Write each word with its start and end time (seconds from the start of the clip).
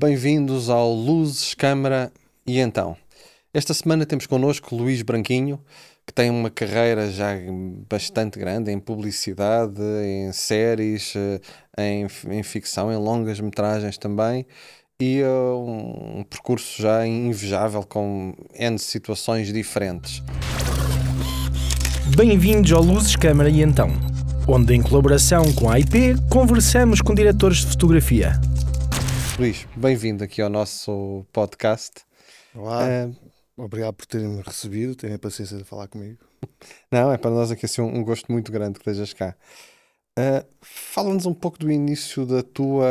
bem-vindos 0.00 0.70
ao 0.70 0.94
Luzes, 0.94 1.52
Câmara 1.52 2.10
e 2.46 2.58
Então. 2.58 2.96
Esta 3.52 3.74
semana 3.74 4.06
temos 4.06 4.26
connosco 4.26 4.74
Luís 4.74 5.02
Branquinho, 5.02 5.60
que 6.06 6.14
tem 6.14 6.30
uma 6.30 6.48
carreira 6.48 7.10
já 7.10 7.34
bastante 7.86 8.38
grande 8.38 8.72
em 8.72 8.80
publicidade, 8.80 9.82
em 10.02 10.32
séries, 10.32 11.12
eh, 11.14 11.40
em, 11.76 12.06
em 12.30 12.42
ficção, 12.42 12.90
em 12.90 12.96
longas 12.96 13.40
metragens 13.40 13.98
também, 13.98 14.46
e 14.98 15.20
uh, 15.22 16.18
um 16.18 16.24
percurso 16.24 16.80
já 16.80 17.06
invejável 17.06 17.82
com 17.82 18.32
N 18.54 18.78
situações 18.78 19.52
diferentes. 19.52 20.22
Bem-vindos 22.16 22.72
ao 22.72 22.82
Luzes, 22.82 23.16
Câmara 23.16 23.50
e 23.50 23.60
Então, 23.60 23.90
onde 24.48 24.74
em 24.74 24.80
colaboração 24.80 25.52
com 25.52 25.68
a 25.68 25.78
IP 25.78 26.16
conversamos 26.30 27.02
com 27.02 27.14
diretores 27.14 27.58
de 27.58 27.66
fotografia. 27.66 28.40
Luís, 29.40 29.66
bem-vindo 29.74 30.22
aqui 30.22 30.42
ao 30.42 30.50
nosso 30.50 31.24
podcast. 31.32 32.02
Olá, 32.54 32.84
uh, 32.84 33.16
obrigado 33.56 33.94
por 33.94 34.04
terem-me 34.04 34.42
recebido, 34.42 34.94
terem 34.94 35.16
a 35.16 35.18
paciência 35.18 35.56
de 35.56 35.64
falar 35.64 35.88
comigo. 35.88 36.18
Não, 36.92 37.10
é 37.10 37.16
para 37.16 37.30
nós 37.30 37.50
aqui 37.50 37.64
assim, 37.64 37.80
um, 37.80 38.00
um 38.00 38.04
gosto 38.04 38.30
muito 38.30 38.52
grande 38.52 38.74
que 38.74 38.80
estejas 38.80 39.14
cá. 39.14 39.34
Uh, 40.18 40.46
Fala-nos 40.60 41.24
um 41.24 41.32
pouco 41.32 41.58
do 41.58 41.72
início 41.72 42.26
da 42.26 42.42
tua, 42.42 42.86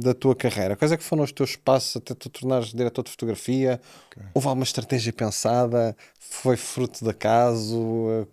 da 0.00 0.14
tua 0.14 0.34
carreira. 0.34 0.74
Quais 0.74 0.90
é 0.90 0.96
que 0.96 1.04
foram 1.04 1.22
os 1.22 1.32
teus 1.32 1.54
passos 1.54 1.96
até 1.96 2.14
tu 2.14 2.30
tornares 2.30 2.68
diretor 2.68 3.04
de 3.04 3.10
fotografia? 3.10 3.78
Okay. 4.06 4.22
Houve 4.32 4.48
alguma 4.48 4.64
estratégia 4.64 5.12
pensada? 5.12 5.94
Foi 6.18 6.56
fruto 6.56 7.04
de 7.04 7.10
acaso? 7.10 7.78
Uh, 7.78 8.26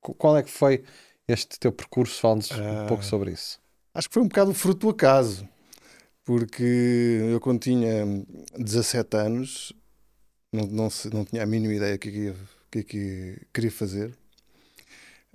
qual 0.00 0.38
é 0.38 0.42
que 0.42 0.50
foi 0.50 0.82
este 1.28 1.58
teu 1.58 1.70
percurso? 1.70 2.18
Fala-nos 2.18 2.50
uh, 2.50 2.54
um 2.54 2.86
pouco 2.86 3.04
sobre 3.04 3.32
isso. 3.32 3.60
Acho 3.92 4.08
que 4.08 4.14
foi 4.14 4.22
um 4.22 4.28
bocado 4.28 4.54
fruto 4.54 4.86
do 4.86 4.88
acaso 4.88 5.46
porque 6.24 7.20
eu 7.30 7.40
quando 7.40 7.60
tinha 7.60 8.04
17 8.58 9.16
anos 9.16 9.72
não, 10.52 10.66
não, 10.66 10.88
não 11.12 11.24
tinha 11.24 11.42
a 11.42 11.46
mínima 11.46 11.74
ideia 11.74 11.94
do 11.94 11.98
que, 11.98 12.10
que, 12.10 12.34
que, 12.70 12.84
que 12.84 13.46
queria 13.52 13.70
fazer. 13.70 14.16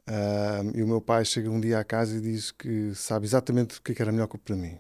Uh, 0.07 0.75
e 0.75 0.81
o 0.81 0.87
meu 0.87 0.99
pai 0.99 1.23
chega 1.23 1.51
um 1.51 1.59
dia 1.59 1.79
à 1.79 1.83
casa 1.83 2.17
e 2.17 2.21
diz 2.21 2.51
que 2.51 2.95
sabe 2.95 3.27
exatamente 3.27 3.77
o 3.77 3.81
que, 3.81 3.93
que 3.93 4.01
era 4.01 4.11
melhor 4.11 4.27
para 4.27 4.55
mim, 4.55 4.79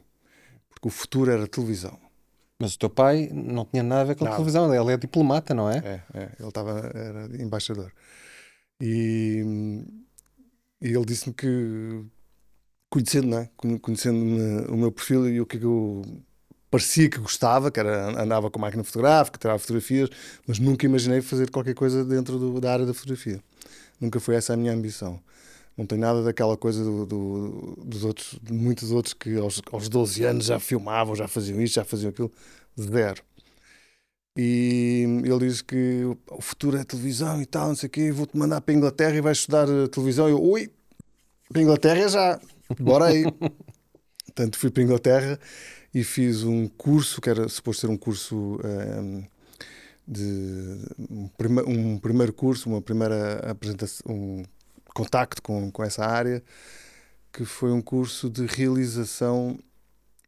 porque 0.69 0.87
o 0.87 0.91
futuro 0.91 1.29
era 1.29 1.47
televisão. 1.47 1.99
Mas 2.57 2.73
o 2.73 2.79
teu 2.79 2.89
pai 2.89 3.29
não 3.31 3.63
tinha 3.63 3.83
nada 3.83 4.01
a 4.01 4.05
ver 4.05 4.15
com 4.15 4.25
nada. 4.25 4.35
televisão, 4.35 4.73
ele 4.73 4.91
é 4.91 4.97
diplomata, 4.97 5.53
não 5.53 5.69
é? 5.69 5.77
É, 5.77 6.01
é 6.13 6.31
ele 6.39 6.49
estava, 6.49 6.91
era 6.93 7.41
embaixador. 7.41 7.93
E, 8.81 9.43
e 10.81 10.87
ele 10.87 11.05
disse-me 11.05 11.33
que 11.33 12.03
conhecendo, 12.89 13.27
né? 13.27 13.49
conhecendo 13.81 14.17
o 14.71 14.77
meu 14.77 14.91
perfil 14.91 15.29
e 15.29 15.39
o 15.39 15.45
que 15.45 15.57
eu 15.57 16.03
parecia 16.69 17.09
que 17.09 17.19
gostava, 17.19 17.71
que 17.71 17.79
era 17.79 18.21
andava 18.21 18.49
com 18.49 18.59
máquina 18.59 18.83
fotográfica, 18.83 19.37
tirava 19.39 19.59
fotografias, 19.59 20.09
mas 20.47 20.59
nunca 20.59 20.85
imaginei 20.85 21.21
fazer 21.21 21.49
qualquer 21.49 21.73
coisa 21.73 22.03
dentro 22.05 22.37
do, 22.37 22.59
da 22.61 22.71
área 22.71 22.85
da 22.85 22.93
fotografia. 22.93 23.39
Nunca 23.99 24.19
foi 24.19 24.35
essa 24.35 24.53
a 24.53 24.57
minha 24.57 24.73
ambição. 24.73 25.19
Não 25.77 25.85
tem 25.85 25.97
nada 25.97 26.23
daquela 26.23 26.57
coisa 26.57 26.83
do, 26.83 27.05
do, 27.05 27.77
dos 27.85 28.03
outros, 28.03 28.37
de 28.41 28.53
muitos 28.53 28.91
outros 28.91 29.13
que 29.13 29.37
aos, 29.37 29.61
aos 29.71 29.87
12 29.87 30.23
anos 30.25 30.45
já 30.45 30.59
filmavam, 30.59 31.15
já 31.15 31.27
faziam 31.27 31.61
isto, 31.61 31.75
já 31.75 31.85
faziam 31.85 32.09
aquilo. 32.09 32.31
Zero. 32.79 33.23
E 34.37 35.05
ele 35.25 35.39
diz 35.39 35.61
que 35.61 36.03
o 36.29 36.41
futuro 36.41 36.77
é 36.77 36.83
televisão 36.83 37.41
e 37.41 37.45
tal, 37.45 37.69
não 37.69 37.75
sei 37.75 37.87
o 37.87 37.89
quê, 37.89 38.11
vou-te 38.11 38.37
mandar 38.37 38.61
para 38.61 38.73
a 38.73 38.77
Inglaterra 38.77 39.15
e 39.15 39.21
vais 39.21 39.39
estudar 39.39 39.67
televisão. 39.89 40.27
E 40.27 40.31
eu, 40.31 40.41
ui, 40.41 40.69
para 41.49 41.59
a 41.59 41.63
Inglaterra 41.63 42.07
já, 42.07 42.39
bora 42.77 43.05
aí. 43.05 43.23
Portanto, 44.25 44.57
fui 44.57 44.69
para 44.69 44.83
a 44.83 44.85
Inglaterra 44.85 45.39
e 45.93 46.03
fiz 46.03 46.43
um 46.43 46.67
curso, 46.67 47.19
que 47.19 47.29
era 47.29 47.49
suposto 47.49 47.81
ser 47.81 47.87
um 47.87 47.97
curso 47.97 48.59
um, 48.63 49.19
ehm, 49.19 49.27
de 50.07 50.77
um, 51.09 51.29
um, 51.67 51.97
primeiro 51.97 52.33
curso, 52.33 52.69
uma 52.69 52.81
primeira 52.81 53.39
apresentação, 53.49 54.05
um 54.11 54.43
contacto 54.93 55.41
com, 55.41 55.71
com 55.71 55.83
essa 55.83 56.05
área, 56.05 56.43
que 57.31 57.45
foi 57.45 57.71
um 57.71 57.81
curso 57.81 58.29
de 58.29 58.45
realização 58.45 59.59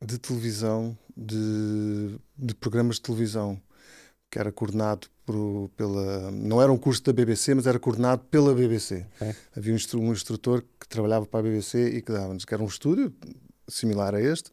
de 0.02 0.18
televisão, 0.18 0.98
de, 1.16 2.16
de 2.38 2.56
programas 2.56 2.96
de 2.96 3.02
televisão, 3.02 3.62
que 4.32 4.40
era 4.40 4.52
coordenado 4.52 5.08
por, 5.26 5.70
pela. 5.76 6.32
Não 6.32 6.62
era 6.62 6.72
um 6.72 6.78
curso 6.78 7.04
da 7.04 7.12
BBC, 7.12 7.54
mas 7.54 7.68
era 7.68 7.78
coordenado 7.78 8.24
pela 8.32 8.56
BBC. 8.56 9.06
É. 9.20 9.36
Havia 9.56 9.76
um, 9.96 10.12
instrutor 10.12 10.64
que 10.80 10.88
trabalhava 10.88 11.26
para 11.26 11.42
a 11.42 11.44
BBC 11.44 11.90
e 11.90 12.02
que 12.02 12.12
dava-nos, 12.14 12.46
que 12.46 12.54
era 12.54 12.64
um 12.64 12.68
estúdio 12.68 13.14
similar 13.68 14.16
a 14.16 14.22
este, 14.22 14.50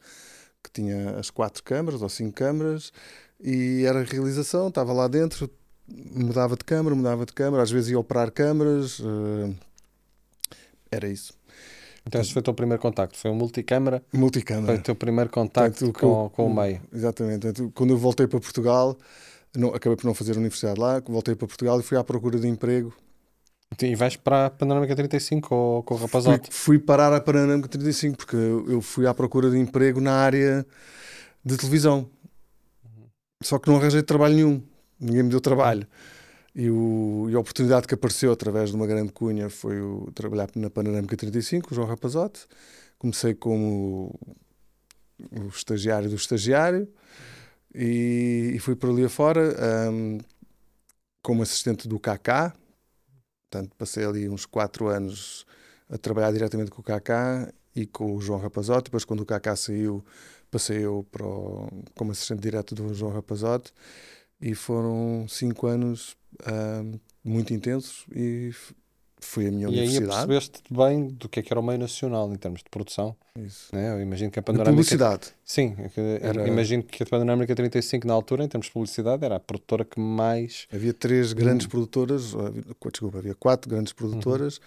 que 0.63 0.71
tinha 0.71 1.11
as 1.13 1.31
quatro 1.31 1.63
câmaras 1.63 2.03
ou 2.03 2.09
cinco 2.09 2.33
câmaras 2.33 2.93
e 3.41 3.85
era 3.87 4.03
realização, 4.03 4.67
estava 4.69 4.93
lá 4.93 5.07
dentro, 5.07 5.49
mudava 5.87 6.57
de 6.57 6.65
câmara, 6.65 6.95
mudava 6.95 7.25
de 7.25 7.33
câmara, 7.33 7.63
às 7.63 7.71
vezes 7.71 7.91
ia 7.91 7.99
operar 7.99 8.33
câmaras, 8.33 8.99
uh, 8.99 9.55
era 10.91 11.09
isso. 11.09 11.33
Então 12.05 12.21
esse 12.21 12.33
foi 12.33 12.41
o 12.41 12.43
teu 12.43 12.55
primeiro 12.55 12.81
contacto, 12.81 13.17
foi 13.17 13.31
um 13.31 13.35
multicâmara? 13.35 14.03
Multicâmara. 14.13 14.67
Foi 14.67 14.77
o 14.77 14.83
teu 14.83 14.95
primeiro 14.95 15.31
contacto 15.31 15.93
com, 15.93 16.31
com 16.31 16.47
o 16.47 16.55
meio. 16.55 16.81
Exatamente. 16.93 17.47
Quando 17.75 17.91
eu 17.91 17.99
voltei 17.99 18.27
para 18.27 18.41
Portugal, 18.41 18.97
não, 19.57 19.75
acabei 19.75 19.97
por 19.97 20.05
não 20.05 20.15
fazer 20.15 20.33
a 20.33 20.39
universidade 20.39 20.81
lá, 20.81 21.01
voltei 21.01 21.35
para 21.35 21.47
Portugal 21.47 21.79
e 21.81 21.83
fui 21.83 21.97
à 21.97 22.05
procura 22.05 22.39
de 22.39 22.47
emprego. 22.47 22.95
E 23.81 23.95
vais 23.95 24.17
para 24.17 24.47
a 24.47 24.51
Panorâmica 24.51 24.97
35 24.97 25.55
ou 25.55 25.83
com 25.83 25.95
o 25.95 25.99
rapazote? 25.99 26.49
Fui, 26.51 26.79
fui 26.79 26.79
parar 26.79 27.13
a 27.13 27.21
Panorâmica 27.21 27.69
35 27.69 28.17
porque 28.17 28.37
eu 28.37 28.81
fui 28.81 29.07
à 29.07 29.15
procura 29.15 29.51
de 29.51 29.59
emprego 29.59 30.01
na 30.01 30.15
área 30.15 30.67
de 31.45 31.57
televisão. 31.57 32.09
Só 33.43 33.59
que 33.59 33.69
não 33.69 33.77
arranjei 33.77 34.03
trabalho 34.03 34.35
nenhum, 34.35 34.63
ninguém 34.99 35.23
me 35.23 35.31
deu 35.31 35.41
trabalho. 35.41 35.87
E, 36.55 36.71
o, 36.71 37.29
e 37.31 37.35
a 37.35 37.39
oportunidade 37.39 37.87
que 37.87 37.95
apareceu 37.95 38.33
através 38.33 38.71
de 38.71 38.77
uma 38.77 38.87
grande 38.87 39.13
cunha 39.13 39.49
foi 39.49 39.81
o 39.81 40.11
trabalhar 40.13 40.49
na 40.57 40.69
Panorâmica 40.69 41.17
35, 41.17 41.71
o 41.71 41.75
João 41.75 41.87
Rapazote. 41.87 42.47
Comecei 42.99 43.35
como 43.35 44.19
o 45.31 45.49
estagiário 45.49 46.09
do 46.09 46.17
estagiário 46.17 46.89
e, 47.79 48.55
e 48.57 48.59
fui 48.59 48.75
por 48.75 48.91
ali 48.91 49.05
afora 49.05 49.55
um, 49.93 50.19
como 51.23 51.43
assistente 51.43 51.87
do 51.87 52.01
KK. 52.01 52.53
Portanto, 53.49 53.77
passei 53.79 54.05
ali 54.05 54.29
uns 54.29 54.45
quatro 54.45 54.89
anos 54.89 55.47
a 55.89 55.97
trabalhar 55.97 56.33
diretamente 56.33 56.73
com 56.73 56.81
o 56.81 56.85
KK 56.85 57.55
e 57.77 57.87
com 57.87 58.17
o 58.17 58.21
João 58.21 58.41
Rapazote. 58.41 58.87
Depois, 58.87 59.05
quando 59.05 59.21
o 59.21 59.27
KK 59.27 59.57
saiu, 59.57 60.05
passei 60.51 60.85
eu 60.85 61.07
para 61.13 61.25
o, 61.25 61.69
como 61.95 62.11
assistente 62.11 62.41
direto 62.41 62.75
do 62.75 62.93
João 62.93 63.13
Rapazote. 63.13 63.73
E 64.41 64.57
foram 64.57 65.27
cinco 65.29 65.69
anos 65.69 66.17
um, 66.83 66.99
muito 67.23 67.55
intensos 67.55 68.07
e 68.13 68.53
foi 69.21 69.49
a 69.49 69.51
minha 69.51 69.67
e 69.67 69.71
universidade. 69.71 70.05
E 70.05 70.11
aí 70.11 70.27
percebeste 70.27 70.63
bem 70.71 71.09
do 71.09 71.29
que 71.29 71.41
é 71.41 71.43
que 71.43 71.53
era 71.53 71.61
o 71.61 71.63
meio 71.63 71.79
nacional 71.79 72.33
em 72.33 72.37
termos 72.37 72.63
de 72.63 72.71
produção. 72.71 73.17
Isso. 73.37 73.75
Né? 73.75 73.93
Eu 73.93 74.01
imagino 74.01 74.31
que 74.31 74.39
a 74.39 74.43
panorâmica... 74.43 74.71
De 74.71 74.77
publicidade. 74.77 75.35
Sim, 75.45 75.77
era... 76.21 76.47
imagino 76.47 76.83
que 76.83 77.03
a 77.03 77.07
Panorâmica 77.07 77.55
35 77.55 78.07
na 78.07 78.15
altura, 78.15 78.45
em 78.45 78.49
termos 78.49 78.67
de 78.67 78.73
publicidade, 78.73 79.25
era 79.25 79.37
a 79.37 79.41
produtora 79.41 79.85
que 79.85 80.01
mais... 80.01 80.67
Havia 80.73 80.93
três 80.93 81.33
grandes 81.33 81.67
hum. 81.67 81.71
produtoras, 81.71 82.35
desculpa, 82.91 83.19
havia 83.19 83.35
quatro 83.35 83.71
grandes 83.71 83.93
produtoras, 83.93 84.57
uhum. 84.57 84.63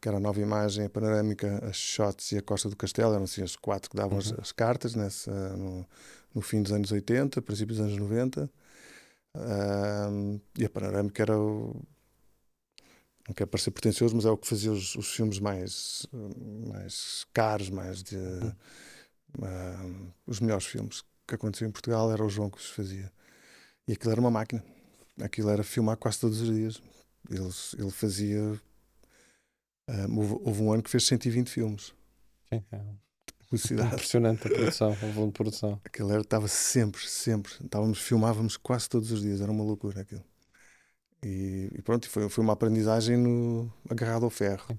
que 0.00 0.08
era 0.08 0.16
a 0.16 0.20
Nova 0.20 0.40
Imagem, 0.40 0.86
a 0.86 0.90
Panorâmica, 0.90 1.64
a 1.64 1.72
Shots 1.72 2.32
e 2.32 2.38
a 2.38 2.42
Costa 2.42 2.68
do 2.68 2.76
Castelo, 2.76 3.12
eram 3.12 3.24
assim 3.24 3.42
as 3.42 3.56
quatro 3.56 3.90
que 3.90 3.96
davam 3.96 4.12
uhum. 4.12 4.18
as, 4.18 4.32
as, 4.32 4.52
cartas 4.52 4.94
nessa, 4.94 5.30
no, 5.56 5.86
no, 6.34 6.40
fim 6.40 6.62
dos 6.62 6.72
anos 6.72 6.90
80, 6.90 7.40
princípios 7.42 7.78
dos 7.78 7.86
anos 7.86 7.98
90. 7.98 8.50
Um, 9.36 10.40
e 10.58 10.64
a 10.64 10.70
Panorâmica 10.70 11.22
era 11.22 11.38
o 11.38 11.76
não 13.28 13.34
quero 13.34 13.50
parecer 13.50 13.70
pretencioso, 13.72 14.14
mas 14.14 14.24
é 14.24 14.30
o 14.30 14.36
que 14.36 14.46
fazia 14.46 14.70
os, 14.70 14.94
os 14.94 15.12
filmes 15.12 15.40
mais, 15.40 16.06
mais 16.68 17.26
caros, 17.32 17.68
mais 17.70 18.02
de. 18.02 18.16
Uh, 18.16 20.12
os 20.26 20.40
melhores 20.40 20.64
filmes 20.64 21.02
que 21.26 21.34
aconteciam 21.34 21.68
em 21.68 21.72
Portugal 21.72 22.10
era 22.12 22.24
o 22.24 22.28
João 22.28 22.48
que 22.48 22.58
os 22.58 22.70
fazia. 22.70 23.12
E 23.86 23.92
aquilo 23.92 24.12
era 24.12 24.20
uma 24.20 24.30
máquina. 24.30 24.64
Aquilo 25.20 25.50
era 25.50 25.64
filmar 25.64 25.96
quase 25.96 26.20
todos 26.20 26.40
os 26.40 26.54
dias. 26.54 26.80
Ele, 27.28 27.50
ele 27.78 27.90
fazia. 27.90 28.42
Uh, 29.88 30.16
houve, 30.16 30.34
houve, 30.44 30.62
um 30.62 30.72
ano 30.72 30.82
que 30.82 30.90
fez 30.90 31.04
120 31.06 31.48
filmes. 31.48 31.92
Sim, 32.48 32.64
é. 32.70 32.80
Publicidade. 33.38 33.94
Impressionante 33.94 34.46
a 34.46 34.50
produção, 34.50 34.90
o 34.90 35.12
volume 35.12 35.32
de 35.32 35.36
produção. 35.36 35.80
Aquilo 35.84 36.12
era, 36.12 36.20
estava 36.20 36.48
sempre, 36.48 37.00
sempre. 37.08 37.52
Estávamos, 37.62 38.00
filmávamos 38.00 38.56
quase 38.56 38.88
todos 38.88 39.10
os 39.10 39.22
dias, 39.22 39.40
era 39.40 39.50
uma 39.50 39.64
loucura 39.64 40.00
aquilo. 40.00 40.24
E, 41.26 41.72
e 41.76 41.82
pronto, 41.82 42.08
foi, 42.08 42.28
foi 42.28 42.44
uma 42.44 42.52
aprendizagem 42.52 43.16
no, 43.16 43.68
agarrado 43.90 44.22
ao 44.24 44.30
ferro. 44.30 44.78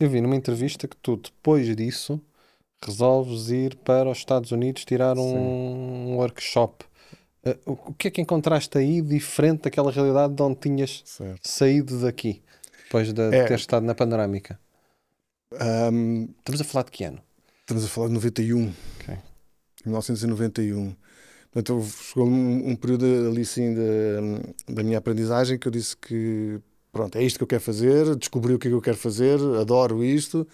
Eu 0.00 0.08
vi 0.08 0.22
numa 0.22 0.34
entrevista 0.34 0.88
que 0.88 0.96
tu, 0.96 1.18
depois 1.18 1.76
disso, 1.76 2.18
resolves 2.82 3.50
ir 3.50 3.76
para 3.76 4.08
os 4.08 4.16
Estados 4.16 4.52
Unidos 4.52 4.86
tirar 4.86 5.18
um 5.18 6.16
workshop. 6.16 6.86
Uh, 7.44 7.72
o 7.72 7.92
que 7.92 8.08
é 8.08 8.10
que 8.10 8.22
encontraste 8.22 8.78
aí 8.78 9.02
diferente 9.02 9.64
daquela 9.64 9.92
realidade 9.92 10.32
de 10.32 10.42
onde 10.42 10.60
tinhas 10.60 11.02
certo. 11.04 11.46
saído 11.46 12.00
daqui, 12.00 12.40
depois 12.84 13.12
de, 13.12 13.20
é. 13.20 13.44
ter 13.44 13.54
estado 13.54 13.84
na 13.84 13.94
panorâmica? 13.94 14.58
Um, 15.92 16.28
estamos 16.38 16.60
a 16.62 16.64
falar 16.64 16.84
de 16.84 16.90
que 16.90 17.04
ano? 17.04 17.20
Estamos 17.60 17.84
a 17.84 17.88
falar 17.88 18.08
de 18.08 18.14
91. 18.14 18.72
Okay. 19.00 19.18
1991. 19.84 20.96
Portanto, 21.52 21.84
chegou 21.84 22.26
um, 22.26 22.70
um, 22.70 22.76
período 22.76 23.04
ali 23.30 23.44
sim 23.44 23.74
da, 23.74 24.82
minha 24.82 24.96
aprendizagem 24.96 25.58
que 25.58 25.68
eu 25.68 25.72
disse 25.72 25.94
que 25.94 26.58
pronto, 26.90 27.16
é 27.16 27.22
isto 27.22 27.36
que 27.38 27.42
eu 27.42 27.48
quero 27.48 27.62
fazer, 27.62 28.16
descobri 28.16 28.54
o 28.54 28.58
que 28.58 28.68
é 28.68 28.70
que 28.70 28.74
eu 28.74 28.80
quero 28.80 28.96
fazer, 28.96 29.38
adoro 29.60 30.02
isto. 30.02 30.46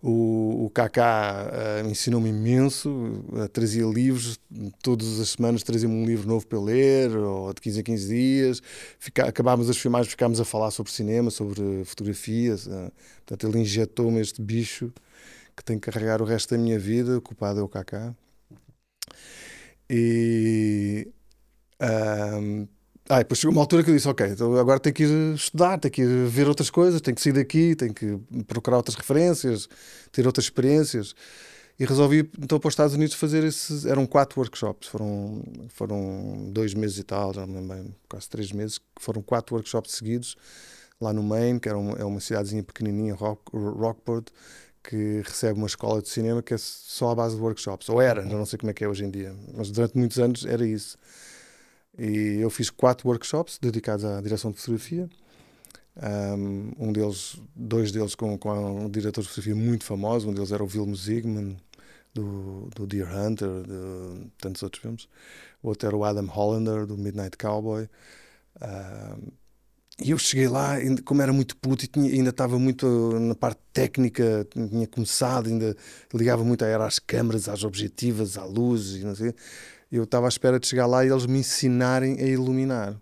O, 0.00 0.66
o 0.66 0.66
uh, 0.66 1.88
ensinou-me 1.90 2.28
imenso, 2.28 2.88
uh, 3.32 3.48
trazia 3.48 3.84
livros, 3.84 4.38
todas 4.80 5.18
as 5.18 5.30
semanas 5.30 5.64
trazia-me 5.64 5.94
um 5.94 6.06
livro 6.06 6.28
novo 6.28 6.46
para 6.46 6.60
ler, 6.60 7.16
ou 7.16 7.52
de 7.52 7.60
15 7.60 7.80
a 7.80 7.82
15 7.82 8.08
dias. 8.08 8.62
Fica, 8.98 9.26
acabámos 9.26 9.68
as 9.68 9.76
filmagens, 9.76 10.10
ficámos 10.10 10.40
a 10.40 10.44
falar 10.44 10.70
sobre 10.70 10.92
cinema, 10.92 11.30
sobre 11.30 11.84
fotografias. 11.84 12.66
Uh, 12.66 12.92
portanto, 13.26 13.48
ele 13.48 13.62
injetou-me 13.62 14.20
este 14.20 14.40
bicho 14.40 14.92
que 15.56 15.64
tem 15.64 15.78
que 15.78 15.90
carregar 15.90 16.22
o 16.22 16.24
resto 16.24 16.54
da 16.54 16.58
minha 16.62 16.78
vida, 16.78 17.18
o 17.18 17.20
culpado 17.20 17.58
é 17.58 17.62
o 17.62 17.68
Kaká. 17.68 18.14
E. 19.88 21.08
Um, 21.80 22.66
ah, 23.10 23.18
depois 23.18 23.38
chegou 23.38 23.52
uma 23.52 23.62
altura 23.62 23.82
que 23.82 23.90
eu 23.90 23.94
disse: 23.94 24.08
Ok, 24.08 24.26
então 24.26 24.54
agora 24.56 24.78
tenho 24.78 24.94
que 24.94 25.04
ir 25.04 25.34
estudar, 25.34 25.78
tenho 25.78 25.92
que 25.92 26.02
ir 26.02 26.26
ver 26.26 26.48
outras 26.48 26.70
coisas, 26.70 27.00
tenho 27.00 27.14
que 27.14 27.22
sair 27.22 27.32
daqui, 27.32 27.74
tenho 27.74 27.94
que 27.94 28.18
procurar 28.46 28.76
outras 28.76 28.96
referências, 28.96 29.68
ter 30.12 30.26
outras 30.26 30.46
experiências. 30.46 31.14
E 31.78 31.84
resolvi 31.84 32.28
então 32.38 32.58
para 32.58 32.68
os 32.68 32.72
Estados 32.72 32.94
Unidos 32.94 33.14
fazer 33.14 33.44
esses. 33.44 33.86
Eram 33.86 34.04
quatro 34.06 34.40
workshops, 34.40 34.88
foram, 34.88 35.42
foram 35.68 36.50
dois 36.50 36.74
meses 36.74 36.98
e 36.98 37.04
tal, 37.04 37.32
já 37.32 37.46
não 37.46 37.60
lembro, 37.66 37.94
quase 38.08 38.28
três 38.28 38.52
meses, 38.52 38.80
foram 39.00 39.22
quatro 39.22 39.54
workshops 39.54 39.92
seguidos 39.92 40.36
lá 41.00 41.12
no 41.12 41.22
Maine, 41.22 41.60
que 41.60 41.68
era 41.68 41.78
uma, 41.78 41.96
é 41.96 42.04
uma 42.04 42.20
cidadezinha 42.20 42.62
pequenininha, 42.62 43.14
Rock, 43.14 43.42
Rockport, 43.54 44.28
que 44.82 45.22
recebe 45.24 45.58
uma 45.58 45.66
escola 45.66 46.00
de 46.02 46.08
cinema 46.08 46.42
que 46.42 46.54
é 46.54 46.58
só 46.58 47.10
à 47.10 47.14
base 47.14 47.36
de 47.36 47.42
workshops. 47.42 47.88
Ou 47.88 48.00
era, 48.00 48.24
não 48.24 48.46
sei 48.46 48.58
como 48.58 48.70
é 48.70 48.74
que 48.74 48.84
é 48.84 48.88
hoje 48.88 49.04
em 49.04 49.10
dia, 49.10 49.34
mas 49.54 49.70
durante 49.70 49.96
muitos 49.96 50.18
anos 50.18 50.44
era 50.44 50.66
isso. 50.66 50.96
E 51.98 52.38
eu 52.40 52.50
fiz 52.50 52.70
quatro 52.70 53.08
workshops 53.08 53.58
dedicados 53.60 54.04
à 54.04 54.20
direção 54.20 54.50
de 54.50 54.58
fotografia. 54.58 55.08
Um, 56.00 56.92
deles, 56.92 57.40
dois 57.56 57.90
deles 57.90 58.14
com, 58.14 58.38
com 58.38 58.84
um 58.84 58.88
diretor 58.88 59.22
de 59.22 59.28
fotografia 59.28 59.56
muito 59.56 59.84
famoso. 59.84 60.28
Um 60.28 60.32
deles 60.32 60.52
era 60.52 60.62
o 60.62 60.66
Vilmo 60.66 60.94
Zsigman, 60.94 61.56
do, 62.14 62.68
do 62.74 62.86
Deer 62.86 63.08
Hunter, 63.12 63.48
de 63.62 64.30
tantos 64.38 64.62
outros 64.62 64.80
filmes. 64.80 65.08
O 65.62 65.68
outro 65.68 65.88
era 65.88 65.96
o 65.96 66.04
Adam 66.04 66.26
Hollander, 66.26 66.86
do 66.86 66.96
Midnight 66.96 67.36
Cowboy. 67.36 67.88
Um, 68.62 69.28
e 70.02 70.10
eu 70.12 70.18
cheguei 70.18 70.48
lá, 70.48 70.76
como 71.04 71.20
era 71.22 71.32
muito 71.32 71.56
puto 71.56 71.84
e 71.84 71.88
tinha, 71.88 72.10
ainda 72.12 72.30
estava 72.30 72.58
muito 72.58 73.18
na 73.18 73.34
parte 73.34 73.60
técnica, 73.72 74.46
tinha 74.50 74.86
começado, 74.86 75.48
ainda 75.48 75.76
ligava 76.14 76.44
muito 76.44 76.64
era 76.64 76.86
às 76.86 76.98
câmaras, 76.98 77.48
às 77.48 77.64
objetivas, 77.64 78.38
à 78.38 78.44
luz 78.44 78.96
e 78.96 79.04
não 79.04 79.14
sei 79.14 79.34
eu 79.90 80.04
estava 80.04 80.26
à 80.26 80.28
espera 80.28 80.60
de 80.60 80.66
chegar 80.66 80.86
lá 80.86 81.04
e 81.04 81.08
eles 81.08 81.26
me 81.26 81.38
ensinarem 81.38 82.20
a 82.20 82.26
iluminar. 82.26 83.00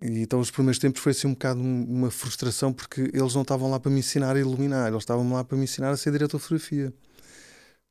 E 0.00 0.20
então 0.20 0.40
os 0.40 0.50
primeiros 0.50 0.80
tempos 0.80 1.00
foi 1.00 1.12
assim 1.12 1.28
um 1.28 1.32
bocado 1.32 1.60
uma 1.60 2.10
frustração 2.10 2.72
porque 2.72 3.02
eles 3.14 3.34
não 3.34 3.42
estavam 3.42 3.70
lá 3.70 3.78
para 3.78 3.90
me 3.90 4.00
ensinar 4.00 4.34
a 4.34 4.40
iluminar, 4.40 4.88
eles 4.88 5.02
estavam 5.02 5.32
lá 5.32 5.44
para 5.44 5.56
me 5.56 5.64
ensinar 5.64 5.90
a 5.90 5.96
ser 5.96 6.10
diretor 6.10 6.38
de 6.38 6.42
fotografia. 6.42 6.92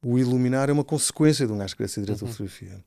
O 0.03 0.19
iluminar 0.19 0.69
é 0.69 0.73
uma 0.73 0.83
consequência 0.83 1.47
de 1.47 1.53
um 1.53 1.57
gajo 1.57 1.75
querer 1.75 1.87
ser 1.87 2.01
diretor 2.01 2.25
uhum. 2.25 2.31
de 2.31 2.37
fotografia. 2.37 2.83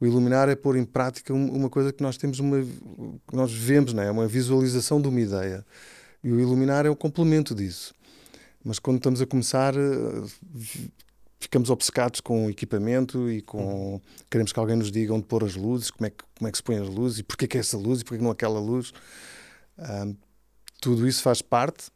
O 0.00 0.06
iluminar 0.06 0.48
é 0.48 0.56
pôr 0.56 0.76
em 0.76 0.84
prática 0.84 1.32
uma 1.32 1.70
coisa 1.70 1.92
que 1.92 2.02
nós 2.02 2.16
temos 2.16 2.40
uma 2.40 2.62
que 2.62 3.36
nós 3.36 3.52
vemos, 3.52 3.92
não 3.92 4.02
é? 4.02 4.10
uma 4.10 4.26
visualização 4.26 5.00
de 5.00 5.08
uma 5.08 5.20
ideia. 5.20 5.64
E 6.22 6.32
o 6.32 6.40
iluminar 6.40 6.86
é 6.86 6.90
o 6.90 6.96
complemento 6.96 7.54
disso. 7.54 7.94
Mas 8.64 8.78
quando 8.78 8.96
estamos 8.96 9.20
a 9.20 9.26
começar, 9.26 9.74
eh, 9.76 10.22
ficamos 11.38 11.68
obcecados 11.68 12.20
com 12.20 12.46
o 12.46 12.50
equipamento 12.50 13.30
e 13.30 13.42
com. 13.42 14.00
Queremos 14.30 14.52
que 14.52 14.58
alguém 14.58 14.76
nos 14.76 14.90
diga 14.90 15.12
onde 15.12 15.26
pôr 15.26 15.44
as 15.44 15.54
luzes, 15.54 15.90
como 15.90 16.06
é 16.06 16.10
que, 16.10 16.24
como 16.36 16.48
é 16.48 16.50
que 16.50 16.56
se 16.56 16.62
põe 16.62 16.76
as 16.76 16.88
luzes 16.88 17.18
e 17.18 17.22
porquê 17.22 17.46
que 17.46 17.58
é 17.58 17.60
essa 17.60 17.76
luz 17.76 18.00
e 18.00 18.04
porquê 18.04 18.18
que 18.18 18.24
não 18.24 18.30
aquela 18.30 18.58
luz. 18.58 18.92
Um, 19.78 20.16
tudo 20.80 21.06
isso 21.06 21.22
faz 21.22 21.42
parte, 21.42 21.90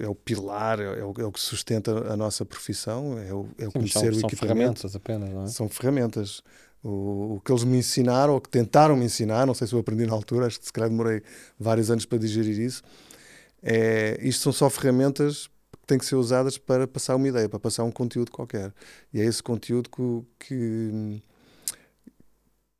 é 0.00 0.08
o 0.08 0.14
pilar, 0.14 0.80
é 0.80 1.04
o, 1.04 1.14
é 1.18 1.24
o 1.24 1.32
que 1.32 1.40
sustenta 1.40 2.12
a 2.12 2.16
nossa 2.16 2.44
profissão, 2.44 3.18
é 3.18 3.32
o, 3.32 3.48
é 3.58 3.66
o 3.66 3.70
Sim, 3.70 3.78
conhecer 3.78 4.14
são, 4.14 4.22
o 4.22 4.26
equipamento. 4.26 4.80
São 4.80 4.90
ferramentas 4.90 4.96
apenas, 4.96 5.30
não 5.30 5.44
é? 5.44 5.48
São 5.48 5.68
ferramentas. 5.68 6.42
O, 6.82 7.36
o, 7.36 7.40
que 7.40 7.50
eles 7.50 7.64
me 7.64 7.78
ensinaram, 7.78 8.34
ou 8.34 8.40
que 8.40 8.48
tentaram 8.48 8.96
me 8.96 9.04
ensinar, 9.04 9.44
não 9.46 9.54
sei 9.54 9.66
se 9.66 9.72
eu 9.72 9.78
aprendi 9.80 10.06
na 10.06 10.12
altura, 10.12 10.46
acho 10.46 10.60
que 10.60 10.66
se 10.66 10.72
calhar 10.72 10.88
demorei 10.88 11.22
vários 11.58 11.90
anos 11.90 12.06
para 12.06 12.18
digerir 12.18 12.60
isso, 12.60 12.82
é, 13.62 14.18
isto 14.22 14.42
são 14.42 14.52
só 14.52 14.70
ferramentas 14.70 15.50
têm 15.86 15.98
que 15.98 16.04
ser 16.04 16.16
usadas 16.16 16.58
para 16.58 16.86
passar 16.86 17.16
uma 17.16 17.28
ideia, 17.28 17.48
para 17.48 17.60
passar 17.60 17.84
um 17.84 17.92
conteúdo 17.92 18.30
qualquer. 18.30 18.74
E 19.12 19.20
é 19.20 19.24
esse 19.24 19.42
conteúdo 19.42 19.88
que, 19.88 20.48
que, 20.48 21.22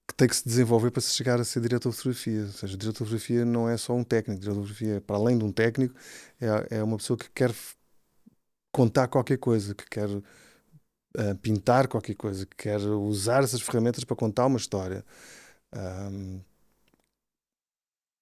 que 0.08 0.14
tem 0.14 0.28
que 0.28 0.36
se 0.36 0.44
desenvolver 0.44 0.90
para 0.90 1.00
se 1.00 1.14
chegar 1.14 1.40
a 1.40 1.44
ser 1.44 1.60
diretor 1.60 1.90
de 1.90 1.96
fotografia. 1.96 2.42
Ou 2.42 2.52
seja, 2.52 2.76
diretor 2.76 3.04
de 3.04 3.10
fotografia 3.10 3.44
não 3.44 3.68
é 3.68 3.76
só 3.76 3.94
um 3.94 4.04
técnico, 4.04 4.40
diretor 4.40 4.62
de 4.62 4.68
fotografia, 4.68 5.00
para 5.00 5.16
além 5.16 5.38
de 5.38 5.44
um 5.44 5.52
técnico, 5.52 5.94
é, 6.40 6.78
é 6.78 6.82
uma 6.82 6.96
pessoa 6.96 7.16
que 7.16 7.30
quer 7.30 7.54
contar 8.72 9.08
qualquer 9.08 9.38
coisa, 9.38 9.74
que 9.74 9.88
quer 9.88 10.08
uh, 11.16 11.36
pintar 11.36 11.88
qualquer 11.88 12.14
coisa, 12.14 12.46
que 12.46 12.56
quer 12.56 12.80
usar 12.80 13.42
essas 13.42 13.60
ferramentas 13.60 14.04
para 14.04 14.16
contar 14.16 14.46
uma 14.46 14.58
história. 14.58 15.04
Um, 15.74 16.40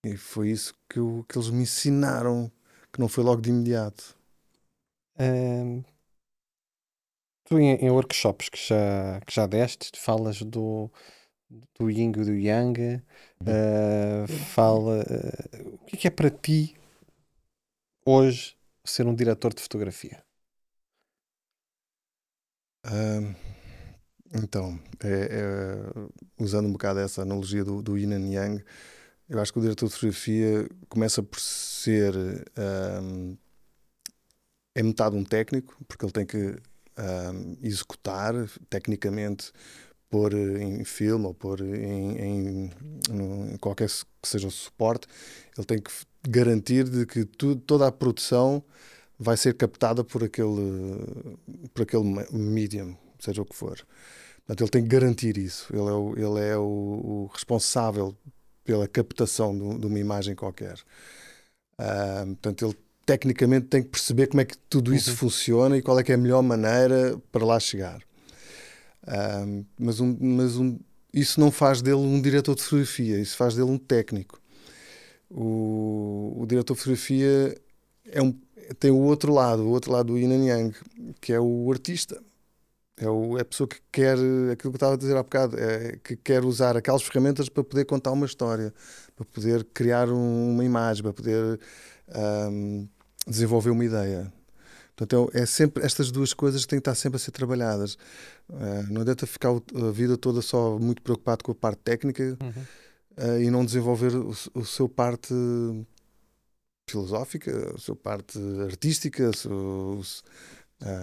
e 0.05 0.17
foi 0.17 0.51
isso 0.51 0.75
que, 0.89 0.99
eu, 0.99 1.25
que 1.29 1.39
eles 1.39 1.51
me 1.51 1.63
ensinaram, 1.63 2.51
que 2.93 3.01
não 3.01 3.09
foi 3.09 3.25
logo 3.25 3.41
de 3.41 3.51
imediato 3.51 4.17
tu 7.45 7.59
em, 7.59 7.75
em 7.77 7.91
workshops 7.91 8.49
que 8.49 8.59
já, 8.59 9.21
que 9.27 9.35
já 9.35 9.47
deste, 9.47 9.99
falas 9.99 10.43
do, 10.43 10.91
do 11.79 11.91
yin 11.91 12.11
e 12.11 12.25
do 12.25 12.35
yang, 12.35 13.03
uh, 13.43 14.29
fala 14.55 15.03
uh, 15.03 15.75
o 15.75 15.79
que 15.87 15.97
é, 15.97 15.99
que 15.99 16.07
é 16.09 16.11
para 16.11 16.31
ti 16.31 16.75
hoje 18.05 18.57
ser 18.85 19.07
um 19.07 19.15
diretor 19.15 19.55
de 19.55 19.63
fotografia? 19.63 20.23
Então, 24.35 24.79
é, 25.03 25.29
é, 25.31 26.43
usando 26.43 26.67
um 26.67 26.73
bocado 26.73 27.01
essa 27.01 27.23
analogia 27.23 27.65
do, 27.65 27.81
do 27.83 27.97
yin 27.97 28.13
and 28.13 28.33
yang, 28.33 28.65
eu 29.29 29.41
acho 29.41 29.53
que 29.53 29.59
o 29.59 29.63
diretor 29.63 29.87
de 29.87 29.95
fotografia 29.95 30.69
começa 30.89 31.23
por 31.23 31.41
ser 31.41 32.15
é 34.75 34.83
metade 34.83 35.17
um 35.17 35.25
técnico, 35.25 35.77
porque 35.87 36.05
ele 36.05 36.13
tem 36.13 36.27
que 36.27 36.57
um, 36.99 37.57
executar 37.63 38.35
tecnicamente, 38.69 39.53
pôr 40.11 40.35
em 40.35 40.85
filme 40.85 41.27
ou 41.27 41.35
pôr 41.35 41.61
em, 41.61 42.19
em, 42.19 42.71
em, 43.11 43.57
qualquer 43.59 43.89
que 43.89 44.29
seja 44.29 44.49
o 44.49 44.51
suporte, 44.51 45.07
ele 45.57 45.67
tem 45.67 45.81
que 45.81 45.91
garantir 46.29 46.89
de 46.89 47.07
que 47.07 47.25
toda 47.25 47.87
a 47.87 47.93
produção 47.93 48.63
vai 49.19 49.37
ser 49.37 49.55
captada 49.55 50.03
por 50.03 50.25
aquele, 50.25 51.37
por 51.73 51.83
aquele 51.83 52.05
medium, 52.33 52.97
seja 53.19 53.43
o 53.43 53.45
que 53.45 53.55
for. 53.55 53.85
Portanto, 54.47 54.61
ele 54.63 54.71
tem 54.71 54.83
que 54.83 54.89
garantir 54.89 55.39
isso. 55.39 55.67
Ele 55.73 55.89
é 55.89 55.93
o, 55.93 56.15
ele 56.17 56.47
é 56.47 56.57
o, 56.57 56.63
o 56.63 57.31
responsável 57.33 58.15
pela 58.65 58.87
captação 58.87 59.57
de, 59.57 59.79
de, 59.81 59.87
uma 59.87 59.99
imagem 59.99 60.35
qualquer. 60.35 60.79
Uh, 61.79 62.27
portanto, 62.27 62.67
ele 62.67 62.77
tecnicamente 63.07 63.67
tem 63.67 63.83
que 63.83 63.89
perceber 63.89 64.27
como 64.27 64.41
é 64.41 64.45
que 64.45 64.57
tudo 64.57 64.95
isso 64.95 65.11
uhum. 65.11 65.17
funciona 65.17 65.77
e 65.77 65.83
qual 65.83 65.99
é 65.99 66.03
que 66.03 66.13
é 66.13 66.15
a 66.15 66.19
melhor 66.19 66.43
maneira 66.43 67.19
para 67.33 67.45
lá 67.45 67.59
chegar. 67.59 68.01
Um, 69.07 69.65
mas 69.79 70.01
um, 70.01 70.17
mas 70.19 70.57
um, 70.57 70.79
isso 71.13 71.39
não 71.39 71.51
faz 71.51 71.83
dele 71.83 71.97
um 71.97 72.21
diretor 72.21 72.55
de 72.55 72.63
fotografia, 72.63 73.19
isso 73.19 73.37
faz 73.37 73.55
dele 73.55 73.71
um 73.71 73.79
técnico. 73.79 74.41
O, 75.31 76.37
o 76.41 76.47
diretor 76.47 76.75
de 76.75 76.81
fotografia 76.81 77.57
é 78.07 78.23
um, 78.23 78.35
tem 78.79 78.91
o 78.91 78.99
outro 78.99 79.33
lado, 79.33 79.63
o 79.63 79.71
outro 79.71 79.93
lado 79.93 80.13
do 80.13 80.19
yin 80.19 80.33
and 80.33 80.45
yang, 80.45 80.77
que 81.21 81.33
é 81.33 81.41
o 81.41 81.71
artista. 81.71 82.21
É, 82.97 83.09
o, 83.09 83.37
é 83.37 83.41
a 83.41 83.45
pessoa 83.45 83.67
que 83.67 83.81
quer, 83.91 84.17
aquilo 84.53 84.57
que 84.57 84.67
eu 84.67 84.75
estava 84.75 84.95
a 84.95 84.97
dizer 84.97 85.17
há 85.17 85.23
bocado, 85.23 85.59
é, 85.59 85.99
que 86.03 86.17
quer 86.17 86.45
usar 86.45 86.77
aquelas 86.77 87.03
ferramentas 87.03 87.49
para 87.49 87.65
poder 87.65 87.85
contar 87.85 88.13
uma 88.13 88.27
história, 88.27 88.73
para 89.17 89.25
poder 89.25 89.65
criar 89.75 90.09
um, 90.09 90.53
uma 90.53 90.65
imagem, 90.65 91.03
para 91.03 91.13
poder 91.13 91.59
um, 92.53 92.89
desenvolver 93.27 93.71
uma 93.71 93.85
ideia. 93.85 94.33
Portanto, 94.97 95.31
é, 95.35 95.41
é 95.41 95.47
sempre 95.47 95.85
estas 95.85 96.13
duas 96.13 96.33
coisas 96.33 96.63
que 96.63 96.69
têm 96.69 96.79
que 96.79 96.83
estar 96.83 96.95
sempre 96.95 97.17
a 97.17 97.19
ser 97.19 97.33
trabalhadas. 97.33 97.95
Uh, 98.49 98.87
não 98.91 99.01
adianta 99.03 99.27
ficar 99.27 99.51
a 99.51 99.91
vida 99.91 100.17
toda 100.17 100.41
só 100.41 100.79
muito 100.79 101.03
preocupado 101.03 101.43
com 101.43 101.51
a 101.51 101.55
parte 101.55 101.81
técnica 101.83 102.39
uhum. 102.41 102.63
uh, 103.19 103.41
e 103.41 103.51
não 103.51 103.65
desenvolver 103.65 104.15
o, 104.15 104.33
o 104.55 104.65
seu 104.65 104.89
parte 104.89 105.35
filosófica, 106.87 107.75
a 107.75 107.79
sua 107.79 107.97
parte 107.97 108.39
artística. 108.63 109.31
Uh, 109.47 110.03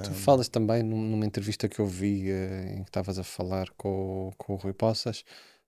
tu 0.04 0.12
falas 0.14 0.48
também 0.48 0.84
numa 0.84 1.26
entrevista 1.26 1.68
que 1.68 1.80
eu 1.80 1.86
vi 1.86 2.30
em 2.30 2.84
que 2.84 2.90
estavas 2.90 3.18
a 3.18 3.24
falar 3.24 3.70
com, 3.78 4.32
com 4.38 4.54
o 4.54 4.58
Rui 4.58 4.74
Poças 4.74 5.24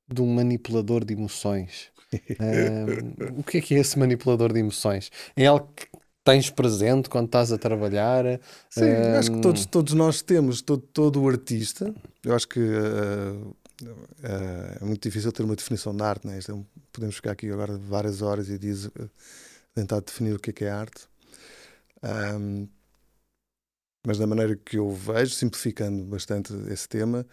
de 0.07 0.21
um 0.21 0.33
manipulador 0.33 1.03
de 1.03 1.13
emoções. 1.13 1.91
o 3.37 3.43
que 3.43 3.57
é 3.57 3.61
que 3.61 3.75
é 3.75 3.79
esse 3.79 3.97
manipulador 3.97 4.53
de 4.53 4.59
emoções? 4.59 5.09
É 5.35 5.47
algo 5.47 5.67
que 5.75 5.87
tens 6.23 6.49
presente 6.49 7.09
quando 7.09 7.25
estás 7.25 7.51
a 7.51 7.57
trabalhar? 7.57 8.39
Sim, 8.69 8.91
acho 9.17 9.31
que 9.31 9.41
todos, 9.41 9.65
todos 9.65 9.93
nós 9.93 10.21
temos, 10.21 10.61
todo, 10.61 10.81
todo 10.81 11.21
o 11.21 11.27
artista. 11.27 11.93
Eu 12.23 12.35
acho 12.35 12.47
que 12.47 12.59
uh, 12.59 13.55
uh, 13.81 14.81
é 14.81 14.85
muito 14.85 15.01
difícil 15.01 15.31
ter 15.31 15.43
uma 15.43 15.55
definição 15.55 15.95
de 15.95 16.03
arte. 16.03 16.27
Né? 16.27 16.37
É 16.37 16.53
podemos 16.91 17.15
ficar 17.15 17.31
aqui 17.31 17.49
agora 17.49 17.77
várias 17.77 18.21
horas 18.21 18.49
e 18.49 18.57
dias 18.59 18.89
tentar 19.73 19.99
definir 20.01 20.35
o 20.35 20.39
que 20.39 20.49
é, 20.49 20.53
que 20.53 20.65
é 20.65 20.69
arte. 20.69 21.07
Um, 22.03 22.67
mas 24.05 24.17
da 24.17 24.27
maneira 24.27 24.55
que 24.55 24.77
eu 24.77 24.91
vejo, 24.91 25.33
simplificando 25.33 26.03
bastante 26.03 26.53
esse 26.69 26.87
tema, 26.87 27.25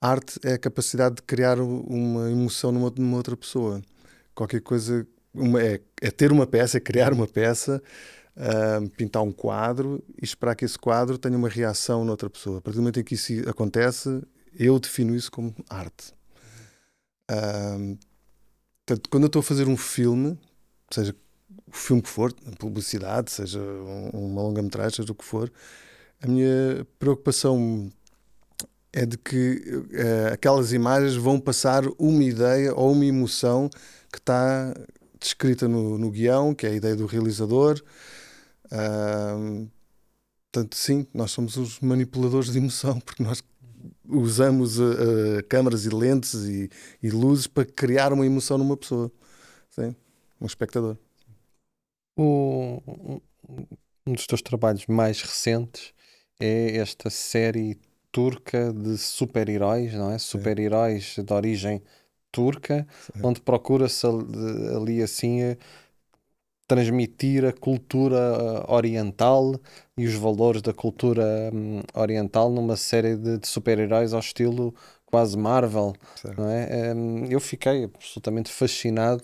arte 0.00 0.38
é 0.44 0.52
a 0.52 0.58
capacidade 0.58 1.16
de 1.16 1.22
criar 1.22 1.58
uma 1.58 2.30
emoção 2.30 2.70
numa, 2.70 2.90
numa 2.90 3.16
outra 3.16 3.36
pessoa. 3.36 3.82
Qualquer 4.34 4.60
coisa, 4.60 5.06
uma, 5.32 5.62
é, 5.62 5.80
é, 6.02 6.10
ter 6.10 6.30
uma 6.30 6.46
peça, 6.46 6.76
é 6.76 6.80
criar 6.80 7.12
uma 7.12 7.26
peça, 7.26 7.82
pintar 8.96 9.22
um 9.22 9.32
quadro 9.32 10.04
e 10.20 10.24
esperar 10.24 10.54
que 10.56 10.64
esse 10.64 10.78
quadro 10.78 11.16
tenha 11.16 11.38
uma 11.38 11.48
reação 11.48 12.04
noutra 12.04 12.28
pessoa. 12.28 12.58
A 12.58 12.60
partir 12.60 12.76
do 12.76 12.82
momento 12.82 13.00
em 13.00 13.04
que 13.04 13.14
isso 13.14 13.32
acontece, 13.48 14.22
eu 14.54 14.78
defino 14.78 15.14
isso 15.14 15.30
como 15.32 15.54
arte. 15.70 16.12
Portanto, 18.84 19.08
quando 19.08 19.22
eu 19.22 19.28
estou 19.28 19.40
a 19.40 19.42
fazer 19.42 19.68
um 19.68 19.76
filme, 19.76 20.38
seja 20.90 21.14
o 21.66 21.72
filme 21.72 22.02
que 22.02 22.08
for, 22.08 22.32
publicidade, 22.58 23.30
seja 23.30 23.60
uma 24.12 24.42
longa-metragem, 24.42 24.96
seja 24.96 25.12
o 25.12 25.14
que 25.14 25.24
for, 25.24 25.52
a 26.20 26.26
minha 26.26 26.86
preocupação 26.98 27.90
é 28.92 29.04
de 29.04 29.18
que 29.18 29.60
uh, 29.66 30.32
aquelas 30.32 30.72
imagens 30.72 31.16
vão 31.16 31.40
passar 31.40 31.82
uma 31.98 32.22
ideia 32.22 32.72
ou 32.74 32.92
uma 32.92 33.04
emoção 33.04 33.68
que 34.10 34.18
está 34.18 34.72
descrita 35.18 35.66
no, 35.66 35.98
no 35.98 36.10
guião, 36.10 36.54
que 36.54 36.66
é 36.66 36.70
a 36.70 36.74
ideia 36.74 36.94
do 36.94 37.06
realizador. 37.06 37.82
Uh, 38.66 39.68
portanto, 40.52 40.76
sim, 40.76 41.06
nós 41.12 41.32
somos 41.32 41.56
os 41.56 41.80
manipuladores 41.80 42.52
de 42.52 42.58
emoção, 42.58 43.00
porque 43.00 43.22
nós 43.22 43.42
usamos 44.08 44.78
uh, 44.78 45.42
câmaras 45.48 45.86
e 45.86 45.88
lentes 45.88 46.34
e, 46.34 46.70
e, 47.02 47.10
luzes 47.10 47.46
para 47.46 47.64
criar 47.64 48.12
uma 48.12 48.24
emoção 48.24 48.58
numa 48.58 48.76
pessoa, 48.76 49.10
sim, 49.70 49.94
um 50.40 50.46
espectador. 50.46 50.96
O, 52.16 52.80
um 54.06 54.12
dos 54.12 54.26
teus 54.26 54.42
trabalhos 54.42 54.86
mais 54.86 55.20
recentes 55.22 55.92
é 56.38 56.76
esta 56.76 57.10
série 57.10 57.78
turca 58.12 58.72
de 58.72 58.96
super-heróis, 58.96 59.94
não 59.94 60.10
é? 60.10 60.18
Super-heróis 60.18 61.16
de 61.18 61.32
origem 61.32 61.82
turca, 62.30 62.86
Sim. 63.12 63.20
onde 63.22 63.40
procura-se 63.40 64.06
ali 64.06 65.02
assim 65.02 65.42
eh, 65.42 65.56
transmitir 66.66 67.44
a 67.44 67.52
cultura 67.52 68.16
eh, 68.16 68.72
oriental 68.72 69.54
e 69.96 70.06
os 70.06 70.14
valores 70.14 70.62
da 70.62 70.72
cultura 70.72 71.50
um, 71.52 71.80
oriental 71.94 72.50
numa 72.50 72.76
série 72.76 73.16
de, 73.16 73.38
de 73.38 73.46
super-heróis 73.46 74.12
ao 74.12 74.20
estilo 74.20 74.74
quase 75.06 75.36
Marvel, 75.38 75.92
não 76.36 76.50
é? 76.50 76.92
Um, 76.92 77.26
eu 77.26 77.38
fiquei 77.38 77.84
absolutamente 77.84 78.50
fascinado 78.50 79.22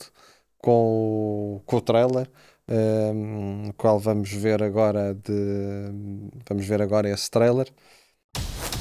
com 0.58 1.56
o, 1.56 1.62
com 1.66 1.76
o 1.76 1.80
trailer 1.80 2.30
um, 2.70 3.72
qual 3.72 4.00
vamos 4.04 4.44
ver 4.44 4.60
agora 4.62 5.14
de 5.14 5.90
vamos 6.50 6.70
ver 6.70 6.80
agora 6.80 7.08
esse 7.08 7.30
trailer. 7.30 7.66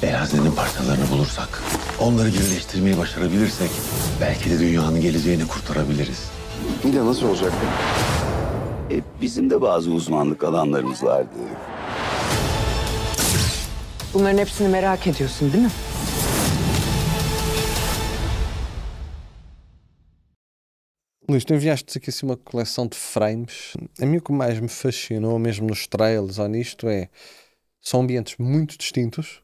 Eğer 0.02 0.14
hazinenin 0.14 0.52
parçalarını 0.52 1.10
bulursak, 1.10 1.62
onları 2.00 2.28
birleştirmeyi 2.28 2.98
başarabilirsek 2.98 3.70
belki 4.20 4.50
de 4.50 4.58
dünyanın 4.58 5.00
geleceğini 5.00 5.48
kurtarabiliriz. 5.48 6.30
İyi 6.84 6.94
de 6.94 7.04
nasıl 7.06 7.28
olacak 7.28 7.52
E, 8.90 9.00
bizim 9.20 9.50
de 9.50 9.60
bazı 9.60 9.90
uzmanlık 9.90 10.44
alanlarımız 10.44 11.04
vardı. 11.04 11.28
Bunların 14.14 14.38
hepsini 14.38 14.68
merak 14.68 15.06
ediyorsun 15.06 15.52
değil 15.52 15.64
mi? 15.64 15.70
Luís, 21.30 21.44
tu 21.44 21.54
enviaste 21.54 21.96
aqui 21.96 22.10
assim 22.10 22.26
uma 22.26 22.36
coleção 22.36 22.88
de 22.88 22.96
frames. 22.96 23.74
A 24.00 24.04
mim 24.04 24.16
o 24.16 24.20
que 24.20 24.32
mais 24.32 24.58
me 24.58 24.68
fascinou, 24.68 25.38
mesmo 25.38 25.68
nos 25.68 25.86
trailers 25.86 26.40
ou 26.40 26.48
nisto, 26.48 26.88
é 26.88 27.08
são 27.80 28.00
ambientes 28.00 28.36
muito 28.36 28.76
distintos. 28.76 29.40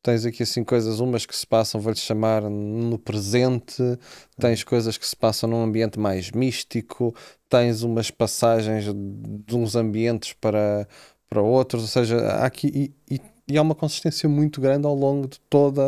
Tens 0.00 0.24
aqui 0.24 0.44
assim 0.44 0.62
coisas, 0.62 1.00
umas 1.00 1.26
que 1.26 1.34
se 1.34 1.46
passam, 1.46 1.80
vou-lhe 1.80 1.98
chamar, 1.98 2.42
no 2.42 2.98
presente, 2.98 3.82
tens 4.38 4.62
coisas 4.62 4.96
que 4.96 5.06
se 5.06 5.16
passam 5.16 5.48
num 5.50 5.62
ambiente 5.62 5.98
mais 5.98 6.30
místico, 6.30 7.14
tens 7.48 7.82
umas 7.82 8.10
passagens 8.10 8.84
de 8.84 9.56
uns 9.56 9.74
ambientes 9.74 10.34
para, 10.34 10.86
para 11.28 11.42
outros, 11.42 11.82
ou 11.82 11.88
seja, 11.88 12.18
há 12.18 12.46
aqui 12.46 12.94
e, 13.08 13.14
e, 13.14 13.20
e 13.48 13.58
há 13.58 13.62
uma 13.62 13.74
consistência 13.74 14.28
muito 14.28 14.60
grande 14.60 14.86
ao 14.86 14.94
longo 14.94 15.26
de 15.26 15.40
toda 15.50 15.82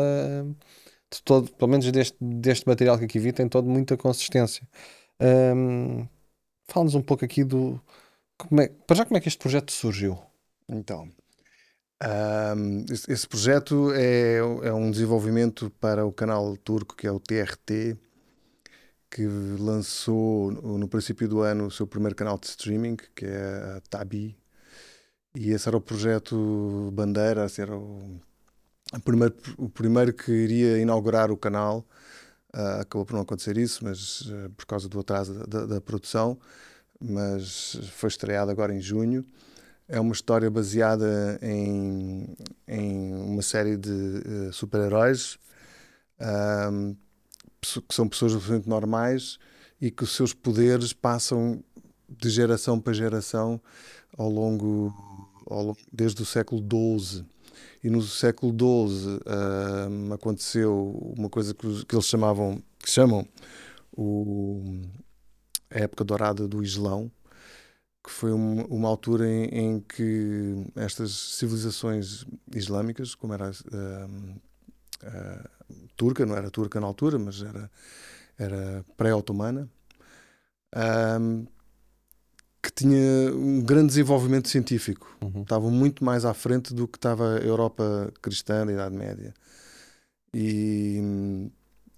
de 1.11 1.21
todo, 1.23 1.49
pelo 1.53 1.71
menos 1.71 1.89
deste, 1.91 2.17
deste 2.19 2.67
material 2.67 2.97
que 2.97 3.05
aqui 3.05 3.19
vi, 3.19 3.31
tem 3.31 3.47
toda 3.47 3.69
muita 3.69 3.95
consistência. 3.95 4.67
Um, 5.21 6.07
Fala-nos 6.69 6.95
um 6.95 7.01
pouco 7.01 7.23
aqui 7.23 7.43
do. 7.43 7.81
É, 8.59 8.67
para 8.85 8.97
já, 8.97 9.05
como 9.05 9.17
é 9.17 9.21
que 9.21 9.27
este 9.27 9.39
projeto 9.39 9.71
surgiu? 9.71 10.19
Então, 10.67 11.09
um, 12.03 12.85
esse, 12.91 13.27
projeto 13.27 13.91
é, 13.93 14.37
é 14.37 14.73
um 14.73 14.91
desenvolvimento 14.91 15.71
para 15.79 16.05
o 16.05 16.11
canal 16.11 16.55
turco 16.57 16.95
que 16.95 17.07
é 17.07 17.11
o 17.11 17.19
TRT, 17.19 17.97
que 19.09 19.25
lançou 19.25 20.51
no, 20.51 20.87
princípio 20.87 21.27
do 21.27 21.41
ano 21.41 21.67
o 21.67 21.71
seu 21.71 21.87
primeiro 21.87 22.15
canal 22.15 22.37
de 22.37 22.47
streaming, 22.47 22.97
que 23.15 23.25
é 23.25 23.77
a 23.77 23.81
Tabi. 23.89 24.37
E 25.35 25.51
esse 25.51 25.67
era 25.67 25.77
o 25.77 25.81
projeto 25.81 26.91
Bandeira, 26.93 27.45
esse 27.45 27.61
era 27.61 27.75
o, 27.77 28.19
o, 28.93 28.99
primeiro, 29.01 29.35
o 29.57 29.69
primeiro 29.69 30.13
que 30.13 30.31
iria 30.31 30.79
inaugurar 30.79 31.31
o 31.31 31.37
canal. 31.37 31.85
Uh, 32.57 32.81
acabou 32.81 33.05
por 33.05 33.13
não 33.13 33.21
acontecer 33.21 33.55
isso, 33.55 33.83
mas 33.83 34.21
uh, 34.21 34.49
por 34.57 34.65
causa 34.65 34.89
do 34.89 34.99
atraso 34.99 35.47
da, 35.47 35.67
da, 35.67 35.79
produção, 35.79 36.39
mas 36.99 37.79
foi 37.91 38.09
estreado 38.09 38.49
agora 38.49 38.73
em 38.73 38.81
junho. 38.81 39.23
É 39.87 39.99
uma 39.99 40.11
história 40.11 40.49
baseada 40.49 41.37
em, 41.39 42.35
em 42.67 43.13
uma 43.13 43.43
série 43.43 43.77
de 43.77 43.91
uh, 43.91 44.51
super-heróis 44.51 45.37
que 47.61 47.93
são 47.93 48.09
pessoas 48.09 48.33
absolutamente 48.33 48.67
normais 48.67 49.37
e 49.79 49.91
que 49.91 50.03
os 50.03 50.15
seus 50.15 50.33
poderes 50.33 50.93
passam 50.93 51.63
de 52.09 52.27
geração 52.31 52.79
para 52.79 52.91
geração 52.91 53.61
ao 54.17 54.29
longo, 54.29 54.91
ao 55.45 55.63
longo 55.63 55.79
desde 55.93 56.23
o 56.23 56.25
século 56.25 56.59
XII 56.59 57.23
e 57.83 57.89
no 57.89 58.01
século 58.01 58.51
XII 58.51 59.19
aconteceu 60.13 61.13
uma 61.17 61.29
coisa 61.29 61.53
que, 61.53 61.85
que, 61.85 61.95
eles 61.95 62.05
chamavam, 62.05 62.61
que 62.79 62.89
chamam 62.89 63.27
o, 63.95 64.81
a 65.69 65.79
época 65.79 66.03
dourada 66.03 66.47
do 66.47 66.63
Islão, 66.63 67.11
que 68.03 68.11
foi 68.11 68.31
uma, 68.31 68.63
uma 68.65 68.87
altura 68.87 69.27
em, 69.27 69.45
em, 69.45 69.79
que 69.81 70.65
estas 70.75 71.11
civilizações 71.11 72.25
islâmicas, 72.55 73.13
como 73.13 73.33
era 73.33 73.51
uh, 73.51 74.29
turca, 75.95 76.25
não 76.25 76.35
era 76.35 76.49
turca 76.49 76.79
na 76.79 76.87
altura, 76.87 77.19
mas 77.19 77.41
era, 77.41 77.69
era 78.37 78.85
pré-otomana, 78.95 79.69
que 82.67 82.73
tinha 82.73 83.33
um 83.33 83.61
grande 83.61 83.87
desenvolvimento 83.87 84.49
científico. 84.49 85.15
Uhum. 85.21 85.41
Estavam 85.41 85.71
muito 85.71 86.03
mais 86.03 86.25
à 86.25 86.33
frente 86.33 86.73
do 86.73 86.85
que 86.85 86.97
estava 86.97 87.37
a 87.37 87.39
Europa 87.39 88.11
cristã 88.21 88.65
da 88.65 88.73
Idade 88.73 88.93
Média. 88.93 89.33
E, 90.33 91.49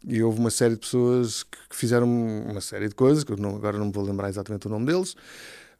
e 0.07 0.21
houve 0.21 0.39
uma 0.39 0.51
série 0.51 0.75
de 0.75 0.81
pessoas 0.81 1.41
que, 1.41 1.57
que 1.69 1.75
fizeram 1.75 2.07
uma 2.07 2.61
série 2.61 2.87
de 2.87 2.93
coisas, 2.93 3.23
que 3.23 3.35
não, 3.35 3.55
agora 3.55 3.79
não 3.79 3.87
me 3.87 3.91
vou 3.91 4.03
lembrar 4.03 4.29
exatamente 4.29 4.67
o 4.67 4.69
nome 4.69 4.85
deles, 4.85 5.15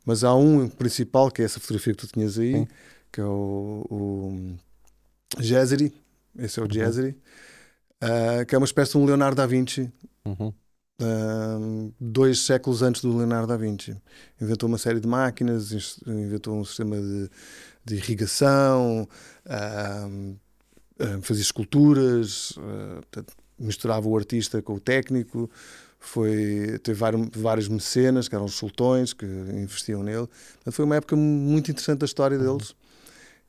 mas 0.04 0.24
há 0.24 0.34
um 0.34 0.68
principal, 0.68 1.30
que 1.30 1.44
é 1.44 1.46
essa 1.46 1.60
fotografia 1.60 1.94
que 1.94 2.08
tu 2.08 2.12
tinhas 2.12 2.40
aí, 2.40 2.54
Sim. 2.54 2.68
que 3.12 3.22
é 3.22 3.26
o, 3.26 3.86
o 3.92 4.56
esse 6.36 6.60
é 6.60 6.64
o 6.64 6.66
uhum. 6.66 7.16
Uh, 8.02 8.46
que 8.48 8.56
é 8.56 8.58
uma 8.58 8.66
espécie 8.66 8.94
de 8.94 8.98
um 8.98 9.06
Leonardo 9.06 9.36
da 9.36 9.46
Vinci, 9.46 9.92
uhum 10.26 10.52
uh, 11.00 11.94
dois 12.00 12.40
séculos 12.40 12.82
antes 12.82 13.02
do 13.02 13.16
Leonardo 13.16 13.48
da 13.48 13.58
Vinci. 13.58 13.96
Inventou 14.40 14.68
uma 14.68 14.78
série 14.78 15.00
de 15.00 15.08
máquinas, 15.08 16.02
inventou 16.06 16.56
um 16.56 16.66
sistema 16.66 16.96
de, 16.98 17.30
de 17.86 17.96
irrigação, 17.96 19.08
uh, 19.46 20.40
fazia 21.22 21.42
esculturas, 21.42 22.54
portanto, 22.96 23.34
misturava 23.58 24.08
o 24.08 24.18
artista 24.18 24.62
com 24.62 24.74
o 24.74 24.80
técnico. 24.80 25.50
Foi, 25.98 26.80
teve 26.84 27.00
vários 27.36 27.68
mecenas, 27.68 28.28
que 28.28 28.36
eram 28.36 28.46
os 28.46 28.56
sultões, 28.56 29.14
que 29.14 29.26
investiam 29.26 30.04
nele. 30.04 30.28
Portanto, 30.28 30.74
foi 30.74 30.86
uma 30.86 30.96
época 30.96 31.16
muito 31.16 31.72
interessante 31.72 32.00
da 32.00 32.06
história 32.06 32.38
uhum. 32.38 32.58
deles. 32.58 32.76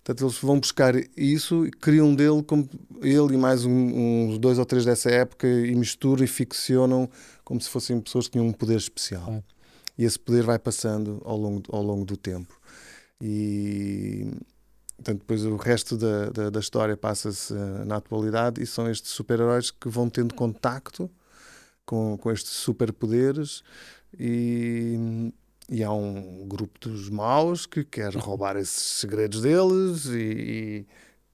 Portanto, 0.03 0.25
eles 0.25 0.39
vão 0.39 0.59
buscar 0.59 0.95
isso 1.17 1.67
e 1.67 1.71
criam 1.71 2.15
dele, 2.15 2.43
como 2.43 2.69
ele 3.03 3.35
e 3.35 3.37
mais 3.37 3.65
um, 3.67 4.31
uns 4.31 4.39
dois 4.39 4.59
ou 4.59 4.65
três 4.65 4.85
dessa 4.85 5.11
época, 5.11 5.47
e 5.47 5.75
misturam 5.75 6.25
e 6.25 6.27
ficcionam 6.27 7.09
como 7.45 7.61
se 7.61 7.69
fossem 7.69 8.01
pessoas 8.01 8.27
que 8.27 8.33
tinham 8.33 8.47
um 8.47 8.53
poder 8.53 8.77
especial. 8.77 9.45
E 9.99 10.05
esse 10.05 10.19
poder 10.19 10.43
vai 10.43 10.59
passando 10.59 11.21
ao 11.25 11.37
longo, 11.37 11.63
ao 11.71 11.83
longo 11.83 12.05
do 12.07 12.17
tempo. 12.17 12.59
E 13.21 14.31
portanto, 14.97 15.21
depois 15.21 15.45
o 15.45 15.57
resto 15.57 15.97
da, 15.97 16.31
da, 16.31 16.51
da 16.51 16.61
história 16.61 16.97
passa-se 16.97 17.53
uh, 17.53 17.85
na 17.85 17.97
atualidade 17.97 18.63
e 18.63 18.67
são 18.67 18.91
estes 18.91 19.11
super-heróis 19.11 19.71
que 19.71 19.89
vão 19.89 20.09
tendo 20.09 20.35
contacto 20.35 21.11
com, 21.85 22.17
com 22.17 22.31
estes 22.31 22.53
superpoderes 22.53 23.63
e, 24.19 25.33
e 25.71 25.85
há 25.85 25.93
um 25.93 26.49
grupo 26.49 26.81
dos 26.81 27.09
maus 27.09 27.65
que 27.65 27.85
quer 27.85 28.13
roubar 28.17 28.57
esses 28.57 28.99
segredos 28.99 29.41
deles 29.41 30.07
e, 30.07 30.87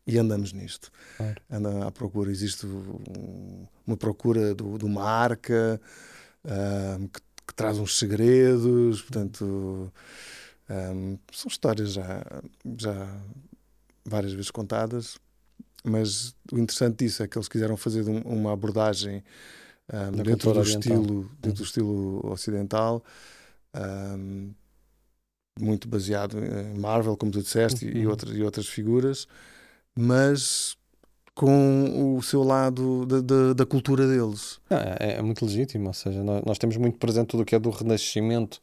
e, 0.06 0.14
e 0.14 0.18
andamos 0.18 0.52
nisto. 0.52 0.92
Claro. 1.16 1.40
Anda 1.50 1.86
à 1.86 1.90
procura, 1.90 2.30
existe 2.30 2.66
um, 2.66 3.66
uma 3.86 3.96
procura 3.96 4.54
do, 4.54 4.76
de 4.76 4.84
uma 4.84 5.02
arca 5.02 5.80
um, 6.44 7.08
que, 7.08 7.20
que, 7.46 7.54
traz 7.54 7.78
uns 7.78 7.98
segredos, 7.98 9.00
portanto 9.00 9.90
um, 10.68 11.18
são 11.32 11.48
histórias 11.48 11.94
já, 11.94 12.24
já 12.78 13.20
várias 14.04 14.32
vezes 14.32 14.50
contadas, 14.50 15.18
mas 15.82 16.34
o 16.52 16.58
interessante 16.58 17.04
disso 17.04 17.22
é 17.22 17.28
que 17.28 17.38
eles 17.38 17.48
quiseram 17.48 17.76
fazer 17.76 18.02
uma 18.02 18.52
abordagem 18.52 19.24
um, 19.92 20.22
dentro, 20.22 20.52
do 20.52 20.62
estilo, 20.62 21.30
dentro 21.40 21.52
do 21.52 21.58
uhum. 21.58 21.64
estilo 21.64 22.32
ocidental, 22.32 23.02
um, 23.76 24.54
muito 25.59 25.88
baseado 25.88 26.38
em 26.38 26.78
Marvel, 26.78 27.16
como 27.16 27.33
tu 27.33 27.42
disseste, 27.42 27.87
uhum. 27.87 27.97
e, 27.97 28.06
outras, 28.06 28.37
e 28.37 28.42
outras 28.42 28.66
figuras, 28.66 29.26
mas 29.95 30.76
com 31.35 32.16
o 32.16 32.23
seu 32.23 32.42
lado 32.42 33.04
da, 33.04 33.21
da, 33.21 33.52
da 33.52 33.66
cultura 33.66 34.09
deles. 34.09 34.59
É, 34.71 35.18
é, 35.18 35.23
muito 35.23 35.45
legítimo, 35.45 35.88
ou 35.88 35.92
seja, 35.92 36.25
nós, 36.25 36.42
nós, 36.47 36.59
temos 36.59 36.78
muito 36.78 36.99
presente 36.99 37.28
tudo 37.28 37.42
o 37.42 37.45
que 37.45 37.54
é 37.54 37.59
do 37.59 37.68
Renascimento 37.68 38.59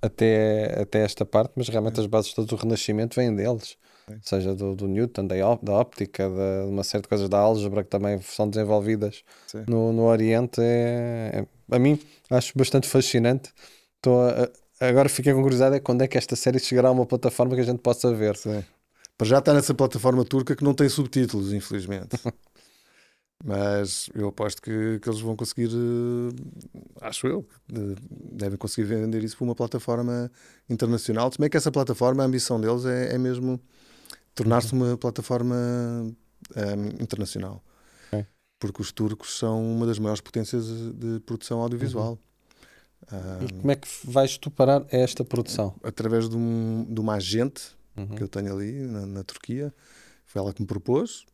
até, 0.00 0.80
até 0.80 1.00
esta 1.00 1.26
parte, 1.26 1.52
mas 1.54 1.68
realmente 1.68 1.98
é. 1.98 2.00
as 2.00 2.06
bases 2.06 2.32
todas 2.32 2.48
do 2.48 2.56
Renascimento 2.56 3.14
vêm 3.14 3.34
deles. 3.34 3.76
É. 4.10 4.16
Seja 4.22 4.54
do, 4.54 4.74
do 4.74 4.86
Newton, 4.86 5.26
da, 5.26 5.34
da 5.62 5.72
óptica, 5.72 6.28
de 6.28 6.70
uma 6.70 6.84
série 6.84 7.02
de 7.02 7.08
coisas 7.08 7.28
da 7.28 7.38
álgebra 7.38 7.82
que 7.82 7.90
também 7.90 8.20
são 8.20 8.48
desenvolvidas 8.48 9.22
no, 9.66 9.92
no 9.92 10.04
Oriente. 10.04 10.60
É, 10.60 11.30
é, 11.34 11.74
a 11.74 11.78
mim 11.78 11.98
acho 12.30 12.52
bastante 12.56 12.88
fascinante. 12.88 13.50
Estou 14.04 14.20
agora 14.80 15.08
fiquei 15.08 15.32
com 15.32 15.40
curiosidade 15.40 15.76
é 15.76 15.80
quando 15.80 16.02
é 16.02 16.08
que 16.08 16.18
esta 16.18 16.36
série 16.36 16.58
chegará 16.58 16.88
a 16.88 16.92
uma 16.92 17.06
plataforma 17.06 17.54
que 17.54 17.62
a 17.62 17.64
gente 17.64 17.78
possa 17.78 18.12
ver. 18.14 18.36
Sim. 18.36 18.62
Para 19.16 19.26
já 19.26 19.38
está 19.38 19.54
nessa 19.54 19.72
plataforma 19.72 20.24
turca 20.24 20.54
que 20.54 20.62
não 20.62 20.74
tem 20.74 20.88
subtítulos, 20.90 21.52
infelizmente. 21.52 22.18
Mas 23.42 24.08
eu 24.14 24.28
aposto 24.28 24.60
que, 24.60 24.98
que 25.00 25.08
eles 25.08 25.20
vão 25.20 25.36
conseguir, 25.36 25.68
uh, 25.68 26.34
acho 27.00 27.26
eu, 27.26 27.46
de, 27.66 27.94
devem 28.10 28.56
conseguir 28.56 28.86
vender 28.86 29.22
isso 29.22 29.36
para 29.36 29.44
uma 29.44 29.54
plataforma 29.54 30.30
internacional. 30.68 31.30
Se 31.32 31.38
bem 31.38 31.48
que 31.48 31.56
essa 31.56 31.70
plataforma, 31.70 32.22
a 32.22 32.26
ambição 32.26 32.60
deles 32.60 32.84
é, 32.84 33.14
é 33.14 33.18
mesmo 33.18 33.60
tornar-se 34.34 34.72
uma 34.72 34.96
plataforma 34.96 35.54
um, 35.54 36.14
ehm, 36.56 37.02
internacional. 37.02 37.62
Okay. 38.08 38.26
Porque 38.58 38.80
os 38.80 38.92
turcos 38.92 39.38
são 39.38 39.62
uma 39.62 39.86
das 39.86 39.98
maiores 39.98 40.20
potências 40.20 40.66
de 40.94 41.20
produção 41.20 41.60
audiovisual. 41.60 42.12
Uhum. 42.12 42.33
Um, 43.12 43.44
e 43.44 43.52
como 43.52 43.70
é 43.70 43.76
que 43.76 43.88
vais 44.04 44.38
tu 44.38 44.50
parar 44.50 44.84
esta 44.90 45.24
produção? 45.24 45.74
Através 45.82 46.28
de, 46.28 46.36
um, 46.36 46.86
de 46.88 47.00
uma 47.00 47.14
agente 47.14 47.74
uhum. 47.96 48.08
que 48.08 48.22
eu 48.22 48.28
tenho 48.28 48.52
ali 48.52 48.72
na, 48.86 49.06
na, 49.06 49.24
Turquia. 49.24 49.72
Foi 50.24 50.40
ela 50.40 50.52
que 50.52 50.62
me 50.62 50.66
propôs. 50.66 51.24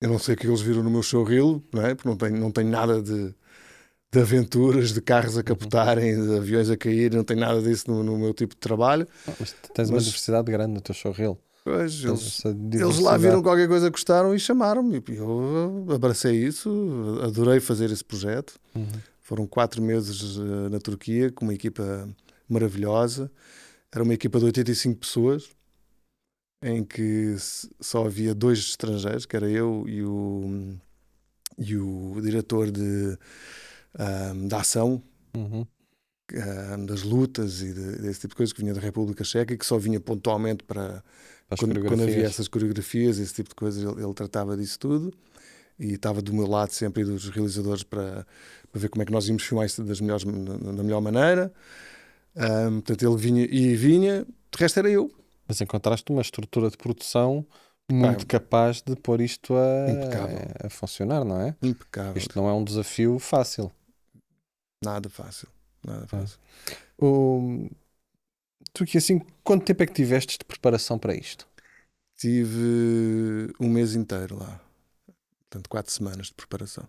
Eu 0.00 0.08
não 0.08 0.18
sei 0.18 0.34
o 0.34 0.38
que 0.38 0.46
eles 0.46 0.60
viram 0.60 0.82
no 0.82 0.90
meu 0.90 1.02
showreel, 1.02 1.62
não 1.72 1.82
é? 1.82 1.94
porque 1.94 2.08
não 2.08 2.16
tenho, 2.16 2.36
não 2.36 2.50
tenho 2.50 2.68
nada 2.68 3.00
de, 3.00 3.34
de 4.12 4.20
aventuras, 4.20 4.92
de 4.92 5.00
carros 5.00 5.36
a 5.36 5.38
uhum. 5.38 5.44
capotarem, 5.44 6.20
de 6.20 6.36
aviões 6.36 6.68
a 6.68 6.76
cair, 6.76 7.12
não 7.14 7.24
tenho 7.24 7.40
nada 7.40 7.62
disso 7.62 7.90
no, 7.90 8.02
no 8.02 8.18
meu 8.18 8.34
tipo 8.34 8.54
de 8.54 8.60
trabalho. 8.60 9.06
Ah, 9.26 9.32
mas 9.38 9.54
tens 9.72 9.90
uma 9.90 10.00
diversidade 10.00 10.50
grande 10.50 10.74
no 10.74 10.80
teu 10.80 10.94
showreel. 10.94 11.38
Pois, 11.64 12.04
eles, 12.04 12.44
eles, 12.44 12.98
lá 12.98 13.16
viram 13.16 13.42
qualquer 13.42 13.66
coisa, 13.66 13.88
gostaram 13.88 14.34
e 14.34 14.38
chamaram-me. 14.38 15.02
Eu 15.08 15.86
abracei 15.94 16.36
isso, 16.36 17.18
adorei 17.22 17.58
fazer 17.58 17.90
esse 17.90 18.04
projeto. 18.04 18.60
Uhum. 18.74 18.86
Foram 19.24 19.46
quatro 19.46 19.80
meses 19.80 20.36
uh, 20.36 20.68
na 20.68 20.78
Turquia 20.78 21.32
com 21.32 21.46
uma 21.46 21.54
equipa 21.54 22.06
maravilhosa. 22.46 23.32
Era 23.90 24.04
uma 24.04 24.12
equipa 24.12 24.38
de 24.38 24.44
85 24.44 25.00
pessoas, 25.00 25.48
em 26.62 26.84
que 26.84 27.34
só 27.80 28.04
havia 28.04 28.34
dois 28.34 28.58
estrangeiros, 28.58 29.24
que 29.24 29.34
era 29.34 29.48
eu 29.48 29.86
e 29.88 30.02
o, 30.04 30.76
e 31.56 31.74
o 31.74 32.20
diretor 32.20 32.70
de, 32.70 33.16
um, 34.34 34.46
da 34.46 34.60
ação, 34.60 35.02
uhum. 35.34 35.66
um, 36.76 36.84
das 36.84 37.02
lutas 37.02 37.62
e 37.62 37.72
de, 37.72 38.02
desse 38.02 38.20
tipo 38.20 38.34
de 38.34 38.36
coisas, 38.36 38.52
que 38.52 38.60
vinha 38.60 38.74
da 38.74 38.80
República 38.80 39.24
Checa 39.24 39.54
e 39.54 39.56
que 39.56 39.64
só 39.64 39.78
vinha 39.78 40.00
pontualmente 40.00 40.64
para. 40.64 41.02
Quando, 41.58 41.80
quando, 41.80 42.02
havia 42.02 42.26
essas 42.26 42.48
coreografias, 42.48 43.18
esse 43.18 43.32
tipo 43.32 43.48
de 43.48 43.54
coisas, 43.54 43.82
ele, 43.82 44.04
ele, 44.04 44.14
tratava 44.14 44.54
disso 44.54 44.78
tudo 44.78 45.14
e 45.78 45.94
estava 45.94 46.22
do 46.22 46.32
meu 46.32 46.46
lado 46.46 46.70
sempre 46.70 47.02
e 47.02 47.04
dos 47.04 47.28
realizadores 47.28 47.82
para, 47.82 48.26
para 48.70 48.80
ver 48.80 48.88
como 48.88 49.02
é 49.02 49.06
que 49.06 49.12
nós 49.12 49.28
íamos 49.28 49.42
filmar 49.42 49.66
isso 49.66 49.82
das 49.82 50.00
melhores, 50.00 50.24
da 50.24 50.82
melhor 50.82 51.00
maneira. 51.00 51.52
Um, 52.36 52.80
portanto, 52.80 53.06
ele 53.06 53.16
vinha 53.16 53.44
e 53.44 53.76
vinha, 53.76 54.24
de 54.24 54.58
resto 54.58 54.78
era 54.78 54.90
eu. 54.90 55.10
Mas 55.46 55.60
encontraste 55.60 56.10
uma 56.10 56.22
estrutura 56.22 56.70
de 56.70 56.76
produção 56.76 57.46
muito 57.90 58.26
capaz 58.26 58.80
de 58.80 58.96
pôr 58.96 59.20
isto 59.20 59.54
a, 59.54 60.66
a, 60.66 60.70
funcionar, 60.70 61.24
não 61.24 61.40
é? 61.40 61.54
Impecável. 61.62 62.16
Isto 62.16 62.36
não 62.36 62.48
é 62.48 62.52
um 62.52 62.64
desafio 62.64 63.18
fácil. 63.18 63.70
Nada 64.82 65.08
fácil. 65.08 65.48
Nada 65.84 66.06
fácil. 66.06 66.38
O... 66.98 67.68
Tu 68.72 68.84
que 68.86 68.98
assim, 68.98 69.20
quanto 69.42 69.64
tempo 69.64 69.82
é 69.82 69.86
que 69.86 69.92
tiveste 69.92 70.38
de 70.38 70.44
preparação 70.44 70.98
para 70.98 71.14
isto? 71.14 71.46
Tive 72.16 73.52
um 73.60 73.68
mês 73.68 73.94
inteiro 73.94 74.38
lá. 74.38 74.60
Portanto, 75.54 75.68
quatro 75.68 75.92
semanas 75.92 76.26
de 76.26 76.34
preparação. 76.34 76.84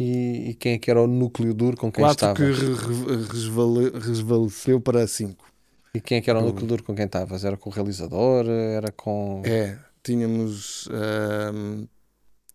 E, 0.00 0.50
e, 0.50 0.54
quem 0.54 0.72
é 0.72 0.78
que 0.78 0.90
era 0.90 1.00
o 1.00 1.06
núcleo 1.06 1.54
duro 1.54 1.76
com 1.76 1.92
quem 1.92 2.02
Quatro 2.02 2.32
estavas? 2.32 2.58
que 2.58 2.64
re, 2.64 3.98
resvaleceu 4.00 4.80
para 4.80 5.06
cinco. 5.06 5.46
E 5.94 6.00
quem 6.00 6.18
é 6.18 6.20
que 6.20 6.28
era 6.28 6.40
o 6.40 6.42
núcleo 6.42 6.66
duro 6.66 6.82
com 6.82 6.92
quem 6.96 7.04
estavas? 7.04 7.44
Era 7.44 7.56
com 7.56 7.70
o 7.70 7.72
realizador? 7.72 8.46
Era 8.48 8.90
com. 8.90 9.42
É, 9.44 9.78
tínhamos. 10.02 10.88
Hum, 11.54 11.86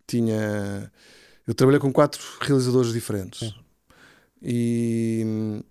tinha. 0.06 0.91
Eu 1.47 1.56
trabalhei 1.56 1.80
com 1.80 1.93
quatro 1.93 2.21
realizadores 2.41 2.91
diferentes. 2.91 3.39
Sim. 3.39 3.54
E 4.41 5.23
hum, 5.25 5.63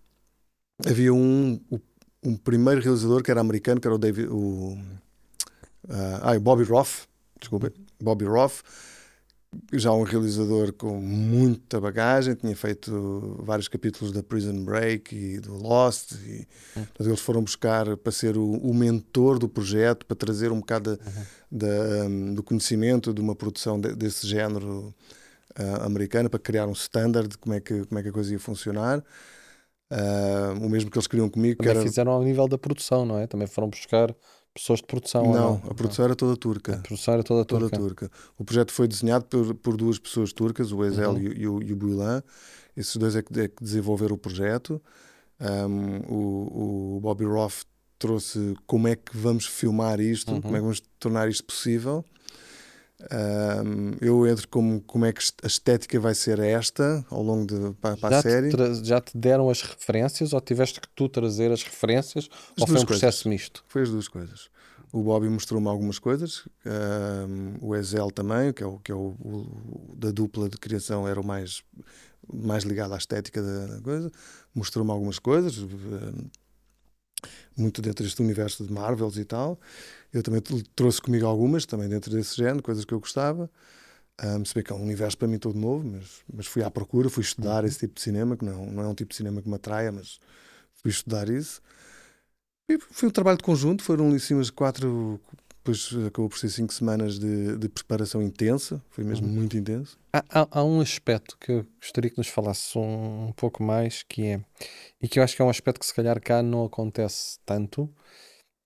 havia 0.86 1.12
um, 1.12 1.60
um 2.24 2.36
primeiro 2.38 2.80
realizador 2.80 3.22
que 3.22 3.30
era 3.30 3.42
americano, 3.42 3.78
que 3.82 3.86
era 3.86 3.94
o 3.94 3.98
David. 3.98 4.28
O, 4.28 4.78
uh, 5.84 6.22
ah, 6.22 6.34
o 6.34 6.40
Bobby 6.40 6.64
Roth. 6.64 7.06
Desculpa, 7.38 7.70
Bobby 8.00 8.24
Roth 8.24 8.62
já 9.72 9.92
um 9.92 10.02
realizador 10.02 10.72
com 10.72 11.00
muita 11.00 11.80
bagagem, 11.80 12.34
tinha 12.34 12.54
feito 12.54 13.36
vários 13.42 13.66
capítulos 13.66 14.12
da 14.12 14.22
Prison 14.22 14.64
Break 14.64 15.14
e 15.14 15.40
do 15.40 15.54
Lost, 15.54 16.12
e 16.12 16.46
uhum. 16.76 16.86
eles 17.00 17.20
foram 17.20 17.42
buscar 17.42 17.96
para 17.96 18.12
ser 18.12 18.36
o, 18.36 18.44
o, 18.44 18.74
mentor 18.74 19.38
do 19.38 19.48
projeto, 19.48 20.04
para 20.04 20.16
trazer 20.16 20.52
um 20.52 20.60
bocado 20.60 20.98
uhum. 21.50 22.06
um, 22.06 22.34
do 22.34 22.42
conhecimento 22.42 23.12
de 23.12 23.20
uma 23.20 23.34
produção 23.34 23.80
de, 23.80 23.94
desse 23.94 24.26
género 24.26 24.94
uh, 25.58 25.82
americana, 25.82 26.28
para 26.28 26.38
criar 26.38 26.66
um 26.66 26.72
standard 26.72 27.28
de 27.28 27.38
como 27.38 27.54
é 27.54 27.60
que, 27.60 27.86
como 27.86 27.98
é 27.98 28.02
que 28.02 28.08
a 28.10 28.12
coisa 28.12 28.32
ia 28.32 28.40
funcionar. 28.40 29.02
Uh, 29.90 30.62
o 30.62 30.68
mesmo 30.68 30.90
que 30.90 30.98
eles 30.98 31.06
queriam 31.06 31.30
comigo. 31.30 31.56
Também 31.56 31.72
que 31.72 31.78
era... 31.78 31.88
fizeram 31.88 32.12
ao 32.12 32.22
nível 32.22 32.46
da 32.46 32.58
produção, 32.58 33.06
não 33.06 33.18
é? 33.18 33.26
Também 33.26 33.46
foram 33.46 33.70
buscar 33.70 34.14
pessoas 34.58 34.80
de 34.80 34.86
produção. 34.86 35.22
Não, 35.24 35.32
não? 35.32 35.62
a 35.70 35.74
produção 35.74 36.04
era 36.04 36.16
toda 36.16 36.36
turca. 36.36 36.74
A 36.74 36.78
produção 36.78 37.14
era 37.14 37.22
toda 37.22 37.44
turca. 37.44 37.70
Toda 37.70 37.82
turca. 37.82 38.10
O 38.36 38.44
projeto 38.44 38.72
foi 38.72 38.88
desenhado 38.88 39.24
por, 39.24 39.54
por 39.54 39.76
duas 39.76 39.98
pessoas 39.98 40.32
turcas, 40.32 40.72
o 40.72 40.84
Ezel 40.84 41.12
uhum. 41.12 41.18
e, 41.18 41.40
e, 41.40 41.48
o, 41.48 41.62
e 41.62 41.72
o 41.72 41.76
Builan. 41.76 42.22
Esses 42.76 42.96
dois 42.96 43.16
é 43.16 43.22
que, 43.22 43.40
é 43.40 43.48
que 43.48 43.62
desenvolveram 43.62 44.14
o 44.14 44.18
projeto. 44.18 44.80
Um, 45.40 45.98
o, 46.12 46.96
o 46.96 47.00
Bobby 47.00 47.24
Roth 47.24 47.64
trouxe 47.98 48.54
como 48.66 48.88
é 48.88 48.96
que 48.96 49.16
vamos 49.16 49.46
filmar 49.46 50.00
isto, 50.00 50.32
uhum. 50.32 50.40
como 50.40 50.54
é 50.54 50.58
que 50.58 50.62
vamos 50.62 50.82
tornar 50.98 51.28
isto 51.28 51.44
possível. 51.44 52.04
Um, 53.00 53.92
eu 54.00 54.26
entro 54.26 54.48
como, 54.48 54.80
como 54.80 55.04
é 55.04 55.12
que 55.12 55.22
a 55.42 55.46
estética 55.46 56.00
vai 56.00 56.14
ser 56.14 56.40
esta 56.40 57.04
ao 57.08 57.22
longo 57.22 57.46
de, 57.46 57.74
para, 57.74 57.96
para 57.96 58.10
já 58.10 58.18
a 58.18 58.22
série. 58.22 58.50
Te 58.50 58.84
já 58.84 59.00
te 59.00 59.16
deram 59.16 59.48
as 59.48 59.62
referências 59.62 60.32
ou 60.32 60.40
tiveste 60.40 60.80
que 60.80 60.88
tu 60.96 61.08
trazer 61.08 61.52
as 61.52 61.62
referências 61.62 62.28
as 62.56 62.62
ou 62.62 62.66
foi 62.66 62.80
um 62.80 62.84
processo 62.84 63.22
coisas. 63.22 63.42
misto? 63.42 63.64
Foi 63.68 63.82
as 63.82 63.90
duas 63.90 64.08
coisas. 64.08 64.50
O 64.92 65.02
Bobby 65.02 65.28
mostrou-me 65.28 65.68
algumas 65.68 65.98
coisas, 65.98 66.48
um, 66.66 67.56
o 67.60 67.76
Ezel 67.76 68.10
também, 68.10 68.52
que 68.52 68.62
é, 68.62 68.66
o, 68.66 68.78
que 68.78 68.90
é 68.90 68.94
o, 68.94 69.14
o, 69.20 69.94
da 69.94 70.10
dupla 70.10 70.48
de 70.48 70.56
criação, 70.56 71.06
era 71.06 71.20
o 71.20 71.24
mais, 71.24 71.62
mais 72.32 72.64
ligado 72.64 72.94
à 72.94 72.96
estética 72.96 73.42
da 73.42 73.80
coisa, 73.82 74.10
mostrou-me 74.54 74.90
algumas 74.90 75.18
coisas, 75.18 75.58
um, 75.58 76.30
muito 77.54 77.82
dentro 77.82 78.02
deste 78.02 78.22
universo 78.22 78.64
de 78.64 78.72
Marvels 78.72 79.18
e 79.18 79.24
tal. 79.24 79.60
Eu 80.12 80.22
também 80.22 80.40
trouxe 80.74 81.00
comigo 81.02 81.26
algumas, 81.26 81.66
também 81.66 81.88
dentro 81.88 82.10
desse 82.10 82.36
género, 82.36 82.62
coisas 82.62 82.84
que 82.84 82.94
eu 82.94 83.00
gostava. 83.00 83.50
Um, 84.22 84.44
se 84.44 84.54
bem 84.54 84.64
que 84.64 84.72
é 84.72 84.76
um 84.76 84.82
universo 84.82 85.18
para 85.18 85.28
mim 85.28 85.38
todo 85.38 85.58
novo, 85.58 85.84
mas, 85.88 86.22
mas 86.32 86.46
fui 86.46 86.62
à 86.62 86.70
procura, 86.70 87.08
fui 87.10 87.22
estudar 87.22 87.64
uhum. 87.64 87.68
esse 87.68 87.80
tipo 87.80 87.94
de 87.94 88.02
cinema, 88.02 88.36
que 88.36 88.44
não, 88.44 88.66
não 88.66 88.82
é 88.84 88.88
um 88.88 88.94
tipo 88.94 89.10
de 89.10 89.16
cinema 89.16 89.42
que 89.42 89.48
me 89.48 89.54
atraia, 89.56 89.92
mas 89.92 90.20
fui 90.82 90.90
estudar 90.90 91.28
isso. 91.30 91.62
E 92.68 92.78
Foi 92.78 93.08
um 93.08 93.12
trabalho 93.12 93.38
de 93.38 93.44
conjunto, 93.44 93.82
foram 93.82 94.08
ali 94.08 94.20
cima 94.20 94.42
de 94.42 94.52
quatro, 94.52 95.20
depois 95.58 95.88
acabou 96.06 96.28
por 96.28 96.38
ser 96.38 96.48
cinco 96.50 96.72
semanas 96.72 97.18
de, 97.18 97.56
de 97.56 97.68
preparação 97.68 98.22
intensa, 98.22 98.82
foi 98.90 99.04
mesmo 99.04 99.26
Uhum. 99.26 99.34
muito 99.34 99.56
intenso. 99.56 99.98
Há, 100.12 100.24
há- 100.42 100.48
há 100.50 100.64
um 100.64 100.80
aspecto 100.80 101.36
que 101.38 101.52
eu 101.52 101.66
gostaria 101.80 102.10
que 102.10 102.18
nos 102.18 102.28
falasses 102.28 102.74
um, 102.76 103.28
um 103.28 103.32
pouco 103.32 103.62
mais, 103.62 104.02
que 104.02 104.22
é, 104.26 104.44
e 105.02 105.08
que 105.08 105.18
eu 105.18 105.22
acho 105.24 105.36
que 105.36 105.42
é 105.42 105.44
um 105.44 105.50
aspecto 105.50 105.80
que 105.80 105.86
se 105.86 105.94
calhar 105.94 106.20
cá 106.22 106.42
não 106.42 106.64
acontece 106.64 107.38
tanto, 107.46 107.90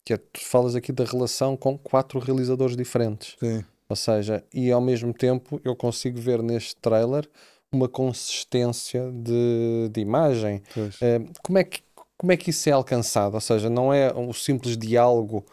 que 0.05 0.12
é, 0.12 0.17
tu 0.17 0.41
falas 0.45 0.75
aqui 0.75 0.93
da 0.93 1.05
relação 1.05 1.57
com 1.57 1.77
quatro 1.79 2.19
realizadores 2.19 2.77
diferentes. 2.77 3.37
Sim. 3.38 3.65
Ou 3.88 3.97
seja, 3.97 4.43
e 4.53 4.71
ao 4.73 4.81
mesmo 4.81 5.12
tempo 5.12 5.61
eu 5.65 5.77
consigo 5.77 6.19
ver 6.19 6.43
neste 6.43 6.77
trailer 6.77 7.29
uma 7.71 7.88
consistência 7.88 9.11
de, 9.12 9.88
de 9.91 10.01
imagem. 10.01 10.62
Eh, 11.01 11.21
como, 11.43 11.59
é 11.59 11.65
que, 11.65 11.83
como 12.17 12.33
é 12.33 12.37
que 12.37 12.51
isso 12.51 12.69
é 12.69 12.73
alcançado? 12.73 13.35
Ou 13.35 13.41
seja, 13.41 13.69
não 13.71 13.93
é 13.93 14.12
o 14.12 14.33
simples 14.33 14.77
diálogo 14.77 15.45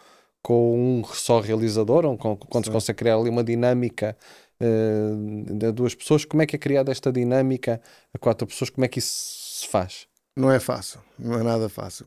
com 0.42 1.00
um 1.00 1.04
só 1.04 1.40
realizador, 1.40 2.04
ou 2.06 2.16
com- 2.16 2.36
quando 2.36 2.64
se 2.64 2.68
Sim. 2.70 2.72
consegue 2.72 2.98
criar 2.98 3.16
ali 3.16 3.28
uma 3.28 3.44
dinâmica 3.44 4.16
eh, 4.58 5.52
de 5.54 5.72
duas 5.72 5.94
pessoas, 5.94 6.24
como 6.24 6.42
é 6.42 6.46
que 6.46 6.56
é 6.56 6.58
criada 6.58 6.90
esta 6.90 7.12
dinâmica 7.12 7.80
a 8.14 8.18
quatro 8.18 8.46
pessoas? 8.46 8.70
Como 8.70 8.84
é 8.84 8.88
que 8.88 8.98
isso 8.98 9.60
se 9.60 9.68
faz? 9.68 10.06
Não 10.36 10.50
é 10.50 10.58
fácil, 10.60 11.00
não 11.18 11.38
é 11.38 11.42
nada 11.42 11.68
fácil. 11.68 12.06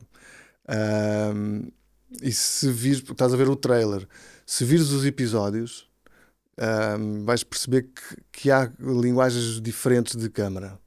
Ahm, 0.68 1.68
e 2.22 2.32
se 2.32 2.70
vires, 2.70 3.02
estás 3.08 3.32
a 3.34 3.36
ver 3.36 3.48
o 3.48 3.56
trailer, 3.56 4.06
se 4.46 4.64
vires 4.64 4.90
os 4.90 5.04
episódios, 5.04 5.88
ahm, 6.58 7.24
vais 7.24 7.44
perceber 7.44 7.84
que, 7.84 8.16
que 8.32 8.50
há 8.50 8.72
linguagens 8.80 9.60
diferentes 9.60 10.16
de 10.16 10.30
câmara, 10.30 10.78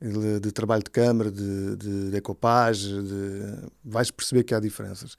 de, 0.00 0.40
de 0.40 0.52
trabalho 0.52 0.82
de 0.84 0.90
câmara, 0.90 1.30
de, 1.32 1.76
de 1.76 2.10
de, 2.84 3.70
vais 3.84 4.10
perceber 4.10 4.44
que 4.44 4.54
há 4.54 4.60
diferenças. 4.60 5.16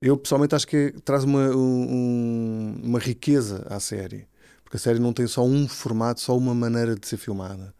Eu 0.00 0.16
pessoalmente 0.16 0.54
acho 0.54 0.66
que 0.66 0.92
traz 1.04 1.24
uma, 1.24 1.50
um- 1.54 2.80
uma 2.82 2.98
riqueza 2.98 3.66
à 3.68 3.78
série, 3.80 4.26
porque 4.64 4.76
a 4.76 4.80
série 4.80 4.98
não 4.98 5.12
tem 5.12 5.26
só 5.26 5.44
um 5.44 5.68
formato, 5.68 6.20
só 6.20 6.36
uma 6.36 6.54
maneira 6.54 6.94
de 6.96 7.06
ser 7.06 7.16
filmada. 7.18 7.74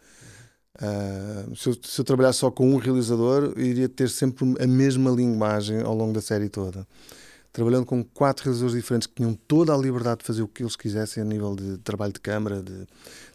Ah, 0.81 1.45
se, 1.55 1.69
eu, 1.69 1.77
se 1.83 2.01
eu 2.01 2.05
trabalhasse 2.05 2.39
só 2.39 2.51
com 2.51 2.73
um 2.73 2.77
realizador, 2.77 3.53
iria 3.59 3.89
ter 3.89 4.09
sempre 4.09 4.45
a 4.59 4.67
mesma 4.67 5.11
linguagem 5.11 5.83
ao 5.83 5.95
longo 5.95 6.13
da 6.13 6.23
série 6.23 6.49
toda. 6.49 6.87
Trabalhando 7.53 7.85
com 7.85 8.03
quatro 8.03 8.45
realizadores 8.45 8.77
diferentes 8.77 9.07
que 9.07 9.15
tinham 9.15 9.35
toda 9.35 9.75
a 9.75 9.77
liberdade 9.77 10.21
de 10.21 10.27
fazer 10.27 10.43
o 10.43 10.49
que 10.49 10.63
eles 10.63 10.77
quisessem 10.77 11.23
a 11.23 11.27
nível 11.27 11.55
de 11.55 11.79
trabalho 11.79 12.13
de 12.13 12.21
câmara, 12.21 12.63
de 12.63 12.87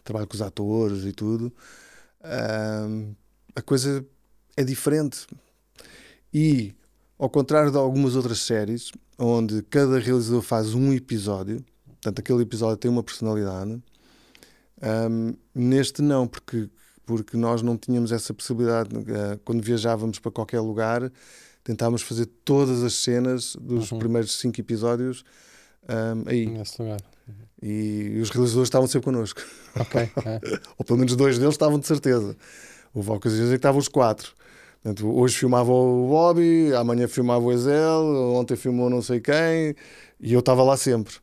trabalho 0.02 0.26
com 0.26 0.34
os 0.34 0.42
atores 0.42 1.04
e 1.04 1.12
tudo, 1.12 1.52
ah, 2.22 2.88
a 3.54 3.62
coisa 3.62 4.04
é 4.56 4.64
diferente. 4.64 5.26
E, 6.32 6.74
ao 7.18 7.30
contrário 7.30 7.70
de 7.70 7.76
algumas 7.76 8.16
outras 8.16 8.40
séries, 8.40 8.90
onde 9.18 9.62
cada 9.62 9.98
realizador 9.98 10.42
faz 10.42 10.74
um 10.74 10.92
episódio, 10.92 11.64
portanto, 11.86 12.18
aquele 12.18 12.42
episódio 12.42 12.76
tem 12.76 12.90
uma 12.90 13.02
personalidade, 13.02 13.80
ah, 14.82 15.08
neste 15.54 16.02
não, 16.02 16.26
porque 16.26 16.68
porque 17.06 17.36
nós 17.36 17.62
não 17.62 17.76
tínhamos 17.78 18.12
essa 18.12 18.34
possibilidade. 18.34 18.90
Eh, 18.94 19.38
Quando 19.44 19.62
viajávamos 19.62 20.18
para 20.18 20.30
qualquer 20.32 20.60
lugar, 20.60 21.10
tentávamos 21.64 22.02
fazer 22.02 22.26
todas 22.44 22.82
as 22.82 22.92
cenas 22.94 23.56
dos 23.60 23.90
Uhum. 23.92 23.98
primeiros 23.98 24.38
cinco 24.38 24.60
episódios 24.60 25.24
ahm, 25.88 26.22
aí. 26.26 26.46
Nesse 26.46 26.82
lugar. 26.82 27.00
E 27.62 28.18
os 28.20 28.28
realizadores 28.30 28.66
estavam 28.68 28.86
sempre 28.86 29.06
connosco. 29.06 29.40
Ok. 29.78 30.00
é. 30.26 30.40
Ou 30.76 30.84
pelo 30.84 30.98
menos 30.98 31.16
dois 31.16 31.38
deles 31.38 31.54
estavam 31.54 31.78
de 31.78 31.86
certeza. 31.86 32.36
Houve 32.92 33.10
ocasiões 33.10 33.46
em 33.48 33.52
que 33.52 33.56
estavam 33.56 33.78
os 33.80 33.88
quatro. 33.88 34.32
Portanto, 34.82 35.08
hoje 35.18 35.36
filmava 35.36 35.72
o 35.72 36.06
Bobby, 36.08 36.72
amanhã 36.74 37.08
filmava 37.08 37.44
o 37.44 37.52
Ezel, 37.52 38.02
ontem 38.34 38.54
filmou 38.56 38.88
não 38.90 39.02
sei 39.02 39.20
quem, 39.20 39.74
e 40.20 40.32
eu 40.32 40.40
estava 40.40 40.62
lá 40.62 40.76
sempre. 40.76 41.14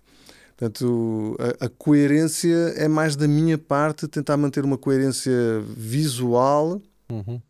Portanto, 0.56 1.36
a, 1.62 1.66
a 1.66 1.70
coerência 1.70 2.56
é 2.78 2.88
mais 2.88 3.16
da 3.16 3.28
minha 3.28 3.58
parte, 3.58 4.08
tentar 4.08 4.38
manter 4.38 4.64
uma 4.64 4.78
coerência 4.78 5.32
visual 5.76 6.82
Uhum. 7.12 7.42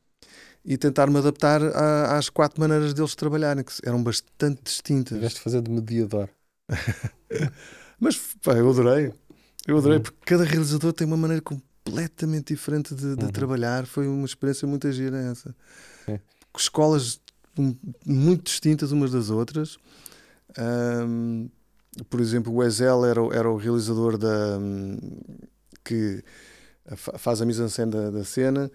e 0.66 0.78
tentar 0.78 1.08
me 1.10 1.18
adaptar 1.18 1.62
a- 1.62 2.18
às 2.18 2.30
quatro 2.30 2.60
maneiras 2.60 2.94
deles 2.94 3.16
trabalharem, 3.16 3.64
que 3.64 3.74
eram 3.86 4.02
bastante 4.02 4.62
distintas. 4.64 5.18
Tiveste 5.18 5.42
fazer 5.42 5.62
de 5.62 5.70
mediador. 5.70 6.30
Mas 8.00 8.18
pá, 8.42 8.54
eu 8.54 8.70
adorei. 8.70 9.14
Eu 9.68 9.78
adorei, 9.78 9.98
Uhum. 9.98 10.04
porque 10.04 10.18
cada 10.26 10.44
realizador 10.44 10.94
tem 10.94 11.06
uma 11.08 11.18
maneira 11.18 11.42
completamente 11.42 12.54
diferente 12.54 12.94
de, 12.96 13.16
de 13.16 13.24
Uhum. 13.24 13.32
trabalhar. 13.32 13.86
Foi 13.86 14.08
uma 14.08 14.26
experiência 14.26 14.68
muito 14.68 14.92
gira 14.92 15.18
essa. 15.18 15.56
Com 16.52 16.60
Escolas 16.60 17.20
hum, 17.58 17.76
muito 18.06 18.44
distintas 18.44 18.92
umas 18.92 19.12
das 19.12 19.30
outras. 19.30 19.78
Ahm, 20.58 21.48
por 22.10 22.20
exemplo, 22.20 22.54
o 22.54 22.64
Ezel 22.64 23.06
era, 23.06 23.22
o- 23.22 23.34
era 23.34 23.50
o 23.50 23.58
realizador 23.58 24.18
da, 24.18 24.58
hum, 24.58 24.98
que 25.84 26.24
fa- 26.96 27.18
faz 27.18 27.42
a 27.42 27.46
mise-en-scène 27.46 27.92
da, 27.92 28.10
da 28.10 28.24
cena, 28.24 28.72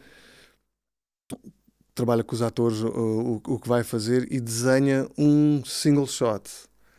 trabalha 1.94 2.22
com 2.22 2.34
os 2.34 2.42
atores 2.42 2.80
o, 2.80 2.88
o, 2.88 3.34
o 3.54 3.58
que 3.58 3.68
vai 3.68 3.82
fazer 3.82 4.26
e 4.32 4.40
desenha 4.40 5.08
um 5.18 5.64
single 5.64 6.06
shot 6.06 6.48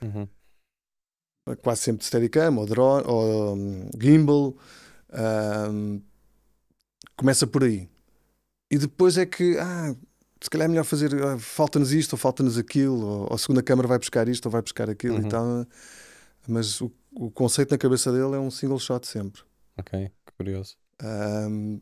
Uhum. 0.02 0.28
quase 1.62 1.82
sempre 1.82 2.00
de 2.00 2.06
Steadicam 2.06 2.56
ou, 2.58 2.66
drone, 2.66 3.04
ou 3.08 3.56
hum, 3.56 3.90
gimbal. 4.00 4.56
hum, 5.72 6.02
começa 7.18 7.46
por 7.48 7.64
aí. 7.64 7.90
E 8.72 8.78
depois 8.78 9.18
é 9.18 9.26
que, 9.26 9.58
ah, 9.58 9.94
se 10.40 10.50
calhar 10.50 10.66
é 10.66 10.70
melhor 10.70 10.86
fazer, 10.86 11.14
ah, 11.24 11.38
falta-nos 11.40 11.92
isto 11.92 12.14
ou 12.14 12.18
falta-nos 12.18 12.58
aquilo, 12.58 13.02
ou, 13.06 13.20
ou 13.30 13.34
a 13.34 13.38
segunda 13.38 13.62
câmara 13.64 13.88
vai 13.88 13.98
buscar 14.00 14.30
isto 14.30 14.46
ou 14.46 14.52
vai 14.52 14.62
buscar 14.62 14.90
aquilo 14.90 15.16
Uhum. 15.18 15.26
e 15.26 15.28
tal. 15.30 15.66
Mas 16.48 16.82
o, 16.82 16.92
o 17.12 17.32
conceito 17.32 17.72
na 17.72 17.78
cabeça 17.78 18.12
dele 18.12 18.36
é 18.36 18.40
um 18.40 18.52
single 18.52 18.80
shot 18.80 19.08
sempre. 19.08 19.42
Ok, 19.78 20.12
curioso. 20.38 20.78
Um, 21.02 21.80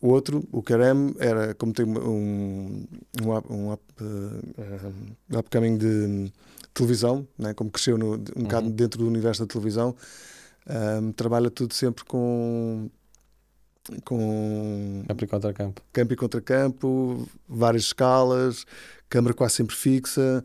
o 0.00 0.08
outro, 0.10 0.48
o 0.52 0.62
Karem, 0.62 1.14
era 1.18 1.54
como 1.54 1.72
tem 1.72 1.86
um, 1.86 2.86
um, 3.22 3.36
up- 3.36 3.52
um, 3.52 3.72
up, 3.72 3.82
uh, 4.02 4.94
um 5.30 5.38
upcoming 5.38 5.78
de 5.78 6.32
televisão, 6.74 7.26
né? 7.38 7.54
como 7.54 7.70
cresceu 7.70 7.98
no, 7.98 8.14
um 8.14 8.42
bocado 8.44 8.68
Uhum. 8.68 8.76
dentro 8.76 9.00
do 9.00 9.08
universo 9.08 9.42
da 9.46 9.52
televisão, 9.52 9.96
um, 11.02 11.12
trabalha 11.12 11.50
tudo 11.50 11.74
sempre 11.74 12.04
com, 12.04 12.90
com 14.04 15.04
Campo 15.06 15.24
e 15.24 15.28
contracampo. 15.28 15.82
campo 15.92 16.12
e 16.12 16.16
contracampo, 16.16 17.28
várias 17.48 17.84
escalas, 17.84 18.64
câmara 19.08 19.34
quase 19.34 19.56
sempre 19.56 19.74
fixa, 19.76 20.44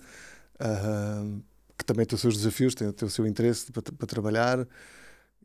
ahm, 0.59 1.41
que 1.83 1.87
também 1.87 2.05
tem 2.07 2.15
os 2.15 2.21
seus 2.21 2.37
desafios, 2.37 2.75
tem, 2.75 2.91
tem 2.93 3.07
o 3.07 3.11
seu 3.11 3.27
interesse 3.27 3.71
para, 3.71 3.83
para 3.83 4.07
trabalhar. 4.07 4.67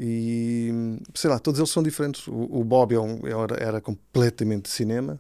E 0.01 0.71
sei 1.15 1.31
lá, 1.31 1.39
todos 1.39 1.59
eles 1.61 1.71
são 1.71 1.83
diferentes. 1.83 2.27
O, 2.29 2.33
o 2.61 2.65
Bob 2.65 2.95
é 2.95 3.01
um- 3.01 3.27
era, 3.27 3.57
era 3.63 3.81
completamente 3.81 4.69
cinema, 4.71 5.17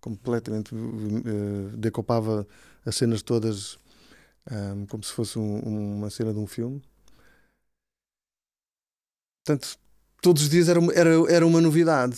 completamente 0.00 0.74
eh, 0.74 1.76
decopava 1.76 2.46
as 2.86 2.96
cenas 2.96 3.22
todas 3.22 3.78
ahm, 4.50 4.86
como 4.86 5.04
se 5.04 5.12
fosse 5.12 5.38
um- 5.38 5.96
uma 5.98 6.10
cena 6.10 6.32
de 6.34 6.38
um 6.40 6.46
filme. 6.46 6.82
Portanto, 9.44 9.78
todos 10.22 10.42
os 10.42 10.48
dias 10.48 10.68
era 10.68 10.78
uma, 10.78 10.92
era, 10.92 11.10
era 11.32 11.46
uma 11.46 11.60
novidade. 11.60 12.16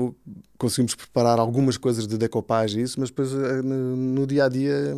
O- 0.00 0.14
conseguimos 0.58 0.94
preparar 0.94 1.38
algumas 1.38 1.76
coisas 1.76 2.06
de 2.06 2.16
decopagem 2.16 2.80
e 2.80 2.84
isso, 2.84 3.00
mas 3.00 3.10
depois 3.10 3.32
ah, 3.34 3.62
no, 3.62 3.96
no 3.96 4.26
dia 4.26 4.44
a 4.44 4.48
dia 4.48 4.94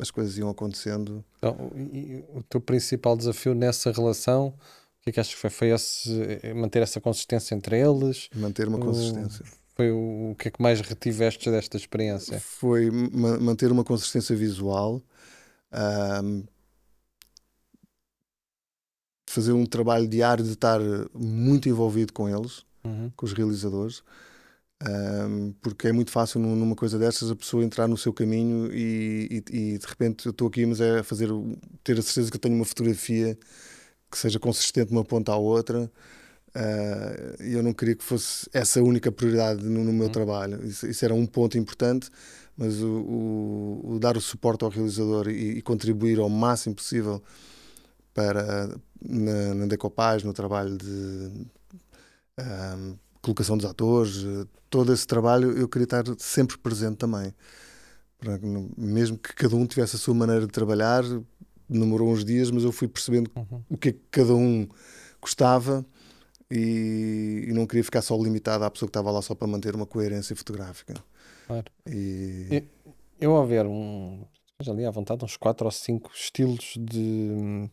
as 0.00 0.10
coisas 0.10 0.36
iam 0.38 0.48
acontecendo. 0.48 1.24
Então, 1.38 1.70
e- 1.76 2.24
o 2.34 2.42
teu 2.42 2.60
principal 2.60 3.16
desafio 3.16 3.54
nessa 3.54 3.92
relação, 3.92 4.48
o 4.48 5.02
que 5.02 5.10
é 5.10 5.12
que 5.12 5.20
achas 5.20 5.34
que 5.34 5.40
foi? 5.40 5.50
Foi 5.50 5.68
esse, 5.68 6.10
eh, 6.42 6.54
manter 6.54 6.82
essa 6.82 7.00
consistência 7.00 7.54
entre 7.54 7.78
eles? 7.78 8.28
Manter 8.34 8.68
uma 8.68 8.78
O- 8.78 8.80
consistência. 8.80 9.44
Foi 9.76 9.90
o, 9.90 10.32
o 10.32 10.36
que 10.38 10.48
é 10.48 10.50
que 10.50 10.60
mais 10.60 10.80
retiveste 10.80 11.50
desta 11.50 11.76
experiência? 11.76 12.38
Foi 12.40 12.90
ma- 12.90 13.38
manter 13.38 13.70
uma 13.72 13.82
consistência 13.84 14.36
visual, 14.36 15.00
ahm, 15.72 16.42
fazer 19.28 19.52
um 19.52 19.64
trabalho 19.64 20.08
diário 20.08 20.44
de 20.44 20.52
estar 20.52 20.80
muito 21.14 21.68
envolvido 21.68 22.12
com 22.12 22.28
eles, 22.28 22.64
Uhum. 22.84 23.10
com 23.16 23.26
os 23.26 23.32
realizadores, 23.32 24.02
ahm, 24.82 25.52
porque 25.62 25.88
é 25.88 25.92
muito 25.92 26.10
fácil 26.10 26.40
num- 26.40 26.56
numa 26.56 26.74
coisa 26.76 26.98
dessas 26.98 27.30
a 27.30 27.36
pessoa 27.36 27.64
entrar 27.64 27.88
no 27.88 27.96
seu 27.96 28.12
caminho 28.12 28.72
e, 28.72 29.42
e- 29.50 29.74
e, 29.74 29.78
de 29.78 29.86
repente 29.86 30.26
eu 30.26 30.30
estou 30.30 30.48
aqui, 30.48 30.64
mas 30.66 30.80
é 30.80 31.02
fazer 31.02 31.28
ter 31.84 31.98
a 31.98 32.02
certeza 32.02 32.30
que 32.30 32.36
eu 32.36 32.40
tenho 32.40 32.54
uma 32.56 32.64
fotografia 32.64 33.38
que 34.10 34.18
seja 34.18 34.38
consistente 34.40 34.88
de 34.88 34.92
uma 34.94 35.04
ponta 35.04 35.32
à 35.32 35.36
outra. 35.36 35.90
Ah, 36.54 37.36
E 37.40 37.52
eu 37.54 37.62
não 37.62 37.72
queria 37.72 37.94
que 37.96 38.04
fosse 38.04 38.48
essa 38.52 38.80
a 38.80 38.82
única 38.82 39.12
prioridade 39.12 39.62
no, 39.64 39.84
no 39.84 39.92
meu 39.92 40.06
Uhum. 40.06 40.12
trabalho. 40.12 40.64
Isso, 40.66 40.86
isso 40.86 41.04
era 41.04 41.14
um 41.14 41.26
ponto 41.26 41.58
importante, 41.58 42.10
mas 42.56 42.80
o, 42.82 42.88
o- 42.88 43.92
o 43.94 43.98
dar 44.00 44.16
o 44.16 44.20
suporte 44.20 44.64
ao 44.64 44.70
realizador 44.70 45.28
e, 45.28 45.58
e 45.58 45.62
contribuir 45.62 46.18
ao 46.18 46.28
máximo 46.28 46.74
possível 46.74 47.22
para 48.14 48.68
na, 49.02 49.54
na 49.54 49.66
decopagem, 49.66 50.26
no 50.26 50.32
trabalho 50.34 50.76
de 50.78 51.30
ahm, 52.38 52.94
colocação 53.22 53.56
dos 53.56 53.66
atores, 53.66 54.24
eh, 54.24 54.46
todo 54.68 54.92
esse 54.92 55.06
trabalho 55.06 55.56
eu 55.56 55.68
queria 55.68 55.84
estar 55.84 56.04
sempre 56.18 56.56
presente 56.58 56.96
também 56.96 57.32
mesmo 58.76 59.16
que 59.16 59.34
cada 59.34 59.56
um 59.56 59.66
tivesse 59.66 59.96
a 59.96 59.98
sua 59.98 60.14
maneira 60.14 60.42
de 60.46 60.52
trabalhar, 60.52 61.02
demorou 61.68 62.10
uns 62.10 62.24
dias, 62.24 62.50
mas 62.50 62.64
eu 62.64 62.72
fui 62.72 62.88
percebendo 62.88 63.30
Uhum. 63.34 63.62
o 63.70 63.76
que 63.78 63.88
é 63.90 63.92
que 63.92 64.00
cada 64.10 64.34
um 64.34 64.68
gostava 65.20 65.84
e, 66.50 67.46
e 67.48 67.52
não 67.52 67.66
queria 67.66 67.84
ficar 67.84 68.02
só 68.02 68.16
limitado 68.16 68.64
à 68.64 68.70
pessoa 68.70 68.88
que 68.88 68.90
estava 68.90 69.10
lá 69.10 69.22
só 69.22 69.34
para 69.34 69.46
manter 69.46 69.74
uma 69.74 69.86
coerência 69.86 70.34
fotográfica. 70.36 70.94
Claro. 71.46 71.64
E, 71.86 72.48
E- 72.50 72.64
Eu 73.20 73.36
ao 73.36 73.46
ver 73.46 73.66
um, 73.66 74.24
já 74.60 74.72
ali 74.72 74.84
à 74.84 74.90
vontade, 74.90 75.24
uns 75.24 75.36
quatro 75.36 75.66
ou 75.66 75.70
cinco 75.70 76.10
estilos 76.14 76.74
de 76.78 77.70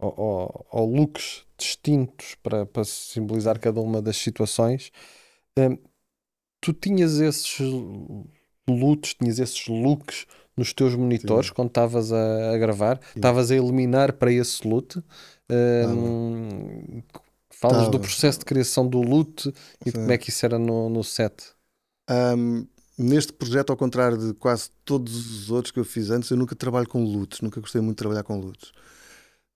ou, 0.00 0.14
ou- 0.16 0.66
ou 0.70 0.94
looks 0.96 1.44
distintos 1.58 2.34
para, 2.42 2.66
para 2.66 2.84
simbolizar 2.84 3.58
cada 3.60 3.80
uma 3.80 4.00
das 4.02 4.16
situações. 4.16 4.90
hum, 5.58 5.78
tu 6.60 6.72
tinhas 6.72 7.20
esses 7.20 7.58
lutos, 8.68 9.14
tinhas 9.14 9.38
esses 9.38 9.66
looks 9.68 10.26
nos 10.56 10.72
teus 10.72 10.94
monitores 10.94 11.50
quando 11.50 11.68
estavas 11.68 12.12
a, 12.12 12.52
a 12.54 12.58
gravar? 12.58 13.00
Estavas 13.14 13.50
a 13.50 13.56
eliminar 13.56 14.12
para 14.14 14.32
esse 14.32 14.66
loot? 14.66 15.02
Hum, 15.50 17.02
falas 17.50 17.88
do 17.88 17.98
Tava. 17.98 18.00
processo 18.00 18.38
de 18.40 18.44
criação 18.44 18.86
do 18.88 19.00
loot 19.02 19.52
e 19.84 19.90
de 19.92 19.92
Sim. 19.92 19.98
como 19.98 20.12
é 20.12 20.18
que 20.18 20.30
isso 20.30 20.44
era 20.46 20.58
no, 20.58 20.88
no 20.88 21.02
set. 21.04 21.34
Ahm, 22.08 22.66
neste 22.98 23.32
projeto, 23.32 23.70
ao 23.70 23.76
contrário 23.76 24.18
de 24.18 24.34
quase 24.34 24.70
todos 24.84 25.14
os 25.16 25.50
outros 25.50 25.70
que 25.72 25.78
eu 25.80 25.84
fiz 25.84 26.10
antes, 26.10 26.30
eu 26.30 26.36
nunca 26.36 26.54
trabalho 26.56 26.88
com 26.88 27.02
lutos, 27.04 27.40
nunca 27.40 27.60
gostei 27.60 27.80
muito 27.80 27.96
de 27.96 27.98
trabalhar 28.02 28.24
com 28.24 28.38
lutos. 28.40 28.72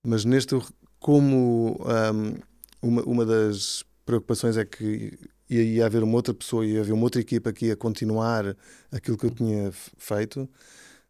Mas 0.05 0.23
neste, 0.23 0.55
como 0.99 1.79
ahm, 1.85 2.35
uma, 2.81 3.01
uma 3.03 3.25
das 3.25 3.83
preocupações 4.05 4.55
é 4.57 4.63
que 4.63 5.17
ia, 5.49 5.63
ia 5.63 5.85
haver 5.85 6.03
uma 6.03 6.15
outra 6.15 6.33
pessoa, 6.33 6.65
ia 6.65 6.81
haver 6.81 6.93
uma 6.93 7.03
outra 7.03 7.19
equipa 7.19 7.51
que 7.51 7.67
ia 7.67 7.75
continuar 7.75 8.55
aquilo 8.91 9.17
que 9.17 9.25
eu 9.25 9.31
tinha 9.31 9.71
feito, 9.97 10.47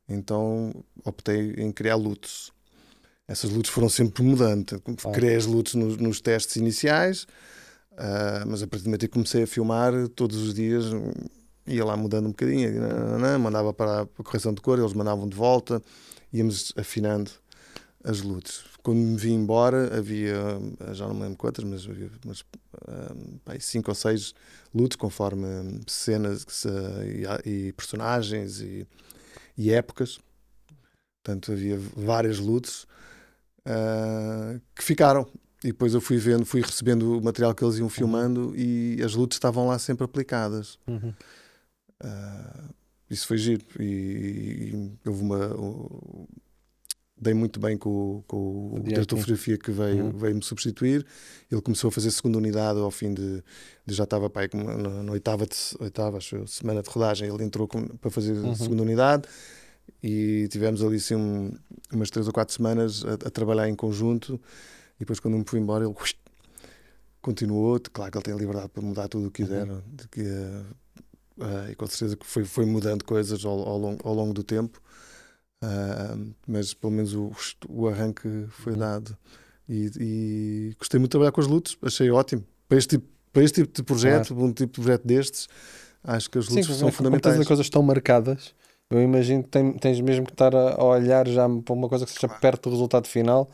então 0.08 0.73
optei 1.03 1.55
em 1.58 1.71
criar 1.71 1.95
lutos. 1.95 2.51
Essas 3.27 3.49
lutas 3.49 3.71
foram 3.71 3.89
sempre 3.89 4.23
mudando. 4.23 4.81
Criei 5.13 5.36
as 5.36 5.45
lutas 5.45 5.73
nos, 5.73 5.97
nos 5.97 6.21
testes 6.21 6.55
iniciais, 6.55 7.25
ah, 7.97 8.43
mas 8.47 8.62
a 8.62 8.67
partir 8.67 8.84
do 8.84 8.88
momento 8.88 9.03
em 9.03 9.08
que 9.08 9.13
comecei 9.13 9.43
a 9.43 9.47
filmar, 9.47 10.08
todos 10.10 10.38
os 10.38 10.53
dias 10.53 10.86
hum, 10.86 11.12
ia 11.65 11.84
lá 11.84 11.97
mudando 11.97 12.27
um 12.27 12.31
bocadinho, 12.31 12.79
nananã, 12.79 13.38
mandava 13.39 13.73
para 13.73 14.01
a 14.03 14.05
correção 14.23 14.53
de 14.53 14.62
cor, 14.62 14.77
eles 14.79 14.93
mandavam 14.93 15.27
de 15.27 15.36
volta, 15.36 15.81
íamos 16.31 16.71
afinando 16.77 17.31
as 18.03 18.21
lutas. 18.21 18.75
Quando 18.86 19.00
me 19.00 19.17
vim 19.17 19.34
embora, 19.34 19.98
havia, 19.98 20.36
ah, 20.80 20.93
já 20.93 21.08
não 21.08 21.15
me 21.15 21.21
lembro 21.24 21.38
quantas, 21.38 21.63
mas 21.63 21.89
havia 21.89 22.08
umas, 22.24 22.45
ah, 22.88 23.15
pá, 23.43 23.54
aí 23.54 23.60
cinco 23.60 23.89
ou 23.89 23.95
seis 23.95 24.36
lutas, 24.71 24.95
conforme 24.95 25.82
cenas 25.88 26.45
se- 26.48 26.69
e, 27.43 27.50
e 27.69 27.71
personagens 27.74 28.62
e, 28.62 28.86
e 29.58 29.71
épocas. 29.71 30.19
Portanto, 31.24 31.52
havia 31.52 31.80
várias 31.95 32.38
lutas 32.38 32.86
ah, 33.65 34.60
que 34.76 34.84
ficaram. 34.84 35.28
E 35.63 35.69
depois 35.69 35.95
eu 35.95 36.00
fui 36.02 36.17
vendo, 36.17 36.45
fui 36.45 36.62
recebendo 36.62 37.17
o 37.17 37.24
material 37.24 37.56
que 37.56 37.63
eles 37.63 37.78
iam 37.80 37.89
filmando 37.89 38.54
e 38.56 39.02
as 39.04 39.15
lutas 39.15 39.38
estavam 39.38 39.65
lá 39.67 39.80
sempre 39.80 40.06
aplicadas. 40.06 40.78
Uhum. 40.88 41.12
Ah, 42.04 42.69
isso 43.10 43.26
foi 43.26 43.39
giro. 43.39 43.63
E, 43.80 44.93
e 45.04 45.10
houve 45.10 45.24
uma. 45.24 45.39
Dei 47.17 47.34
muito 47.34 47.60
bem 47.60 47.78
com, 47.78 47.89
o- 47.89 48.23
com 48.28 48.38
o, 48.38 48.75
O 48.75 48.80
diretor 48.84 49.15
de 49.15 49.21
fotografia 49.21 49.58
que 49.58 49.71
veio, 49.71 50.06
Uhum. 50.06 50.12
veio 50.17 50.36
me 50.36 50.43
substituir. 50.43 51.06
Ele 51.51 51.62
começou 51.62 51.88
a 51.88 51.91
fazer 51.91 52.12
segunda 52.12 52.38
unidade 52.38 52.80
ao 52.80 52.91
fim 52.91 53.13
de. 53.13 53.41
de 53.86 53.93
já 53.93 54.04
estava 54.04 54.30
pai, 54.30 54.49
na, 54.54 55.04
na 55.04 55.12
oitava, 55.12 55.45
de, 55.45 55.56
oitava 55.80 56.17
acho 56.17 56.45
semana 56.47 56.82
de 56.84 56.89
rodagem. 56.89 57.30
Ele 57.34 57.43
entrou 57.43 57.67
com- 57.67 57.88
para 57.88 58.12
fazer 58.12 58.34
Uhum. 58.34 58.54
segunda 58.56 58.82
unidade 58.84 59.28
e 60.04 60.47
tivemos 60.51 60.84
ali 60.84 60.97
assim, 60.97 61.15
um- 61.15 61.54
umas 61.93 62.10
três 62.10 62.28
ou 62.28 62.34
quatro 62.34 62.54
semanas 62.54 63.04
a, 63.06 63.13
a 63.13 63.30
trabalhar 63.30 63.69
em 63.69 63.75
conjunto. 63.75 64.39
E 64.97 64.99
depois, 64.99 65.19
quando 65.19 65.38
me 65.38 65.43
fui 65.47 65.60
embora, 65.60 65.86
ele 65.86 65.93
continuou. 67.21 67.80
Claro 67.91 68.12
que 68.12 68.17
ele 68.17 68.23
tem 68.25 68.34
a 68.34 68.38
liberdade 68.38 68.69
para 68.69 68.82
mudar 68.82 69.08
tudo 69.08 69.28
o 69.28 69.32
que 69.32 69.43
quiser. 69.43 69.65
de 69.88 70.08
que, 70.10 70.21
eh, 70.21 70.63
eh, 71.39 71.71
e 71.71 71.75
com 71.75 71.88
certeza 71.88 72.15
que 72.15 72.25
foi, 72.25 72.43
foi 72.45 72.65
mudando 72.65 73.04
coisas 73.04 73.43
ao, 73.45 73.60
ao, 73.67 73.78
longo, 73.78 74.08
ao 74.08 74.13
longo 74.13 74.34
do 74.34 74.43
tempo. 74.43 74.82
Ah, 75.62 76.15
mas 76.48 76.74
pelo 76.74 76.91
menos 76.94 77.13
o, 77.13 77.32
o 77.70 77.88
arranque 77.88 78.46
foi 78.50 78.74
Uhum. 78.74 78.80
dado. 78.80 79.18
E, 79.68 79.91
e 80.00 80.76
gostei 80.78 81.00
muito 81.00 81.10
de 81.10 81.12
trabalhar 81.12 81.32
com 81.32 81.41
as 81.41 81.48
lutas, 81.48 81.78
achei 81.82 82.10
ótimo. 82.12 82.44
Para 82.68 82.78
este 82.78 82.98
tipo, 82.98 83.08
para 83.34 83.44
este 83.44 83.62
tipo 83.63 83.74
de 83.76 83.84
projeto, 83.84 84.34
um 84.36 84.54
tipo 84.54 84.74
de 84.74 84.82
projeto 84.82 85.06
destes, 85.08 85.48
acho 86.04 86.30
que 86.30 86.38
as 86.38 86.46
Sim, 86.46 86.52
lutas 86.52 86.68
como- 86.68 86.80
são 86.80 86.91
fundamentais. 86.91 87.39
as 87.39 87.48
coisas 87.48 87.65
estão 87.65 87.82
marcadas, 87.82 88.54
eu 88.91 89.02
imagino 89.02 89.41
que 89.44 89.50
tem- 89.50 89.74
tens 89.74 90.00
mesmo 90.02 90.26
que 90.26 90.32
estar 90.34 90.54
a, 90.56 90.84
olhar 90.84 91.28
já 91.28 91.48
para 91.50 91.74
uma 91.74 91.89
coisa 91.89 92.06
que 92.06 92.12
seja 92.12 92.30
perto 92.30 92.70
do 92.70 92.74
resultado 92.76 93.08
final 93.08 93.50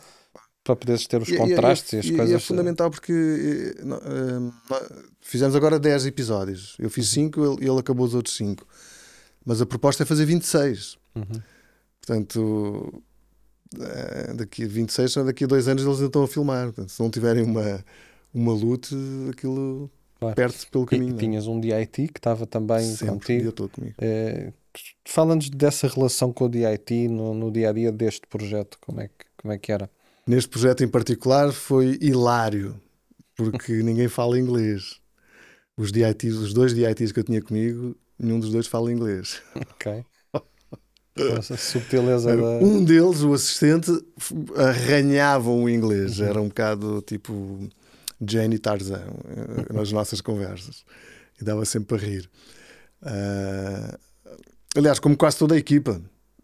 para 0.64 0.76
poderes 0.76 1.08
ter 1.08 1.22
os 1.22 1.30
E- 1.30 1.34
e- 1.34 1.38
contrastes 1.38 1.94
e, 1.94 1.96
e, 1.96 2.00
as 2.00 2.06
e 2.08 2.16
coisas. 2.16 2.36
é 2.36 2.40
fundamental 2.40 2.92
porque 2.92 3.12
eh, 3.14 3.82
eh, 3.82 5.04
fizemos 5.22 5.56
agora 5.56 5.80
10 5.80 6.06
episódios. 6.06 6.76
Eu 6.78 6.86
Uhum. 6.86 6.90
fiz 6.92 7.08
5 7.10 7.40
ele, 7.60 7.70
ele 7.70 7.80
acabou 7.80 8.06
os 8.06 8.14
outros 8.14 8.36
5. 8.36 8.68
Mas 9.46 9.62
a 9.62 9.66
proposta 9.66 10.04
é 10.04 10.06
fazer 10.06 10.26
26. 10.26 10.98
Uhum. 11.16 11.42
Portanto, 12.06 13.04
eh, 13.80 14.34
daqui 14.34 14.64
a 14.64 14.68
26, 14.68 15.12
são 15.12 15.26
daqui 15.26 15.44
a 15.44 15.48
dois 15.48 15.68
anos 15.68 15.84
eles 15.84 15.96
ainda 15.96 16.08
estão 16.08 16.24
a 16.24 16.28
filmar. 16.28 16.66
Portanto, 16.68 16.90
se 16.90 17.00
não 17.02 17.10
tiverem 17.10 17.44
uma, 17.44 17.84
uma 18.34 18.54
luta, 18.54 18.96
aquilo 19.30 19.90
Claro. 20.20 20.36
perde-se 20.36 20.68
pelo 20.68 20.86
caminho. 20.86 21.14
e 21.14 21.16
é? 21.16 21.18
tinhas 21.20 21.48
um 21.48 21.60
DIT 21.60 22.08
que 22.10 22.20
estava 22.20 22.46
também 22.46 22.86
Sempre, 22.86 23.08
contigo. 23.16 23.52
todo 23.52 23.70
comigo. 23.70 23.96
Eh, 24.00 24.54
Fala-nos 25.06 25.50
dessa 25.50 25.88
relação 25.88 26.32
com 26.32 26.46
o 26.46 26.50
DIT 26.50 27.08
no, 27.10 27.34
no 27.34 27.52
dia 27.52 27.72
a 27.72 27.74
dia 27.74 27.92
deste 27.92 28.26
projeto, 28.28 28.78
como 28.80 29.02
é 29.02 29.08
que, 29.08 29.26
como 29.38 29.52
é 29.52 29.58
que 29.58 29.72
era? 29.72 29.90
Neste 30.26 30.50
projeto 30.50 30.84
em 30.84 30.88
particular 30.88 31.52
foi 31.52 31.98
hilário, 32.00 32.80
porque 33.36 33.74
ninguém 33.84 34.08
fala 34.08 34.40
inglês. 34.40 35.02
Os, 35.76 35.92
DITs, 35.92 36.36
os 36.36 36.54
dois 36.54 36.74
DITs 36.74 37.12
que 37.12 37.20
eu 37.20 37.24
tinha 37.24 37.42
comigo, 37.42 37.96
nenhum 38.18 38.40
dos 38.40 38.52
dois 38.52 38.68
fala 38.68 38.92
inglês. 38.94 39.42
Ok. 39.56 40.06
Essa 41.38 41.58
subtileza 41.58 42.36
da. 42.36 42.44
Um 42.66 42.84
deles, 42.84 43.22
o 43.22 43.34
assistente, 43.34 43.92
arranhava 44.56 45.50
o 45.50 45.70
inglês. 45.70 46.20
Era 46.20 46.42
um 46.42 46.48
bocado 46.48 47.02
tipo 47.06 47.68
Jane 48.26 48.56
e 48.56 48.60
Tarzan 48.60 49.02
eh, 49.02 49.74
nas 49.74 49.92
nossas 49.92 50.22
conversas. 50.22 50.84
E 51.40 51.44
dava 51.44 51.66
sempre 51.66 51.98
para 51.98 52.06
rir. 52.08 52.30
Ah, 53.02 53.98
aliás, 54.76 55.00
como 55.00 55.18
quase 55.18 55.38
toda 55.38 55.56
a 55.56 55.58
equipa, 55.58 56.02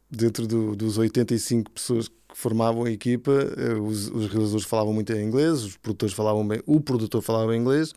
dentro 0.09 0.47
do- 0.47 0.75
dos 0.75 0.97
85 0.97 1.71
pessoas 1.71 2.07
que 2.07 2.15
formavam 2.33 2.85
a 2.85 2.91
equipa, 2.91 3.31
eh, 3.57 3.73
os, 3.73 4.07
os 4.09 4.27
realizadores 4.27 4.65
falavam 4.65 4.93
muito 4.93 5.11
em 5.13 5.23
inglês, 5.25 5.63
os 5.63 5.77
produtores 5.77 6.13
falavam 6.15 6.47
bem, 6.47 6.61
o 6.65 6.79
produtor 6.81 7.21
falava 7.21 7.55
em 7.55 7.59
inglês, 7.59 7.93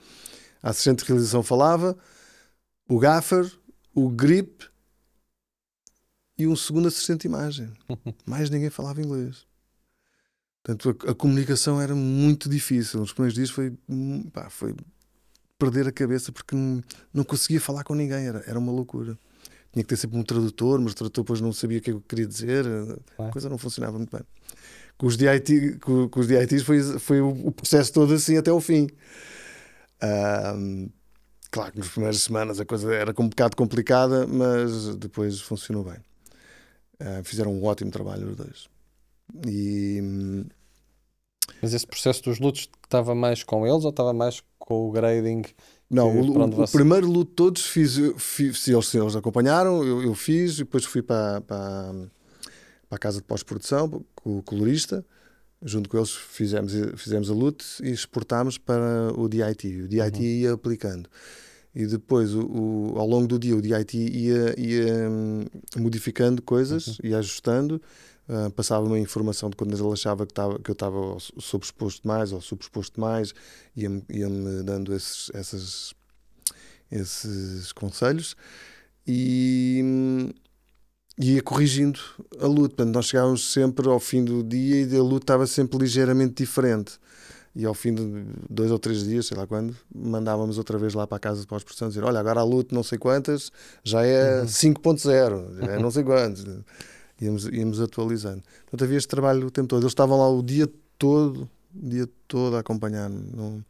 a 0.62 0.71
assistente 0.71 1.01
de 1.01 1.05
realização 1.09 1.43
falava, 1.43 1.97
o 2.88 2.99
gaffer, 2.99 3.51
o 3.95 4.09
grip 4.09 4.64
e 6.40 6.46
um 6.46 6.57
segundo 6.57 6.88
assistente 6.88 7.22
de 7.22 7.29
imagem. 7.29 7.70
Mais 8.26 8.50
ninguém 8.50 8.70
falava 8.70 9.00
inglês. 9.00 9.46
Portanto, 10.62 11.07
a, 11.07 11.11
a 11.11 11.14
comunicação 11.14 11.81
era 11.81 11.94
muito 11.94 12.48
difícil. 12.48 13.00
Nos 13.00 13.12
primeiros 13.12 13.35
dias 13.35 13.50
foi, 13.50 13.72
hum, 13.88 14.29
pá, 14.31 14.48
foi 14.50 14.74
perder 15.59 15.87
a 15.87 15.92
cabeça 15.92 16.33
porque 16.33 16.55
não, 16.55 16.83
não 17.12 17.24
conseguia 17.24 17.61
falar 17.61 17.85
com 17.85 17.94
ninguém. 17.94 18.26
Era, 18.26 18.42
era 18.46 18.59
uma 18.59 18.72
loucura. 18.72 19.18
Tinha 19.72 19.85
que 19.85 19.88
ter 19.88 19.96
sempre 19.96 20.18
um 20.18 20.22
tradutor, 20.22 20.81
mas 20.81 20.92
o 20.92 20.96
tradutor 20.96 21.24
depois 21.24 21.40
não 21.40 21.53
sabia 21.53 21.79
o 21.79 21.81
que 21.81 21.90
é 21.90 21.92
eu 21.92 22.00
queria 22.00 22.26
dizer. 22.26 22.64
A 23.18 23.29
coisa 23.29 23.48
não 23.48 23.57
funcionava 23.57 23.96
muito 23.96 24.14
bem. 24.14 24.26
Com 24.98 25.07
os, 25.07 25.16
DIT, 25.16 25.79
com, 25.81 26.09
com 26.09 26.20
os 26.20 26.26
DITs 26.26 26.62
foi, 26.62 26.83
foi 26.98 27.20
o, 27.20 27.29
o 27.29 27.53
processo 27.53 27.92
todo 27.92 28.12
assim 28.12 28.37
até 28.37 28.53
o 28.53 28.61
fim. 28.61 28.88
Claro 31.50 31.72
que 31.72 31.79
nas 31.79 31.88
primeiras 31.88 32.22
semanas 32.22 32.61
a 32.61 32.64
coisa 32.64 32.94
era 32.94 33.14
um 33.18 33.29
bocado 33.29 33.57
complicada, 33.57 34.26
mas 34.26 34.94
depois 34.96 35.40
funcionou 35.40 35.85
bem. 35.85 35.98
Ah, 37.00 37.22
fizeram 37.24 37.52
um 37.52 37.64
ótimo 37.64 37.90
trabalho 37.90 38.28
os 38.30 38.36
dois. 38.36 38.68
E 39.46 40.00
hum, 40.02 40.44
Mas 41.62 41.72
esse 41.74 41.86
processo 41.86 42.22
dos 42.22 42.38
lutos 42.38 42.68
estava 42.84 43.14
mais 43.14 43.42
com 43.42 43.66
eles 43.66 43.84
ou 43.84 43.90
estava 43.90 44.12
mais 44.12 44.42
com 44.58 44.88
o 44.88 44.92
grading? 44.92 45.42
não, 45.90 46.08
o, 46.20 46.62
o- 46.62 46.68
primeiro 46.68 47.08
luto 47.10 47.32
todos 47.32 47.62
fiz, 47.66 47.96
fiz 48.16 48.58
se 48.60 48.72
eles, 48.72 48.86
se 48.86 48.98
eles 48.98 49.16
acompanharam, 49.16 49.82
eu, 49.84 50.02
eu 50.02 50.14
fiz, 50.14 50.54
e 50.54 50.58
depois 50.58 50.84
fui 50.84 51.02
para, 51.02 51.40
para, 51.40 51.92
para 52.88 52.96
a 52.96 52.98
casa 52.98 53.18
de 53.18 53.24
pós-produção 53.24 54.04
com 54.14 54.38
o 54.38 54.42
colorista. 54.42 55.04
Junto 55.62 55.90
com 55.90 55.98
eles 55.98 56.10
fizemos, 56.12 56.72
fizemos 56.96 57.30
a 57.30 57.34
luta 57.34 57.64
e 57.82 57.90
exportámos 57.90 58.56
para 58.56 59.12
o 59.14 59.28
DIT. 59.28 59.82
O 59.82 59.88
DIT 59.88 60.18
Uhum. 60.18 60.24
ia 60.24 60.52
aplicando. 60.54 61.08
E 61.74 61.87
depois, 61.87 62.35
o, 62.35 62.40
o- 62.46 62.98
ao 62.98 63.06
longo 63.06 63.28
do 63.28 63.38
dia, 63.38 63.56
o 63.56 63.62
DIT 63.62 63.96
ia, 63.96 64.54
ia 64.59 65.09
hum, 65.11 65.44
modificando 65.76 66.42
coisas, 66.42 66.98
Uhum. 66.98 67.11
ia 67.11 67.18
ajustando, 67.18 67.80
ah, 68.28 68.50
passava 68.54 68.85
uma 68.87 68.98
informação 68.98 69.48
de 69.50 69.56
quando 69.56 69.74
ele 69.76 69.92
achava 69.92 70.26
que, 70.26 70.33
estava, 70.33 70.59
que 70.59 70.70
eu 70.70 70.72
estava 70.72 71.16
sobreexposto 71.38 72.06
mais 72.09 72.33
ou 72.33 72.40
subexposto 72.40 73.00
mais, 73.00 73.33
ia-me 73.76 74.02
dando 74.64 74.94
esses, 74.94 75.30
essas, 75.35 75.94
esses 76.90 77.72
conselhos. 77.72 78.37
E, 79.06 79.80
hum, 79.85 80.30
e 81.18 81.35
ia 81.35 81.42
corrigindo 81.42 82.00
a 82.40 82.46
luta. 82.46 82.76
Portanto, 82.76 82.94
nós 82.94 83.06
chegávamos 83.06 83.52
sempre 83.52 83.88
ao 83.88 84.00
fim 84.00 84.24
do 84.24 84.42
dia 84.42 84.83
e 84.87 84.96
a 84.96 85.02
luta 85.02 85.24
estava 85.24 85.46
sempre 85.46 85.78
ligeiramente 85.78 86.35
diferente. 86.35 86.98
E 87.54 87.64
ao 87.66 87.74
fim 87.74 87.92
de 87.94 88.24
dois 88.48 88.70
ou 88.70 88.78
três 88.78 89.02
dias, 89.04 89.26
sei 89.26 89.36
lá 89.36 89.46
quando, 89.46 89.76
mandávamos 89.92 90.56
outra 90.56 90.78
vez 90.78 90.94
lá 90.94 91.06
para 91.06 91.16
a 91.16 91.20
casa 91.20 91.40
de 91.40 91.46
pós-produção 91.46 91.88
dizer: 91.88 92.04
Olha, 92.04 92.20
agora 92.20 92.40
a 92.40 92.44
luta 92.44 92.74
não 92.74 92.82
sei 92.82 92.96
quantas 92.96 93.50
já 93.82 94.04
é 94.04 94.44
5.0, 94.44 95.58
já 95.58 95.72
é 95.72 95.78
não 95.78 95.90
sei 95.90 96.04
quantos. 96.04 96.44
Íamos, 97.20 97.44
íamos 97.44 97.80
atualizando. 97.80 98.42
Portanto, 98.62 98.84
havia 98.84 98.96
este 98.96 99.08
trabalho 99.08 99.48
o 99.48 99.50
tempo 99.50 99.68
todo. 99.68 99.82
Eles 99.82 99.90
estavam 99.90 100.18
lá 100.18 100.30
o 100.30 100.42
dia 100.42 100.66
todo, 100.96 101.50
o 101.74 101.88
dia 101.88 102.08
todo 102.26 102.56
a 102.56 102.60
acompanhar. 102.60 103.10
Não, 103.10 103.62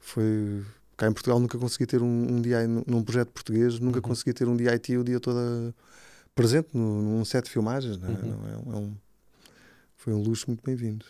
foi. 0.00 0.64
Cá 0.96 1.06
em 1.08 1.12
Portugal 1.12 1.38
nunca 1.38 1.56
consegui 1.56 1.86
ter 1.86 2.02
um, 2.02 2.06
um 2.06 2.40
dia 2.40 2.66
num 2.66 3.02
projeto 3.02 3.28
português, 3.30 3.78
nunca 3.78 4.00
consegui 4.00 4.32
ter 4.32 4.48
um 4.48 4.56
DIT 4.56 4.96
o 4.96 5.04
dia 5.04 5.20
todo 5.20 5.38
a, 5.38 5.72
presente 6.34 6.68
no, 6.72 7.02
num 7.02 7.24
set 7.24 7.44
de 7.44 7.50
filmagens. 7.50 7.96
Não 7.96 8.08
é? 8.08 8.12
Não 8.12 8.48
é, 8.48 8.76
é 8.76 8.80
um, 8.80 8.94
foi 9.96 10.12
um 10.12 10.22
luxo 10.22 10.46
muito 10.48 10.62
bem-vindo. 10.64 11.04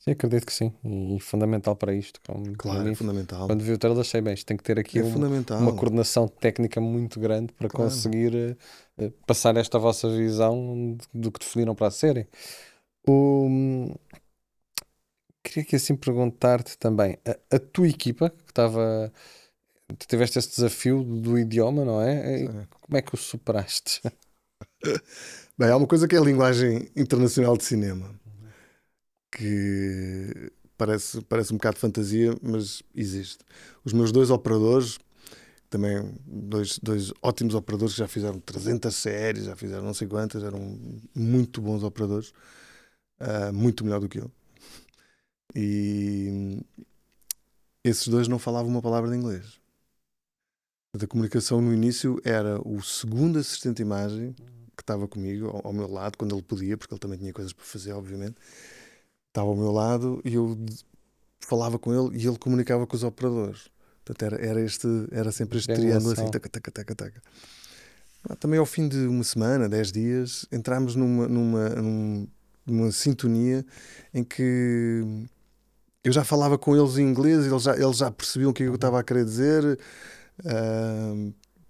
Sim, 0.00 0.12
acredito 0.12 0.46
que 0.46 0.52
sim. 0.52 0.72
E, 0.82 1.16
e 1.16 1.20
fundamental 1.20 1.76
para 1.76 1.94
isto. 1.94 2.20
Como, 2.26 2.52
Claro, 2.56 2.84
mim, 2.84 2.92
é 2.92 2.94
fundamental. 2.94 3.46
Quando 3.46 3.62
vi 3.62 3.72
o 3.72 3.78
trailer 3.78 4.00
achei 4.00 4.20
bem, 4.20 4.34
isto 4.34 4.46
tem 4.46 4.56
que 4.56 4.62
ter 4.62 4.78
aqui 4.78 4.98
É 4.98 5.04
um- 5.04 5.20
uma 5.60 5.72
coordenação 5.72 6.26
técnica 6.26 6.80
muito 6.80 7.20
grande 7.20 7.52
para 7.52 7.68
Claro. 7.68 7.90
conseguir 7.90 8.56
eh, 8.98 9.10
passar 9.26 9.56
esta 9.56 9.78
vossa 9.78 10.08
visão 10.10 10.96
do 11.12 11.30
que 11.30 11.40
definiram 11.40 11.74
para 11.74 11.88
a 11.88 11.90
série. 11.90 12.26
O- 13.06 13.94
Queria 15.42 15.62
aqui 15.62 15.76
assim 15.76 15.96
perguntar-te 15.96 16.76
também, 16.78 17.18
a, 17.26 17.56
a 17.56 17.58
tua 17.58 17.88
equipa 17.88 18.30
que 18.30 18.50
estava, 18.52 19.10
tu 19.98 20.06
tiveste 20.06 20.38
esse 20.38 20.50
desafio 20.50 21.02
do 21.02 21.38
idioma, 21.38 21.84
não 21.84 22.00
é? 22.00 22.44
Como 22.80 22.96
é 22.96 23.02
que 23.02 23.14
o 23.14 23.18
superaste? 23.18 24.02
Bem, 25.58 25.70
há 25.70 25.76
uma 25.76 25.86
coisa 25.86 26.06
que 26.06 26.14
é 26.14 26.18
a 26.18 26.22
linguagem 26.22 26.90
internacional 26.96 27.56
de 27.56 27.64
cinema 27.64 28.19
que 29.30 30.52
parece, 30.76 31.20
parece 31.22 31.52
um 31.52 31.56
bocado 31.56 31.74
de 31.74 31.80
fantasia, 31.80 32.34
mas 32.42 32.82
existe. 32.94 33.44
Os 33.84 33.92
meus 33.92 34.10
dois 34.12 34.30
operadores, 34.30 34.98
também 35.68 36.14
dois, 36.26 36.78
dois 36.78 37.12
ótimos 37.22 37.54
operadores 37.54 37.94
que 37.94 38.00
já 38.00 38.08
fizeram 38.08 38.40
300 38.40 38.94
séries, 38.94 39.44
já 39.44 39.56
fizeram 39.56 39.84
não 39.84 39.94
sei 39.94 40.08
quantas, 40.08 40.42
eram 40.42 40.78
muito 41.14 41.60
bons 41.60 41.82
operadores, 41.82 42.32
ah, 43.20 43.52
muito 43.52 43.84
melhor 43.84 44.00
do 44.00 44.08
que 44.08 44.18
eu. 44.18 44.30
E 45.54 46.60
esses 47.84 48.08
dois 48.08 48.28
não 48.28 48.38
falavam 48.38 48.70
uma 48.70 48.82
palavra 48.82 49.10
de 49.10 49.16
inglês. 49.16 49.60
A 50.92 51.06
comunicação 51.06 51.60
no 51.60 51.72
início 51.72 52.20
era 52.24 52.60
o 52.66 52.82
segundo 52.82 53.38
assistente 53.38 53.76
de 53.76 53.82
imagem 53.82 54.34
que 54.76 54.82
estava 54.82 55.06
comigo, 55.06 55.46
ao, 55.46 55.68
ao 55.68 55.72
meu 55.72 55.88
lado, 55.88 56.16
quando 56.18 56.34
ele 56.34 56.42
podia, 56.42 56.76
porque 56.76 56.92
ele 56.92 56.98
também 56.98 57.18
tinha 57.18 57.32
coisas 57.32 57.52
para 57.52 57.64
fazer, 57.64 57.92
obviamente. 57.92 58.36
Estava 59.30 59.48
ao 59.48 59.56
meu 59.56 59.70
lado 59.70 60.20
e 60.24 60.34
eu 60.34 60.58
falava 61.40 61.78
com 61.78 61.92
ele 61.94 62.18
e 62.18 62.26
ele 62.26 62.36
comunicava 62.38 62.86
com 62.86 62.96
os 62.96 63.04
operadores. 63.04 63.68
Portanto, 64.04 64.34
era, 64.34 64.44
era, 64.44 64.60
este, 64.60 64.86
era 65.12 65.30
sempre 65.30 65.58
este 65.58 65.68
triângulo 65.80 66.12
assim, 66.12 66.22
taca, 66.30 66.48
taca, 66.48 66.70
taca, 66.70 66.94
taca. 66.94 67.22
Ah, 68.28 68.34
Também 68.36 68.58
ao 68.58 68.66
fim 68.66 68.88
de 68.88 68.98
uma 69.06 69.22
semana, 69.24 69.68
dez 69.68 69.92
dias, 69.92 70.46
entramos 70.50 70.96
numa, 70.96 71.28
numa, 71.28 71.68
num- 71.70 72.28
numa 72.66 72.90
sintonia 72.92 73.64
em 74.12 74.24
que 74.24 75.02
eu 76.02 76.12
já 76.12 76.24
falava 76.24 76.58
com 76.58 76.76
eles 76.76 76.96
em 76.98 77.02
inglês, 77.08 77.46
eles 77.46 77.62
já, 77.62 77.76
eles 77.76 77.98
já 77.98 78.10
percebiam 78.10 78.50
o 78.50 78.54
que 78.54 78.64
é 78.64 78.66
eu 78.66 78.74
estava 78.74 78.98
a 78.98 79.04
querer 79.04 79.24
dizer. 79.24 79.78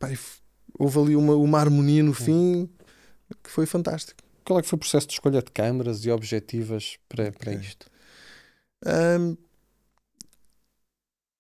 F- 0.02 0.40
houve 0.78 0.98
ali 0.98 1.16
uma, 1.16 1.34
uma 1.34 1.58
harmonia 1.58 2.02
no 2.02 2.14
fim 2.14 2.68
que 3.42 3.50
foi 3.50 3.66
fantástico. 3.66 4.22
Qual 4.50 4.58
é 4.58 4.62
que 4.62 4.68
foi 4.68 4.78
o 4.78 4.80
processo 4.80 5.06
de 5.06 5.12
escolha 5.12 5.40
de 5.40 5.48
câmaras 5.52 6.04
e 6.04 6.10
objetivas 6.10 6.98
para, 7.08 7.30
para 7.30 7.52
isto? 7.52 7.86
Ahm, 8.84 9.36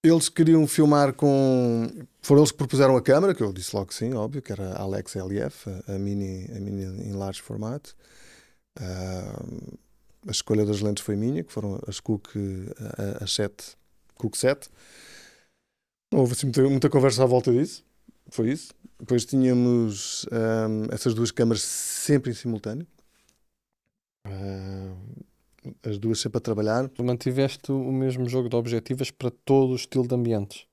eles 0.04 0.28
queriam 0.28 0.64
filmar 0.68 1.12
com. 1.14 1.88
Foram 2.22 2.42
eles 2.42 2.52
que 2.52 2.58
propuseram 2.58 2.96
a 2.96 3.02
câmera, 3.02 3.34
que 3.34 3.42
eu 3.42 3.52
disse 3.52 3.74
logo 3.74 3.88
que 3.88 3.96
sim, 3.96 4.14
óbvio, 4.14 4.40
que 4.40 4.52
era 4.52 4.74
a 4.74 4.82
Alex 4.82 5.16
LF, 5.16 5.68
a, 5.88 5.94
a 5.96 5.98
mini, 5.98 6.48
a 6.56 6.60
mini 6.60 6.84
em 6.84 7.12
large 7.12 7.42
formato. 7.42 7.96
Ahm, 8.80 9.76
a 10.28 10.30
escolha 10.30 10.64
das 10.64 10.80
lentes 10.80 11.02
foi 11.02 11.16
minha, 11.16 11.42
que 11.42 11.52
foram 11.52 11.80
as 11.88 11.98
Cook, 11.98 12.28
a- 12.36 13.02
a- 13.22 13.24
as 13.24 13.34
7, 13.34 13.76
Cook 14.14 14.36
7. 14.36 14.68
Não 16.12 16.20
houve 16.20 16.34
assim 16.34 16.46
muita, 16.46 16.62
muita 16.62 16.88
conversa 16.88 17.24
à 17.24 17.26
volta 17.26 17.52
disso, 17.52 17.84
foi 18.28 18.52
isso. 18.52 18.72
Depois 19.00 19.24
tínhamos 19.24 20.26
ahm, 20.30 20.86
essas 20.92 21.12
duas 21.12 21.32
câmaras 21.32 21.62
sempre 21.62 22.30
em 22.30 22.34
simultâneo. 22.34 22.86
Ahm, 24.30 25.74
as 25.82 25.98
duas 25.98 26.20
sempre 26.20 26.38
a 26.38 26.40
trabalhar. 26.40 26.88
Tu 26.88 27.04
mantiveste 27.04 27.70
o 27.72 27.92
mesmo 27.92 28.28
jogo 28.28 28.48
de 28.48 28.56
objetivas 28.56 29.10
para 29.10 29.30
todo 29.30 29.72
o 29.72 29.76
estilo 29.76 30.06
de 30.06 30.14
ambientes? 30.14 30.66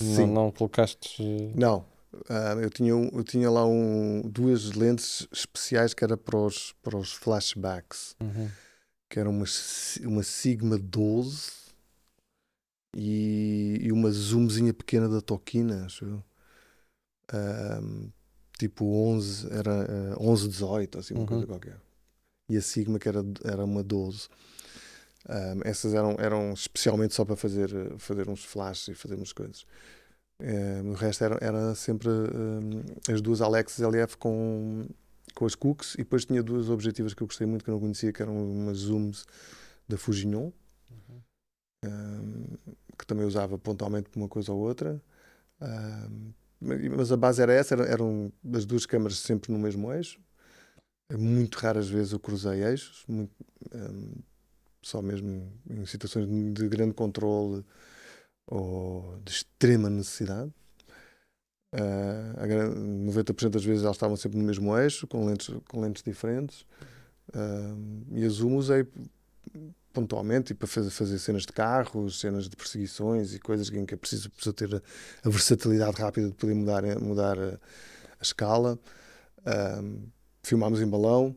Não, 0.00 0.14
Sim. 0.16 0.26
não 0.26 0.50
colocaste. 0.50 1.22
eh, 1.22 1.52
Não. 1.54 1.84
Ah, 2.28 2.54
eu, 2.60 2.70
tinha, 2.70 2.90
eu 2.90 3.24
tinha 3.24 3.50
lá 3.50 3.66
um, 3.66 4.22
duas 4.22 4.72
lentes 4.72 5.26
especiais 5.32 5.92
que 5.92 6.02
era 6.04 6.16
para 6.16 6.36
os, 6.36 6.72
para 6.82 6.96
os 6.96 7.12
flashbacks, 7.12 8.16
uhum. 8.20 8.48
que 9.10 9.18
era 9.18 9.28
uma, 9.28 9.44
uma 10.04 10.22
Sigma 10.22 10.78
12 10.78 11.50
e, 12.96 13.78
e 13.82 13.92
uma 13.92 14.10
zoomzinha 14.10 14.72
pequena 14.72 15.08
da 15.08 15.20
Tokina, 15.20 15.84
acho 15.84 16.04
eu. 16.06 16.24
Ah, 17.32 17.80
tipo 18.58 18.84
11, 18.86 19.48
era 19.52 20.14
ah, 20.14 20.16
11, 20.20 20.48
18, 20.48 20.98
assim, 20.98 21.14
uma 21.14 21.22
Uhum. 21.22 21.26
coisa 21.26 21.46
qualquer. 21.46 21.80
E 22.50 22.56
a 22.56 22.62
Sigma 22.62 22.98
que 22.98 23.08
era, 23.08 23.24
era 23.44 23.64
uma 23.64 23.82
12. 23.82 24.28
Ah, 25.28 25.54
essas 25.64 25.94
eram, 25.94 26.16
eram 26.18 26.52
especialmente 26.52 27.14
só 27.14 27.24
para 27.24 27.36
fazer, 27.36 27.70
fazer 27.98 28.28
uns 28.28 28.44
flashes 28.44 28.88
e 28.88 28.94
fazer 28.94 29.16
umas 29.16 29.32
coisas. 29.32 29.66
Eh, 30.40 30.82
o 30.84 30.94
resto 30.94 31.24
era, 31.24 31.38
era 31.40 31.74
sempre 31.74 32.08
eh, 33.08 33.12
as 33.12 33.20
duas 33.22 33.40
Alex 33.40 33.80
LF 33.80 34.16
com, 34.18 34.86
com 35.34 35.46
as 35.46 35.54
cooks 35.54 35.94
e 35.94 35.98
depois 35.98 36.24
tinha 36.26 36.42
duas 36.42 36.70
objetivas 36.70 37.14
que 37.14 37.22
eu 37.22 37.26
gostei 37.26 37.46
muito 37.46 37.64
que 37.64 37.70
eu 37.70 37.74
não 37.74 37.80
conhecia, 37.80 38.12
que 38.12 38.22
eram 38.22 38.36
umas 38.36 38.78
zooms 38.78 39.26
da 39.88 39.96
Fujignon, 39.98 40.50
eh, 41.84 42.58
que 42.98 43.06
também 43.06 43.26
usava 43.26 43.58
pontualmente 43.58 44.08
para 44.10 44.20
uma 44.20 44.28
coisa 44.28 44.52
ou 44.52 44.60
outra. 44.60 45.02
Ah, 45.60 46.08
mas 46.60 47.12
a 47.12 47.16
base 47.16 47.42
era 47.42 47.52
essa, 47.52 47.74
era- 47.74 47.84
eram 47.86 48.32
as 48.54 48.64
duas 48.64 48.86
câmaras 48.86 49.18
sempre 49.18 49.52
no 49.52 49.58
mesmo 49.58 49.92
eixo. 49.92 50.20
Muito 51.12 51.56
raras 51.58 51.88
vezes 51.88 52.12
eu 52.12 52.18
cruzei 52.20 52.64
eixos, 52.64 53.04
muito, 53.08 53.32
eh, 53.72 54.18
só 54.82 55.00
mesmo 55.02 55.52
em 55.70 55.86
situações 55.86 56.26
de 56.28 56.52
de 56.52 56.68
grande 56.68 56.94
controle 56.94 57.64
ou 58.46 59.18
de 59.24 59.32
extrema 59.32 59.88
necessidade. 59.90 60.52
Ah, 61.72 62.34
a 62.42 62.46
gran- 62.46 62.70
90% 62.74 63.52
das 63.54 63.64
vezes 63.64 63.82
elas 63.84 63.96
estavam 63.96 64.16
sempre 64.16 64.38
no 64.38 64.44
mesmo 64.44 64.76
eixo, 64.78 65.06
com 65.06 65.26
lentes, 65.26 65.54
com 65.68 65.80
lentes 65.80 66.02
diferentes. 66.02 66.64
Ah, 67.34 67.74
e 68.12 68.24
a 68.24 68.28
Zoom 68.28 68.56
usei 68.56 68.86
pontualmente 69.96 70.52
e 70.52 70.54
para 70.54 70.68
fazer, 70.68 70.90
fazer 70.90 71.18
cenas 71.18 71.42
de 71.42 71.52
carros, 71.52 72.20
cenas 72.20 72.48
de 72.50 72.54
perseguições 72.54 73.34
e 73.34 73.38
coisas 73.38 73.70
em 73.70 73.86
que 73.86 73.94
é 73.94 73.96
preciso, 73.96 74.30
preciso 74.30 74.52
ter 74.52 74.74
a, 74.74 74.82
a 75.24 75.30
versatilidade 75.30 75.96
rápida 75.98 76.28
de 76.28 76.34
poder 76.34 76.54
mudar, 76.54 76.82
mudar 77.00 77.38
a, 77.38 77.54
a 77.54 78.22
escala. 78.22 78.78
Ah, 79.46 79.82
filmámos 80.42 80.82
em 80.82 80.86
balão, 80.86 81.34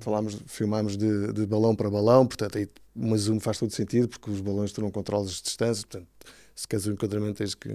falámos, 0.00 0.36
filmámos 0.46 0.96
de, 0.96 1.32
de 1.32 1.46
balão 1.46 1.76
para 1.76 1.88
balão, 1.88 2.26
portanto 2.26 2.58
aí 2.58 2.68
uma 2.94 3.16
zoom 3.16 3.38
faz 3.38 3.58
todo 3.58 3.72
sentido 3.72 4.08
porque 4.08 4.28
os 4.28 4.40
balões 4.40 4.72
tu 4.72 4.80
não 4.80 4.90
controlas 4.90 5.28
as 5.28 5.40
distâncias, 5.40 5.84
portanto 5.84 6.08
se 6.54 6.66
queres 6.66 6.86
o 6.86 6.92
enquadramento 6.92 7.34
tens 7.38 7.54
que 7.54 7.74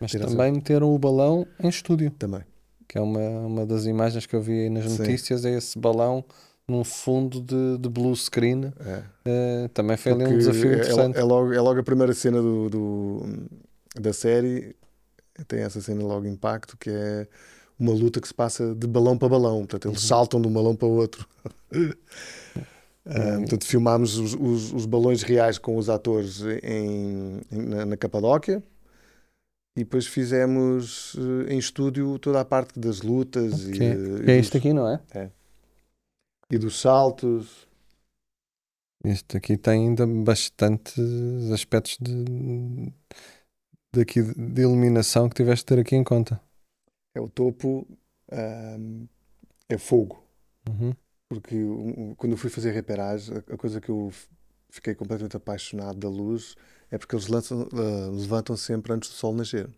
Mas 0.00 0.10
também 0.12 0.50
meteram 0.52 0.92
o 0.92 0.98
balão 0.98 1.46
em 1.62 1.68
estúdio, 1.68 2.10
também. 2.18 2.42
que 2.88 2.98
é 2.98 3.00
uma, 3.00 3.20
uma 3.20 3.64
das 3.64 3.86
imagens 3.86 4.26
que 4.26 4.34
eu 4.34 4.42
vi 4.42 4.64
aí 4.64 4.70
nas 4.70 4.90
Sim. 4.90 4.98
notícias. 4.98 5.44
É 5.44 5.56
esse 5.56 5.78
balão 5.78 6.24
num 6.68 6.84
fundo 6.84 7.40
de, 7.40 7.78
de 7.78 7.88
blue 7.88 8.14
screen. 8.16 8.72
É. 8.84 9.02
Eh, 9.24 9.68
também 9.74 9.96
foi 9.96 10.12
ali 10.12 10.24
um 10.26 10.38
desafio 10.38 10.70
é- 10.70 10.74
é, 10.74 10.76
interessante. 10.78 11.18
é 11.18 11.22
logo, 11.24 11.52
é 11.52 11.60
logo 11.60 11.80
a 11.80 11.82
primeira 11.82 12.14
cena 12.14 12.40
do, 12.40 12.68
do- 12.70 13.26
da 14.00 14.12
série, 14.12 14.74
tem 15.48 15.60
essa 15.60 15.80
cena 15.80 16.02
logo 16.02 16.26
impacto, 16.26 16.76
que 16.78 16.88
é 16.90 17.26
uma 17.78 17.92
luta 17.92 18.20
que 18.20 18.28
se 18.28 18.34
passa 18.34 18.74
de 18.74 18.86
balão 18.86 19.18
para 19.18 19.28
balão, 19.28 19.58
portanto 19.66 19.88
eles 19.88 20.00
saltam 20.02 20.40
de 20.40 20.46
um 20.48 20.52
balão 20.52 20.74
para 20.76 20.86
o 20.88 20.92
outro. 20.92 21.26
Ah, 23.06 23.38
portanto, 23.40 23.64
filmámos 23.66 24.16
os, 24.16 24.34
os- 24.34 24.72
os 24.72 24.86
balões 24.86 25.22
reais 25.22 25.58
com 25.58 25.76
os 25.76 25.88
atores 25.88 26.40
em, 26.62 27.40
em- 27.50 27.62
na, 27.66 27.84
na 27.86 27.96
Capadóquia 27.96 28.62
e 29.76 29.80
depois 29.84 30.06
fizemos 30.06 31.16
eh, 31.48 31.54
em 31.54 31.58
estúdio 31.58 32.18
toda 32.18 32.40
a 32.40 32.44
parte 32.44 32.78
das 32.78 33.00
lutas 33.02 33.66
e, 33.66 33.72
Ok. 33.72 33.86
eh, 33.88 34.24
Que 34.24 34.30
é 34.30 34.36
e 34.36 34.40
isto 34.40 34.56
aqui, 34.56 34.72
não 34.72 34.86
é? 34.88 35.00
E 36.52 36.58
dos 36.58 36.78
saltos. 36.78 37.66
Isto 39.02 39.38
aqui 39.38 39.56
tem 39.56 39.88
ainda 39.88 40.06
bastantes 40.06 41.50
aspectos 41.50 41.96
de, 41.98 42.92
daqui 43.90 44.22
de 44.22 44.60
iluminação 44.60 45.30
que 45.30 45.34
tiveste 45.34 45.64
de 45.64 45.66
ter 45.74 45.80
aqui 45.80 45.96
em 45.96 46.04
conta. 46.04 46.38
é 47.14 47.20
o 47.20 47.28
topo 47.28 47.88
ahm, 48.30 49.06
é 49.66 49.78
fogo. 49.78 50.22
Uhum. 50.68 50.94
Porque 51.28 51.56
quando 52.18 52.32
eu 52.32 52.36
fui 52.36 52.50
fazer 52.50 52.72
reperagem, 52.72 53.34
a, 53.34 53.54
a 53.54 53.56
coisa 53.56 53.80
que 53.80 53.88
eu 53.88 54.12
fiquei 54.68 54.94
completamente 54.94 55.36
apaixonado 55.36 55.98
da 55.98 56.08
luz 56.08 56.54
é 56.90 56.98
porque 56.98 57.16
eles 57.16 57.28
lançam, 57.28 57.66
ah, 57.72 58.10
levantam 58.10 58.56
sempre 58.58 58.92
antes 58.92 59.08
do 59.08 59.14
sol 59.14 59.34
nascer. 59.34 59.70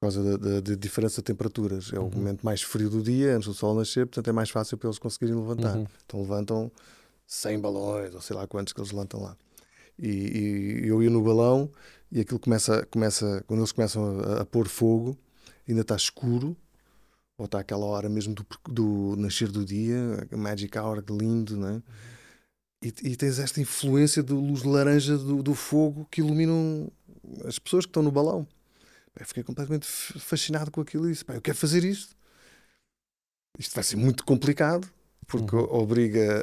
Por 0.00 0.06
causa 0.06 0.38
da, 0.38 0.60
da- 0.62 0.74
diferença 0.76 1.20
de 1.20 1.26
temperaturas. 1.26 1.92
É 1.92 1.98
o 1.98 2.04
Uhum. 2.04 2.10
momento 2.14 2.42
mais 2.42 2.62
frio 2.62 2.88
do 2.88 3.02
dia, 3.02 3.36
antes 3.36 3.46
do 3.46 3.52
sol 3.52 3.74
nascer, 3.74 4.06
portanto 4.06 4.28
é 4.28 4.32
mais 4.32 4.48
fácil 4.48 4.78
para 4.78 4.88
eles 4.88 4.98
conseguirem 4.98 5.34
levantar. 5.38 5.76
Uhum. 5.76 5.86
Então 6.06 6.20
levantam 6.22 6.72
100 7.26 7.60
balões, 7.60 8.14
ou 8.14 8.20
sei 8.22 8.34
lá 8.34 8.46
quantos 8.46 8.72
que 8.72 8.80
eles 8.80 8.90
levantam 8.92 9.20
lá. 9.22 9.36
E, 9.98 10.08
e 10.84 10.88
eu 10.88 11.02
ia 11.02 11.10
no 11.10 11.20
balão 11.22 11.70
e 12.10 12.18
aquilo 12.18 12.40
começa, 12.40 12.86
começa 12.86 13.44
quando 13.46 13.60
eles 13.60 13.72
começam 13.72 14.20
a, 14.20 14.40
a 14.40 14.44
pôr 14.46 14.66
fogo, 14.68 15.18
ainda 15.68 15.82
está 15.82 15.94
escuro, 15.96 16.56
ou 17.36 17.44
está 17.44 17.60
aquela 17.60 17.84
hora 17.84 18.08
mesmo 18.08 18.34
do, 18.34 18.46
do 18.70 19.16
nascer 19.18 19.48
do 19.52 19.66
dia, 19.66 20.26
a 20.32 20.36
magic 20.36 20.78
hour, 20.78 21.02
que 21.02 21.12
lindo, 21.12 21.58
né? 21.58 21.82
E, 22.82 22.88
e 23.02 23.16
tens 23.16 23.38
esta 23.38 23.60
influência 23.60 24.22
de 24.22 24.32
luz 24.32 24.62
laranja 24.62 25.18
do, 25.18 25.42
do 25.42 25.54
fogo 25.54 26.08
que 26.10 26.22
iluminam 26.22 26.90
as 27.44 27.58
pessoas 27.58 27.84
que 27.84 27.90
estão 27.90 28.02
no 28.02 28.10
balão. 28.10 28.46
Pá, 29.14 29.22
eu 29.22 29.26
fiquei 29.26 29.42
completamente 29.42 29.86
fascinado 29.86 30.70
com 30.70 30.80
aquilo 30.80 31.06
e 31.08 31.12
disse: 31.12 31.24
pá, 31.24 31.34
eu 31.34 31.40
quero 31.40 31.56
fazer 31.56 31.84
isto. 31.84 32.14
Isto 33.58 33.74
vai 33.74 33.84
ser 33.84 33.96
muito 33.96 34.24
complicado, 34.24 34.88
porque 35.26 35.54
Uhum. 35.54 35.62
obriga 35.74 36.42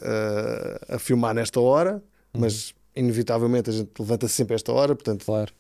a, 0.90 0.96
a 0.96 1.00
filmar 1.00 1.34
nesta 1.34 1.60
hora, 1.60 1.96
Uhum. 2.34 2.42
mas 2.42 2.74
inevitavelmente 2.96 3.70
a 3.70 3.74
gente 3.74 3.92
levanta 4.00 4.28
sempre 4.28 4.56
esta 4.56 4.72
hora, 4.72 4.94
portanto, 4.96 5.26
Claro. 5.26 5.54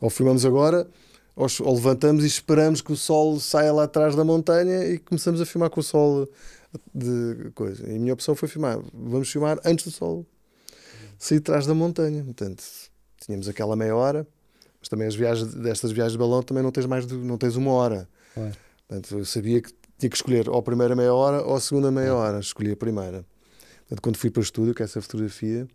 ou 0.00 0.10
filmamos 0.10 0.44
agora, 0.44 0.86
ou, 1.34 1.46
ou 1.62 1.74
levantamos 1.74 2.22
e 2.24 2.26
esperamos 2.26 2.80
que 2.80 2.92
o 2.92 2.96
sol 2.96 3.40
saia 3.40 3.72
lá 3.72 3.84
atrás 3.84 4.14
da 4.14 4.24
montanha 4.24 4.84
e 4.86 4.98
começamos 4.98 5.40
a 5.40 5.46
filmar 5.46 5.70
com 5.70 5.80
o 5.80 5.82
sol 5.82 6.28
de 6.94 7.50
coisa. 7.54 7.88
E 7.90 7.96
a 7.96 7.98
minha 7.98 8.12
opção 8.12 8.34
foi 8.36 8.48
filmar. 8.48 8.78
Vamos 8.92 9.30
filmar 9.30 9.58
antes 9.64 9.84
do 9.84 9.90
sol 9.90 10.26
sair 11.18 11.38
de 11.38 11.44
trás 11.44 11.66
da 11.66 11.74
montanha. 11.74 12.22
Portanto, 12.22 12.62
tínhamos 13.20 13.48
aquela 13.48 13.74
meia 13.76 13.96
hora, 13.96 14.26
mas 14.84 14.88
também 14.90 15.08
as 15.08 15.14
viagens 15.14 15.54
destas 15.54 15.92
viagens 15.92 16.12
de 16.12 16.18
balão 16.18 16.42
também 16.42 16.62
não 16.62 16.70
tens 16.70 16.84
mais 16.84 17.06
de, 17.06 17.14
não 17.14 17.38
tens 17.38 17.56
uma 17.56 17.72
hora. 17.72 18.06
Claro. 18.34 18.52
Portanto, 18.86 19.18
eu 19.18 19.24
sabia 19.24 19.62
que 19.62 19.72
tinha 19.98 20.10
que 20.10 20.16
escolher 20.16 20.46
ou 20.50 20.58
a 20.58 20.62
primeira 20.62 20.94
meia 20.94 21.14
hora 21.14 21.42
ou 21.42 21.56
a 21.56 21.60
segunda 21.60 21.90
meia 21.90 22.14
hora. 22.14 22.38
Escolhi 22.38 22.72
a 22.72 22.76
primeira. 22.76 23.24
Portanto, 23.80 24.02
quando 24.02 24.16
fui 24.18 24.30
para 24.30 24.40
o 24.40 24.42
estúdio, 24.42 24.74
com 24.74 24.82
essa 24.82 25.00
fotografia, 25.00 25.66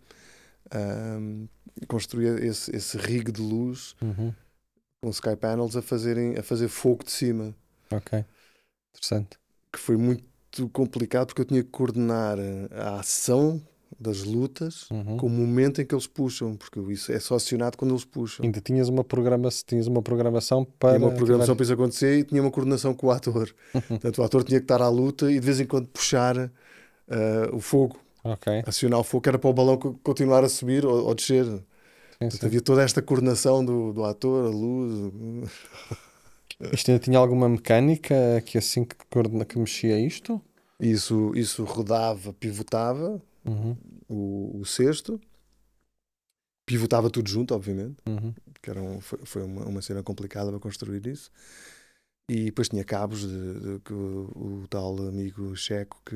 ahm, 0.72 1.46
construí 1.88 2.28
esse, 2.46 2.76
esse 2.76 2.98
rig 2.98 3.32
de 3.32 3.42
luz 3.42 3.96
Uhum. 4.00 4.32
com 5.02 5.10
sky 5.10 5.36
panels 5.36 5.76
a, 5.76 5.82
fazerem, 5.82 6.38
a 6.38 6.44
fazer 6.44 6.68
fogo 6.68 7.04
de 7.04 7.12
cima, 7.12 7.56
Ok. 7.92 8.24
Interessante. 8.94 9.40
que 9.74 9.80
foi 9.80 9.98
muito 9.98 10.24
complicado 10.72 11.28
porque 11.28 11.42
eu 11.42 11.46
tinha 11.46 11.64
que 11.64 11.70
coordenar 11.70 12.38
a 12.72 13.00
ação 13.00 13.60
das 14.00 14.24
lutas 14.24 14.88
Uhum. 14.90 15.18
com 15.18 15.28
o 15.28 15.30
momento 15.30 15.82
em 15.82 15.86
que 15.86 15.94
eles 15.94 16.08
puxam, 16.08 16.56
porque 16.56 16.80
isso 16.92 17.12
é 17.12 17.20
só 17.20 17.36
acionado 17.36 17.78
quando 17.78 17.92
eles 17.92 18.06
puxam. 18.06 18.46
Ainda 18.46 18.62
tinhas 18.62 18.88
uma, 18.88 19.04
programa 19.04 19.50
tinhas 19.66 19.88
uma 19.88 20.02
programação 20.02 20.64
Tinha 20.64 20.76
para. 20.80 20.98
uma 20.98 21.12
programação 21.12 21.56
para 21.56 21.64
isso 21.64 21.74
acontecer 21.74 22.20
e 22.20 22.24
tinha 22.24 22.42
uma 22.42 22.50
coordenação 22.52 22.94
com 22.94 23.08
o 23.08 23.12
ator. 23.12 23.54
Portanto, 23.90 24.18
o 24.20 24.24
ator 24.24 24.44
tinha 24.44 24.60
que 24.60 24.64
estar 24.64 24.82
à 24.82 24.88
luta 24.90 25.30
e 25.32 25.36
de 25.40 25.46
vez 25.46 25.60
em 25.60 25.66
quando 25.66 25.88
puxar 25.88 26.38
ah, 27.10 27.50
o 27.52 27.60
fogo, 27.60 27.98
Ok. 28.24 28.64
acionar 28.66 29.00
o 29.00 29.04
fogo, 29.04 29.22
que 29.24 29.30
era 29.30 29.40
para 29.40 29.50
o 29.50 29.54
balão 29.54 29.78
co- 29.78 30.00
continuar 30.04 30.44
a 30.44 30.50
subir 30.50 30.86
ou, 30.86 31.06
ou 31.08 31.14
descer. 31.16 31.46
Sim, 31.46 31.62
Portanto, 32.20 32.40
sim. 32.42 32.46
havia 32.48 32.62
toda 32.62 32.82
esta 32.84 33.02
coordenação 33.02 33.64
do, 33.64 33.92
do 33.94 34.04
ator, 34.06 34.46
a 34.46 34.50
luz. 34.50 35.12
Isto 36.74 36.92
ainda 36.92 37.04
tinha 37.04 37.18
alguma 37.18 37.48
mecânica 37.48 38.42
que 38.46 38.58
assim 38.58 38.84
que, 38.84 38.96
que 39.48 39.58
mexia 39.58 39.98
isto? 40.00 40.42
Isso, 40.80 41.32
isso 41.36 41.64
rodava, 41.64 42.34
pivotava 42.34 43.22
Uhum. 43.50 43.78
o, 44.08 44.60
o 44.60 44.66
cesto, 44.66 45.20
pivotava 46.66 47.10
tudo 47.10 47.30
junto, 47.30 47.54
obviamente, 47.54 47.98
Uhum. 48.08 48.34
que 48.62 48.70
era 48.70 48.82
um- 48.82 49.02
foi, 49.02 49.20
foi 49.26 49.44
uma, 49.44 49.66
uma 49.66 49.82
cena 49.82 50.04
complicada 50.04 50.50
para 50.52 50.60
construir 50.60 51.06
isso. 51.08 51.32
E 52.30 52.46
depois 52.46 52.70
tinha 52.70 52.84
cabos 52.84 53.22
de, 53.22 53.80
que 53.84 53.92
o, 53.94 54.62
o 54.64 54.68
tal 54.70 54.96
amigo 55.08 55.56
checo 55.56 56.00
que 56.06 56.16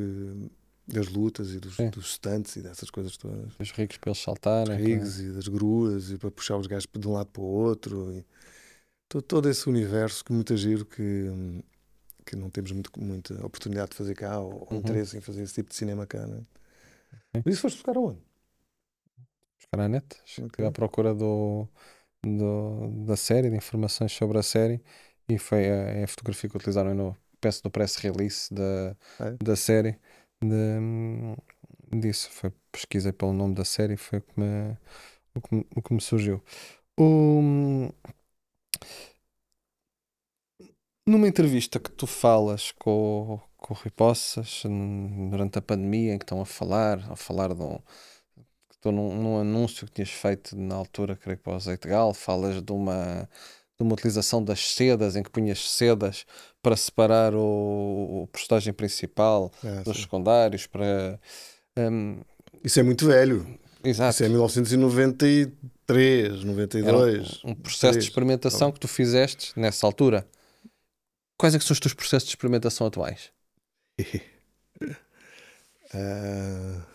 das 0.88 1.08
lutas 1.08 1.52
e 1.54 1.60
dos, 1.60 1.76
Sim. 1.78 1.90
dos 1.90 2.14
stunts 2.14 2.56
e 2.58 2.62
dessas 2.62 2.90
coisas 2.92 3.18
todas. 3.18 3.52
Os 3.60 3.72
ricos 3.72 3.98
para 3.98 4.12
eles 4.12 4.20
saltarem. 4.22 4.78
rigs 4.78 5.20
e 5.20 5.32
das 5.32 5.48
gruas 5.48 6.12
e 6.12 6.18
para 6.18 6.30
puxar 6.30 6.58
os 6.58 6.68
gajos 6.68 6.88
de 6.94 7.08
um 7.08 7.14
lado 7.14 7.28
para 7.32 7.42
o 7.42 7.46
outro 7.46 8.12
e 8.14 8.24
todo, 9.10 9.24
todo 9.24 9.50
esse 9.50 9.68
universo 9.68 10.24
que 10.24 10.32
muito 10.34 10.56
giro 10.56 10.86
que, 10.86 11.32
que 12.28 12.36
não 12.36 12.50
temos 12.52 12.72
muito, 12.74 12.92
muita 13.00 13.34
oportunidade 13.46 13.92
de 13.92 13.98
fazer 13.98 14.14
cá 14.14 14.40
ou 14.40 14.68
Uhum. 14.70 14.78
interesse 14.78 15.18
em 15.18 15.22
fazer 15.22 15.42
esse 15.42 15.54
tipo 15.56 15.70
de 15.70 15.76
cinema 15.76 16.06
cá. 16.06 16.28
Né? 16.28 16.42
Mas 17.44 17.54
isso 17.56 17.62
foste 17.64 17.78
buscar 17.78 17.98
aonde? 17.98 18.22
Buscar 19.58 19.80
à 19.82 19.88
net. 19.90 20.06
Ok. 20.42 20.60
à 20.66 20.72
procura 20.72 21.14
do, 21.14 21.68
do- 22.24 23.06
da 23.06 23.16
série, 23.18 23.50
de 23.50 23.58
informações 23.58 24.12
sobre 24.14 24.38
a 24.40 24.44
série. 24.44 24.84
E 25.30 25.38
foi 25.40 25.70
a, 25.70 26.04
a 26.06 26.08
fotografia 26.08 26.50
que 26.50 26.58
utilizaram 26.58 26.94
no, 26.96 27.18
peço, 27.42 27.62
no 27.66 27.72
press 27.72 27.98
release 27.98 28.54
da, 28.54 28.98
É? 29.20 29.38
da 29.44 29.56
série. 29.56 30.00
De, 30.42 30.80
disso. 31.92 32.30
Foi, 32.32 32.52
pesquisei 32.72 33.12
pelo 33.12 33.34
nome 33.34 33.56
da 33.56 33.66
série. 33.66 33.98
Foi 33.98 34.20
o 34.20 34.22
que 34.22 34.40
me, 34.40 34.78
o 35.36 35.42
que 35.42 35.56
me, 35.56 35.68
o 35.78 35.82
que 35.82 35.94
me 35.94 36.02
surgiu. 36.02 36.44
O- 37.00 37.90
numa 41.08 41.28
entrevista 41.28 41.80
que 41.80 41.92
tu 41.92 42.08
falas 42.08 42.72
com, 42.74 43.40
com 43.64 43.74
o 43.74 43.78
Rui 43.78 43.90
Poças 43.92 44.64
n- 44.66 45.30
durante 45.32 45.58
a 45.60 45.62
pandemia, 45.64 46.14
em 46.14 46.18
que 46.20 46.24
estão 46.26 46.40
a 46.42 46.46
falar, 46.46 47.00
a 47.12 47.16
falar 47.16 47.54
de 47.56 47.62
um, 47.64 47.80
estou 48.72 48.92
num, 48.92 49.16
num 49.22 49.40
anúncio 49.40 49.86
que 49.88 49.94
tinhas 49.94 50.10
feito 50.12 50.56
na 50.58 50.76
altura, 50.76 51.16
creio 51.16 51.38
que 51.38 51.44
para 51.44 51.54
o 51.54 51.56
azeite 51.56 51.88
gal, 51.88 52.14
falas 52.14 52.62
de 52.62 52.72
uma, 52.72 53.30
de 53.78 53.84
uma 53.84 53.94
utilização 53.94 54.44
das 54.44 54.60
sedas, 54.74 55.16
em 55.16 55.24
que 55.24 55.30
punhas 55.30 55.70
sedas 55.72 56.26
para 56.62 56.76
separar 56.76 57.34
o, 57.36 58.24
o 58.24 58.30
principal 58.76 59.52
Ah, 59.64 59.82
dos 59.86 59.96
sim. 59.96 60.04
secundários, 60.04 60.68
para... 60.68 61.20
hum, 61.78 62.20
Isso 62.64 62.80
é 62.80 62.84
muito 62.84 63.06
velho. 63.08 63.46
exato. 63.84 64.16
Isso 64.16 64.24
é 64.24 64.30
1993, 64.30 66.28
Era 66.34 66.46
92. 66.46 67.42
um, 67.46 67.52
um 67.52 67.56
processo 67.56 67.94
de 67.98 67.98
três. 67.98 68.06
experimentação 68.06 68.72
que 68.72 68.80
tu 68.80 68.88
fizeste 68.88 69.54
nessa 69.58 69.86
altura. 69.86 70.28
Quais 71.38 71.56
é 71.56 71.60
que 71.60 71.66
são 71.66 71.74
os 71.74 71.80
teus 71.80 71.94
processos 71.94 72.28
de 72.30 72.36
experimentação 72.36 72.88
atuais? 72.88 73.32
Ah, 75.94 76.86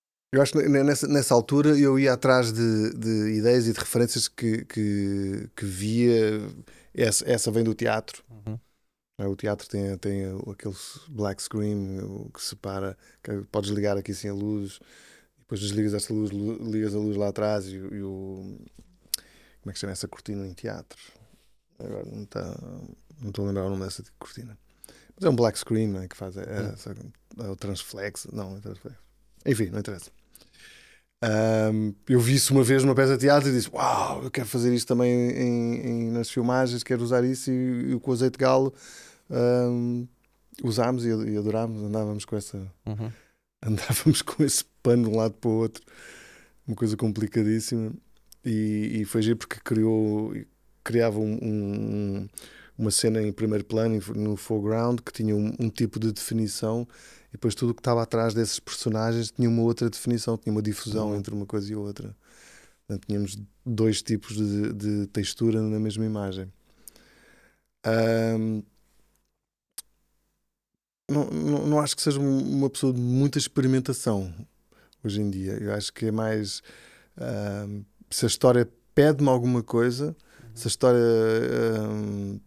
eu 0.32 0.40
acho 0.42 0.52
que 0.52 0.68
ne- 0.68 0.82
nessa, 0.82 1.06
nessa 1.06 1.34
altura 1.34 1.78
eu 1.78 1.98
ia 1.98 2.12
atrás 2.14 2.52
de, 2.52 2.90
de 2.94 3.34
ideias 3.38 3.66
e 3.66 3.72
de 3.72 3.78
referências 3.78 4.28
que, 4.28 4.64
que, 4.64 5.48
que 5.56 5.64
via. 5.64 6.40
Essa, 6.94 7.30
essa 7.30 7.50
vem 7.50 7.64
do 7.64 7.74
teatro. 7.74 8.22
Uhum. 8.46 8.58
Ah, 9.18 9.28
O 9.28 9.36
teatro 9.36 9.68
tem, 9.68 9.96
tem 9.98 10.24
aquele 10.50 10.74
black 11.10 11.42
screen 11.42 12.30
que 12.34 12.42
separa. 12.42 12.96
Que 13.22 13.42
podes 13.52 13.70
ligar 13.70 13.96
aqui 13.96 14.12
assim 14.12 14.28
a 14.28 14.34
luz, 14.34 14.80
depois 15.38 15.60
desligas 15.60 15.94
esta 15.94 16.12
luz, 16.14 16.30
lu- 16.30 16.70
ligas 16.70 16.94
a 16.94 16.98
luz 16.98 17.16
lá 17.16 17.28
atrás 17.28 17.66
e, 17.66 17.76
e 17.76 18.02
o. 18.02 18.58
Como 19.62 19.70
é 19.70 19.72
que 19.72 19.78
se 19.78 19.80
chama 19.82 19.92
essa 19.92 20.08
cortina 20.08 20.46
em 20.46 20.54
teatro? 20.54 20.98
Agora 21.78 22.04
não 22.06 22.24
está. 22.24 22.56
Não 23.22 23.28
estou 23.30 23.44
a 23.44 23.48
lembrar 23.48 23.64
o 23.66 23.70
nome 23.70 23.84
dessa 23.84 24.02
cortina. 24.18 24.58
Mas 25.16 25.24
é 25.24 25.30
um 25.30 25.36
black 25.36 25.58
screen 25.58 25.88
não 25.88 26.02
é, 26.02 26.08
que 26.08 26.16
faz. 26.16 26.36
É, 26.36 26.42
essa- 26.74 26.94
é 27.38 27.48
o 27.48 27.56
transflex. 27.56 28.26
Não, 28.32 28.56
é 28.56 28.60
transflex. 28.60 28.96
Enfim, 29.46 29.66
não 29.70 29.78
interessa. 29.78 30.10
Ahm, 31.24 31.92
eu 32.08 32.18
vi 32.18 32.34
isso 32.34 32.52
uma 32.52 32.64
vez 32.64 32.82
numa 32.82 32.94
peça 32.94 33.12
de 33.16 33.20
teatro 33.20 33.48
e 33.48 33.52
disse: 33.52 33.70
Uau, 33.72 34.24
eu 34.24 34.30
quero 34.30 34.46
fazer 34.48 34.74
isto 34.74 34.88
também 34.88 35.10
em, 35.12 35.74
em- 35.86 36.10
nas 36.10 36.28
filmagens, 36.30 36.82
quero 36.82 37.02
usar 37.02 37.24
isso. 37.24 37.50
E, 37.50 37.92
e 37.94 38.00
com 38.00 38.10
o 38.10 38.14
azeite 38.14 38.32
de 38.32 38.38
galo 38.44 38.74
ahm, 39.30 40.04
usámos 40.64 41.04
e, 41.04 41.08
e 41.10 41.36
adorámos, 41.36 41.80
andávamos 41.82 42.24
com 42.24 42.36
essa. 42.36 42.58
Uhum. 42.86 43.10
Andávamos 43.64 44.22
com 44.22 44.42
esse 44.42 44.64
pano 44.82 45.04
de 45.08 45.10
um 45.14 45.16
lado 45.16 45.34
para 45.34 45.48
o 45.48 45.52
outro, 45.52 45.84
uma 46.66 46.74
coisa 46.76 46.96
complicadíssima. 46.96 47.92
E, 48.44 49.02
e 49.02 49.04
foi 49.04 49.22
giro 49.22 49.36
porque 49.36 49.60
criou, 49.62 50.34
criava 50.82 51.20
um- 51.20 51.38
um- 51.40 52.28
uma 52.76 52.90
cena 52.90 53.22
em 53.22 53.32
primeiro 53.32 53.64
plano, 53.64 54.00
no 54.14 54.36
foreground, 54.36 55.00
que 55.00 55.12
tinha 55.12 55.34
um, 55.36 55.54
um 55.58 55.68
tipo 55.68 55.98
de 56.00 56.10
definição, 56.12 56.86
e 57.28 57.32
depois 57.32 57.54
tudo 57.54 57.70
o 57.70 57.74
que 57.74 57.80
estava 57.80 58.02
atrás 58.02 58.34
desses 58.34 58.58
personagens 58.60 59.30
tinha 59.30 59.48
uma 59.48 59.62
outra 59.62 59.88
definição, 59.90 60.36
tinha 60.36 60.52
uma 60.52 60.62
difusão 60.62 61.10
Uhum. 61.10 61.16
entre 61.16 61.34
uma 61.34 61.46
coisa 61.46 61.70
e 61.72 61.76
outra. 61.76 62.14
Portanto, 62.86 63.06
tínhamos 63.06 63.38
dois 63.64 64.02
tipos 64.02 64.36
de, 64.36 64.72
de 64.72 65.06
textura 65.08 65.60
na 65.62 65.78
mesma 65.78 66.04
imagem. 66.04 66.52
Ahm, 67.84 68.62
não, 71.08 71.24
não, 71.30 71.66
não 71.66 71.80
acho 71.80 71.94
que 71.96 72.02
seja 72.02 72.18
um- 72.20 72.56
uma 72.58 72.70
pessoa 72.70 72.92
de 72.92 73.00
muita 73.00 73.38
experimentação 73.38 74.32
hoje 75.04 75.20
em 75.20 75.30
dia. 75.30 75.52
Eu 75.60 75.72
acho 75.74 75.92
que 75.92 76.06
é 76.06 76.10
mais 76.10 76.62
ahm, 77.16 77.82
se 78.10 78.24
a 78.24 78.28
história 78.28 78.68
pede-me 78.94 79.28
alguma 79.28 79.62
coisa, 79.62 80.16
se 80.54 80.66
a 80.66 80.70
história 80.70 81.00
ahm, 81.00 82.38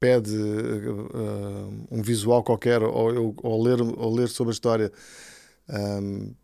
pede 0.00 0.36
uh, 0.36 1.86
um 1.90 2.02
visual 2.02 2.42
qualquer 2.42 2.82
ou, 2.82 3.34
ou, 3.42 3.62
ler, 3.62 3.80
ou 3.80 4.14
ler 4.14 4.28
sobre 4.28 4.52
a 4.52 4.54
história, 4.54 4.92
um, 5.68 6.34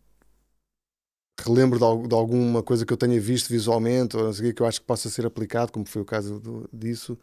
relembro 1.39 1.79
de, 1.79 2.07
de, 2.07 2.15
alguma 2.15 2.61
coisa 2.61 2.85
que 2.85 2.93
eu 2.93 2.97
tenha 2.97 3.19
visto 3.19 3.49
visualmente 3.49 4.17
ou 4.17 4.31
que 4.33 4.61
eu 4.61 4.65
acho 4.65 4.81
que 4.81 4.87
possa 4.87 5.09
ser 5.09 5.25
aplicado, 5.25 5.71
como 5.71 5.85
foi 5.85 6.01
o 6.01 6.05
caso 6.05 6.39
do, 6.39 6.69
disso, 6.71 7.17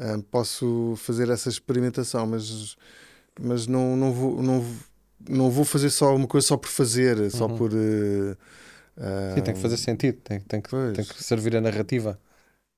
um, 0.00 0.20
posso 0.20 0.94
fazer 0.96 1.28
essa 1.30 1.48
experimentação, 1.48 2.26
mas, 2.26 2.76
mas 3.40 3.66
não, 3.66 3.96
não, 3.96 4.12
vou, 4.12 4.42
não, 4.42 4.64
não 5.28 5.50
vou 5.50 5.64
fazer 5.64 5.90
só 5.90 6.14
uma 6.14 6.26
coisa 6.26 6.46
só 6.46 6.56
por 6.56 6.68
fazer, 6.68 7.30
só 7.30 7.46
uhum. 7.46 7.56
por. 7.56 7.72
Uh, 7.72 9.34
Sim, 9.34 9.42
tem 9.42 9.54
que 9.54 9.60
fazer 9.60 9.76
sentido, 9.76 10.20
tem, 10.22 10.40
tem, 10.40 10.60
que, 10.60 10.70
tem 10.94 11.04
que 11.04 11.22
servir 11.22 11.56
a 11.56 11.60
narrativa. 11.60 12.20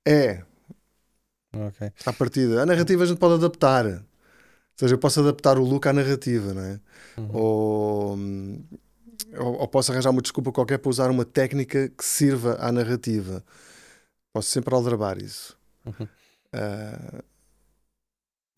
É, 0.06 0.42
Okay. 1.68 1.92
À 2.04 2.12
partida. 2.12 2.62
A 2.62 2.66
narrativa 2.66 3.02
a 3.02 3.06
gente 3.06 3.18
pode 3.18 3.34
adaptar. 3.34 3.86
Ou 3.86 4.00
seja, 4.76 4.94
eu 4.94 4.98
posso 4.98 5.20
adaptar 5.20 5.58
o 5.58 5.64
look 5.64 5.86
à 5.86 5.92
narrativa, 5.92 6.52
não 6.52 6.62
é? 6.62 6.80
Uhum. 7.16 7.30
Ou, 7.32 8.18
ou, 9.38 9.60
ou, 9.60 9.68
posso 9.68 9.92
arranjar 9.92 10.10
uma 10.10 10.22
desculpa 10.22 10.50
qualquer 10.50 10.78
para 10.78 10.90
usar 10.90 11.10
uma 11.10 11.24
técnica 11.24 11.88
que 11.88 12.04
sirva 12.04 12.56
à 12.58 12.72
narrativa. 12.72 13.44
Posso 14.32 14.50
sempre 14.50 14.74
aldrabar 14.74 15.18
isso. 15.18 15.56
Uhum. 15.86 16.08
Uh, 16.54 17.22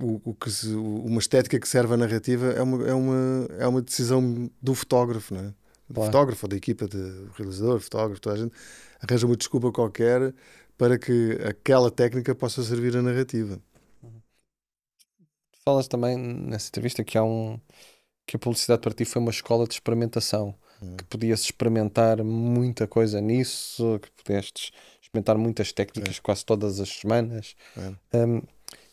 o, 0.01 0.31
o, 0.31 0.35
que 0.35 0.51
se, 0.51 0.75
uma 0.75 1.19
estética 1.19 1.59
que 1.59 1.69
serve 1.69 1.95
à 1.95 1.97
narrativa 1.97 2.47
é 2.47 2.63
uma, 2.63 2.87
é 2.87 2.95
uma, 2.95 3.49
é 3.59 3.67
uma 3.67 3.83
decisão 3.83 4.51
do 4.61 4.75
fotógrafo, 4.75 5.35
não 5.35 5.41
é? 5.41 5.55
Do 5.89 5.95
claro. 5.95 6.13
fotógrafo, 6.13 6.49
da 6.49 6.57
equipa, 6.57 6.89
de 6.89 7.29
realizador, 7.37 7.79
fotógrafo, 7.81 8.21
toda 8.21 8.35
a 8.35 8.39
gente 8.39 8.53
arranja 9.01 9.27
uma 9.27 9.37
desculpa 9.37 9.71
qualquer 9.71 10.35
para 10.77 10.99
que 10.99 11.39
aquela 11.49 11.91
técnica 11.91 12.35
possa 12.35 12.63
servir 12.63 12.97
a 12.97 13.03
narrativa. 13.03 13.61
Falas 15.65 15.89
também 15.89 16.17
nessa 16.17 16.69
entrevista 16.69 17.03
que 17.03 17.19
há 17.19 17.25
um 17.25 17.59
que 18.27 18.37
a 18.37 18.39
publicidade 18.39 18.83
para 18.83 18.93
ti 18.93 19.05
foi 19.05 19.23
uma 19.23 19.31
escola 19.31 19.67
de 19.67 19.75
experimentação, 19.75 20.55
hum. 20.83 20.97
que 20.97 21.05
podias 21.05 21.43
experimentar 21.43 22.23
muita 22.25 22.87
coisa 22.87 23.21
nisso, 23.21 24.01
que 24.03 24.11
pudeste 24.11 24.73
experimentar 25.01 25.39
muitas 25.39 25.73
técnicas 25.73 26.19
é. 26.19 26.21
quase 26.21 26.45
todas 26.45 26.81
as 26.81 26.89
semanas. 26.89 27.55
É. 27.77 28.19
Um, 28.19 28.43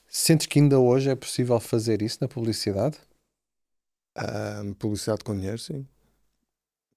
sentes 0.07 0.45
que 0.45 0.59
ainda 0.59 0.79
hoje 0.79 1.09
é 1.09 1.15
possível 1.15 1.59
fazer 1.59 2.03
isso 2.03 2.19
na 2.21 2.27
publicidade? 2.27 2.97
Um, 4.63 4.73
publicidade 4.75 5.23
com 5.23 5.36
dinheiro, 5.36 5.57
sim. 5.57 5.88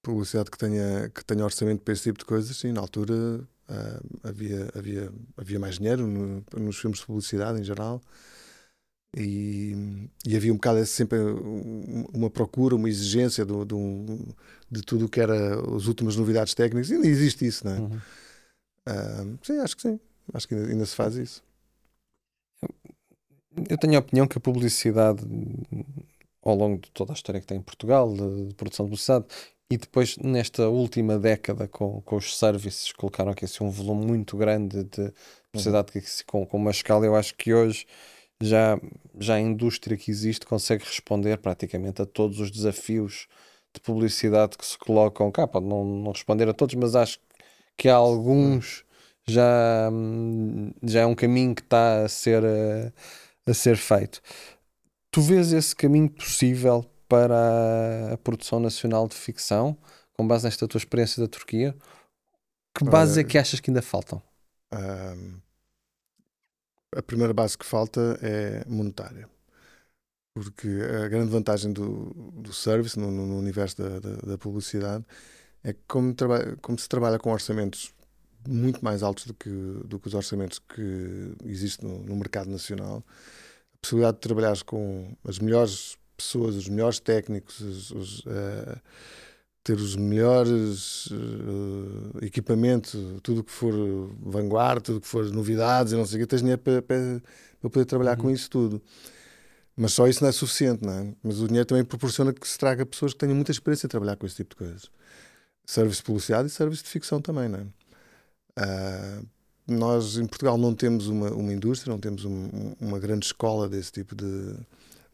Publicidade 0.03 0.51
que 0.51 0.57
tenha, 0.57 1.09
que 1.09 1.25
tenha 1.25 1.43
orçamento 1.43 1.81
para 1.81 1.93
esse 1.93 2.03
tipo 2.03 2.19
de 2.19 2.25
coisas, 2.25 2.55
sim. 2.55 2.71
Na 2.71 2.81
altura 2.81 3.47
Uh, 3.69 4.19
havia, 4.23 4.69
havia, 4.73 5.11
havia 5.35 5.59
mais 5.59 5.77
dinheiro 5.77 6.07
no, 6.07 6.43
nos 6.57 6.77
filmes 6.77 6.99
de 6.99 7.05
publicidade 7.05 7.59
em 7.59 7.63
geral 7.65 8.01
e, 9.15 10.09
e 10.25 10.35
havia 10.35 10.51
um 10.51 10.57
bocado 10.57 10.85
sempre 10.85 11.17
uma 12.13 12.29
procura, 12.29 12.75
uma 12.75 12.89
exigência 12.89 13.45
do, 13.45 13.65
do, 13.65 14.35
de 14.69 14.81
tudo 14.81 15.05
o 15.05 15.09
que 15.09 15.19
era 15.19 15.59
as 15.75 15.87
últimas 15.87 16.15
novidades 16.15 16.53
técnicas. 16.53 16.89
E 16.89 16.95
ainda 16.95 17.07
existe 17.07 17.45
isso, 17.45 17.65
não 17.65 17.73
é? 17.73 17.79
Uhum. 17.79 17.97
Uh, 18.87 19.39
sim, 19.43 19.57
acho 19.59 19.75
que 19.75 19.81
sim. 19.81 19.99
Acho 20.33 20.47
que 20.47 20.55
ainda, 20.55 20.67
ainda 20.71 20.85
se 20.85 20.95
faz 20.95 21.15
isso. 21.15 21.43
Eu 23.69 23.77
tenho 23.77 23.95
a 23.95 23.99
opinião 23.99 24.27
que 24.27 24.37
a 24.37 24.41
publicidade, 24.41 25.25
ao 26.43 26.55
longo 26.55 26.79
de 26.79 26.91
toda 26.91 27.11
a 27.11 27.15
história 27.15 27.41
que 27.41 27.47
tem 27.47 27.57
em 27.57 27.61
Portugal, 27.61 28.13
de, 28.13 28.49
de 28.49 28.53
produção 28.53 28.85
de 28.85 28.91
publicidade, 28.91 29.25
e 29.69 29.77
depois, 29.77 30.17
nesta 30.17 30.69
última 30.69 31.19
década, 31.19 31.67
com, 31.67 32.01
com 32.01 32.15
os 32.15 32.37
services, 32.37 32.93
colocaram 32.93 33.31
aqui 33.31 33.43
assim, 33.43 33.63
um 33.63 33.69
volume 33.69 34.05
muito 34.05 34.37
grande 34.37 34.83
de 34.85 35.13
publicidade 35.51 35.91
uhum. 35.93 36.03
com, 36.25 36.45
com 36.45 36.57
uma 36.57 36.71
escala. 36.71 37.05
Eu 37.05 37.15
acho 37.15 37.35
que 37.35 37.53
hoje 37.53 37.85
já, 38.41 38.79
já 39.19 39.35
a 39.35 39.41
indústria 39.41 39.97
que 39.97 40.09
existe 40.09 40.45
consegue 40.45 40.85
responder 40.85 41.37
praticamente 41.39 42.01
a 42.01 42.05
todos 42.05 42.39
os 42.39 42.49
desafios 42.49 43.27
de 43.73 43.81
publicidade 43.81 44.57
que 44.57 44.65
se 44.65 44.77
colocam 44.77 45.29
cá. 45.31 45.45
Pode 45.45 45.65
não, 45.65 45.83
não 45.83 46.11
responder 46.11 46.47
a 46.47 46.53
todos, 46.53 46.75
mas 46.75 46.95
acho 46.95 47.19
que 47.75 47.89
há 47.89 47.95
alguns 47.95 48.85
já, 49.27 49.91
já 50.83 51.01
é 51.01 51.05
um 51.05 51.15
caminho 51.15 51.53
que 51.53 51.61
está 51.61 52.03
a 52.03 52.07
ser, 52.07 52.43
a, 52.45 53.51
a 53.51 53.53
ser 53.53 53.75
feito. 53.75 54.21
Tu 55.11 55.21
vês 55.21 55.51
esse 55.51 55.75
caminho 55.75 56.09
possível 56.09 56.85
para 57.07 58.13
a 58.13 58.17
produção 58.17 58.59
nacional 58.59 59.07
de 59.07 59.15
ficção, 59.15 59.77
com 60.13 60.27
base 60.27 60.45
nesta 60.45 60.67
tua 60.67 60.77
experiência 60.77 61.21
da 61.21 61.27
Turquia? 61.27 61.75
Que 62.75 62.83
bases 62.83 63.17
é 63.17 63.23
que 63.23 63.37
achas 63.37 63.59
que 63.59 63.69
ainda 63.69 63.81
faltam? 63.81 64.21
a 66.95 67.01
primeira 67.01 67.33
base 67.33 67.57
que 67.57 67.65
falta 67.65 68.19
é 68.21 68.63
monetária. 68.67 69.29
Porque 70.33 70.67
a 71.03 71.07
grande 71.07 71.31
vantagem 71.31 71.73
do, 71.73 72.13
do 72.33 72.53
service 72.53 72.97
no, 72.99 73.09
no 73.09 73.37
universo 73.37 73.77
da, 73.81 73.99
da, 73.99 74.15
da, 74.17 74.37
publicidade 74.37 75.03
é 75.63 75.73
que, 75.73 75.79
como, 75.87 76.13
como 76.61 76.77
se 76.77 76.87
trabalha 76.87 77.17
com 77.17 77.31
orçamentos 77.31 77.93
muito 78.47 78.83
mais 78.83 79.01
altos 79.01 79.25
do 79.25 79.33
que, 79.33 79.49
do 79.49 79.99
que 79.99 80.07
os 80.07 80.13
orçamentos 80.13 80.59
que 80.59 81.35
existem 81.43 81.89
no, 81.89 81.99
no 81.99 82.15
mercado 82.15 82.49
nacional, 82.49 83.03
a 83.73 83.77
possibilidade 83.81 84.17
de 84.17 84.21
trabalhar 84.21 84.63
com 84.63 85.15
as 85.27 85.39
melhores 85.39 85.96
pessoas, 86.17 86.55
os 86.55 86.67
melhores 86.67 86.99
técnicos, 86.99 87.59
os, 87.61 87.91
os, 87.91 88.19
uh, 88.21 88.81
ter 89.63 89.77
os 89.77 89.95
melhores 89.95 91.07
uh, 91.07 92.17
equipamento, 92.21 93.19
tudo 93.21 93.43
que 93.43 93.51
for 93.51 93.73
vanguarda, 94.19 94.81
tudo 94.81 95.01
que 95.01 95.07
for 95.07 95.25
novidades 95.31 95.93
e 95.93 95.95
não 95.95 96.05
sei 96.05 96.17
o 96.17 96.21
que, 96.21 96.27
tens 96.27 96.41
dinheiro 96.41 96.61
para, 96.61 96.81
para, 96.81 97.21
para 97.59 97.69
poder 97.69 97.85
trabalhar 97.85 98.17
uhum. 98.17 98.23
com 98.23 98.31
isso 98.31 98.49
tudo. 98.49 98.81
Mas 99.75 99.93
só 99.93 100.07
isso 100.07 100.23
não 100.23 100.29
é 100.29 100.31
suficiente, 100.31 100.83
não 100.83 100.93
é? 100.93 101.13
Mas 101.21 101.39
o 101.39 101.47
dinheiro 101.47 101.65
também 101.67 101.83
proporciona 101.85 102.33
que 102.33 102.47
se 102.47 102.57
traga 102.57 102.85
pessoas 102.85 103.13
que 103.13 103.19
tenham 103.19 103.35
muita 103.35 103.51
experiência 103.51 103.85
a 103.85 103.89
trabalhar 103.89 104.15
com 104.15 104.25
esse 104.25 104.37
tipo 104.37 104.51
de 104.51 104.55
coisas. 104.55 104.89
Serviço 105.65 105.99
de 105.99 106.05
publicidade 106.05 106.47
e 106.47 106.51
serviço 106.51 106.83
de 106.83 106.89
ficção 106.89 107.21
também, 107.21 107.47
não 107.47 107.59
é? 107.59 107.63
Uh, 108.59 109.27
nós 109.67 110.17
em 110.17 110.25
Portugal 110.25 110.57
não 110.57 110.73
temos 110.73 111.07
uma, 111.07 111.29
uma 111.29 111.53
indústria, 111.53 111.91
não 111.91 111.99
temos 111.99 112.23
um, 112.23 112.73
uma 112.79 112.97
grande 112.97 113.25
escola 113.25 113.67
desse 113.67 113.91
tipo 113.91 114.15
de, 114.15 114.55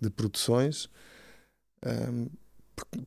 de 0.03 0.09
produções, 0.09 0.89
um, 1.85 2.27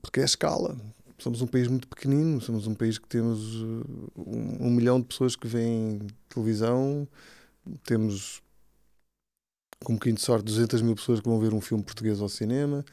porque 0.01 0.21
é 0.21 0.23
a 0.23 0.27
escala. 0.27 0.77
Somos 1.19 1.41
um 1.41 1.47
país 1.47 1.67
muito 1.67 1.89
pequenino, 1.89 2.41
somos 2.41 2.67
um 2.67 2.75
país 2.75 2.99
que 2.99 3.09
temos 3.09 3.63
uh, 3.63 4.13
um, 4.17 4.67
um 4.67 4.71
milhão 4.71 5.01
de 5.01 5.07
pessoas 5.07 5.35
que 5.35 5.47
veem 5.47 6.01
televisão, 6.29 7.09
temos, 7.85 8.43
com 9.83 9.93
um 9.93 9.97
bocadinho 9.97 10.17
de 10.17 10.23
sorte, 10.23 10.45
200 10.45 10.83
mil 10.83 10.95
pessoas 10.95 11.21
que 11.21 11.29
vão 11.29 11.41
ver 11.41 11.55
um 11.55 11.61
filme 11.61 11.83
português 11.83 12.21
ao 12.21 12.29
cinema. 12.29 12.85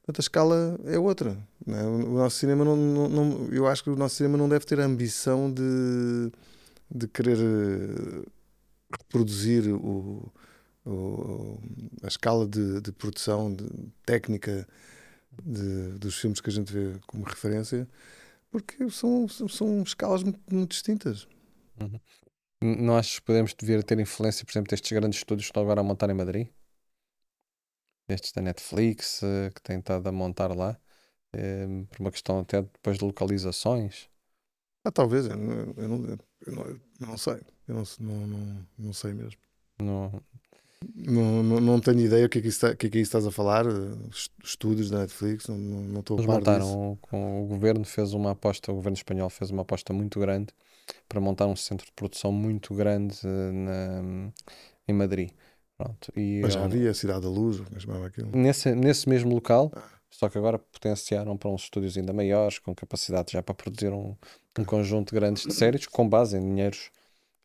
Portanto, 0.00 0.18
a 0.18 0.20
escala 0.20 0.80
é 0.84 0.98
outra. 0.98 1.36
É? 1.66 1.82
O 1.84 2.14
nosso 2.14 2.36
cinema 2.36 2.64
não, 2.64 2.76
não, 2.76 3.08
não, 3.08 3.48
Eu 3.52 3.66
acho 3.66 3.84
que 3.84 3.90
o 3.90 3.96
nosso 3.96 4.16
cinema 4.16 4.36
não 4.36 4.48
deve 4.48 4.64
ter 4.64 4.80
a 4.80 4.84
ambição 4.84 5.52
de, 5.52 6.32
de 6.90 7.06
querer 7.06 7.38
uh, 7.38 8.26
reproduzir 8.90 9.72
o, 9.72 10.32
o, 10.84 11.60
a 12.02 12.08
escala 12.08 12.46
de, 12.46 12.80
de 12.80 12.92
produção, 12.92 13.54
de 13.54 13.66
técnica 14.04 14.66
de, 15.42 15.98
dos 15.98 16.18
filmes 16.18 16.40
que 16.40 16.50
a 16.50 16.52
gente 16.52 16.72
vê 16.72 16.98
como 17.06 17.24
referência, 17.24 17.88
porque 18.50 18.90
são, 18.90 19.28
são 19.28 19.82
escalas 19.82 20.22
muito, 20.22 20.40
muito 20.50 20.70
distintas. 20.70 21.26
Uhum. 21.80 22.00
Não 22.62 22.96
achas 22.96 23.18
que 23.18 23.24
podemos 23.24 23.52
a 23.52 23.82
ter 23.82 23.98
influência, 23.98 24.44
por 24.44 24.52
exemplo, 24.52 24.70
destes 24.70 24.92
grandes 24.92 25.18
estúdios 25.18 25.46
que 25.46 25.50
estão 25.50 25.62
agora 25.62 25.80
a 25.80 25.84
montar 25.84 26.10
em 26.10 26.14
Madrid? 26.14 26.48
Estes 28.06 28.32
da 28.32 28.42
Netflix, 28.42 29.22
eh, 29.22 29.50
que 29.54 29.62
têm 29.62 29.78
estado 29.78 30.06
a 30.06 30.12
montar 30.12 30.54
lá, 30.54 30.78
eh, 31.32 31.66
por 31.88 32.00
uma 32.00 32.10
questão 32.10 32.40
até 32.40 32.60
depois 32.60 32.98
de 32.98 33.04
localizações? 33.04 34.10
Ah, 34.84 34.90
talvez, 34.90 35.26
eu 35.26 35.36
não, 35.36 35.74
eu 35.76 35.88
não, 35.88 36.18
eu 36.46 36.52
não, 36.52 36.66
eu 36.66 37.06
não 37.06 37.16
sei, 37.16 37.40
eu 37.68 37.74
não, 37.74 37.84
não, 38.00 38.26
não, 38.26 38.66
não 38.78 38.92
sei 38.92 39.14
mesmo. 39.14 39.40
Não, 39.78 40.22
não, 40.94 41.42
não, 41.42 41.60
não, 41.60 41.80
tenho 41.80 42.00
ideia 42.00 42.26
o 42.26 42.28
que 42.28 42.38
é 42.38 42.42
que, 42.42 42.48
isso, 42.48 42.76
que 42.76 42.86
é 42.86 42.90
que 42.90 42.98
estás 42.98 43.26
a 43.26 43.30
falar. 43.30 43.66
Estúdios 44.42 44.90
da 44.90 45.00
Netflix, 45.00 45.46
não, 45.48 45.56
não 45.56 46.00
estou 46.00 46.18
a 46.18 46.26
par 46.26 46.36
montaram 46.36 46.98
com 47.02 47.44
o 47.44 47.46
governo 47.46 47.84
fez 47.84 48.14
uma 48.14 48.32
aposta, 48.32 48.72
o 48.72 48.76
governo 48.76 48.96
espanhol 48.96 49.28
fez 49.28 49.50
uma 49.50 49.62
aposta 49.62 49.92
muito 49.92 50.18
grande 50.18 50.48
para 51.08 51.20
montar 51.20 51.46
um 51.46 51.56
centro 51.56 51.86
de 51.86 51.92
produção 51.92 52.32
muito 52.32 52.74
grande 52.74 53.18
eh, 53.24 53.52
na, 53.52 54.32
em 54.88 54.92
Madrid. 54.92 55.30
Pronto, 55.76 56.12
e, 56.16 56.40
Mas 56.42 56.54
já 56.54 56.64
havia 56.64 56.90
a 56.90 56.94
Cidade 56.94 57.22
da 57.22 57.28
Luz, 57.28 57.60
mesmo 57.70 58.04
aquilo. 58.04 58.30
Nesse, 58.34 58.74
nesse 58.74 59.08
mesmo 59.08 59.32
local, 59.32 59.70
ah. 59.74 59.82
só 60.10 60.28
que 60.28 60.36
agora 60.36 60.58
potenciaram 60.58 61.36
para 61.36 61.48
uns 61.48 61.62
estúdios 61.62 61.96
ainda 61.96 62.12
maiores, 62.12 62.58
com 62.58 62.74
capacidade 62.74 63.32
já 63.32 63.42
para 63.42 63.54
produzir 63.54 63.92
um, 63.92 64.14
um 64.58 64.64
conjunto 64.64 65.10
de 65.10 65.14
grandes 65.14 65.44
de 65.44 65.54
séries, 65.54 65.86
com 65.86 66.08
base 66.08 66.36
em 66.36 66.40
dinheiros 66.40 66.90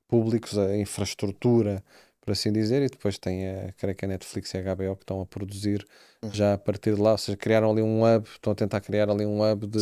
públicos, 0.08 0.58
a 0.58 0.76
infraestrutura 0.78 1.84
por 2.26 2.32
assim 2.32 2.52
dizer, 2.52 2.82
e 2.82 2.90
depois 2.90 3.18
tem 3.18 3.48
a, 3.48 3.72
creio 3.74 3.96
que 3.96 4.06
a 4.06 4.08
Netflix 4.08 4.54
e 4.54 4.58
a 4.58 4.62
HBO 4.76 4.96
que 4.96 5.04
estão 5.04 5.22
a 5.22 5.26
produzir 5.26 5.86
uhum. 6.24 6.32
já 6.34 6.54
a 6.54 6.58
partir 6.58 6.96
de 6.96 7.02
lá, 7.02 7.12
ou 7.12 7.18
seja, 7.18 7.38
criaram 7.38 7.72
ali 7.72 7.82
um 7.82 8.04
hub, 8.04 8.28
estão 8.28 8.52
a 8.54 8.56
tentar 8.56 8.82
criar 8.82 9.10
ali 9.10 9.26
um 9.26 9.42
hub 9.44 9.68
de, 9.68 9.80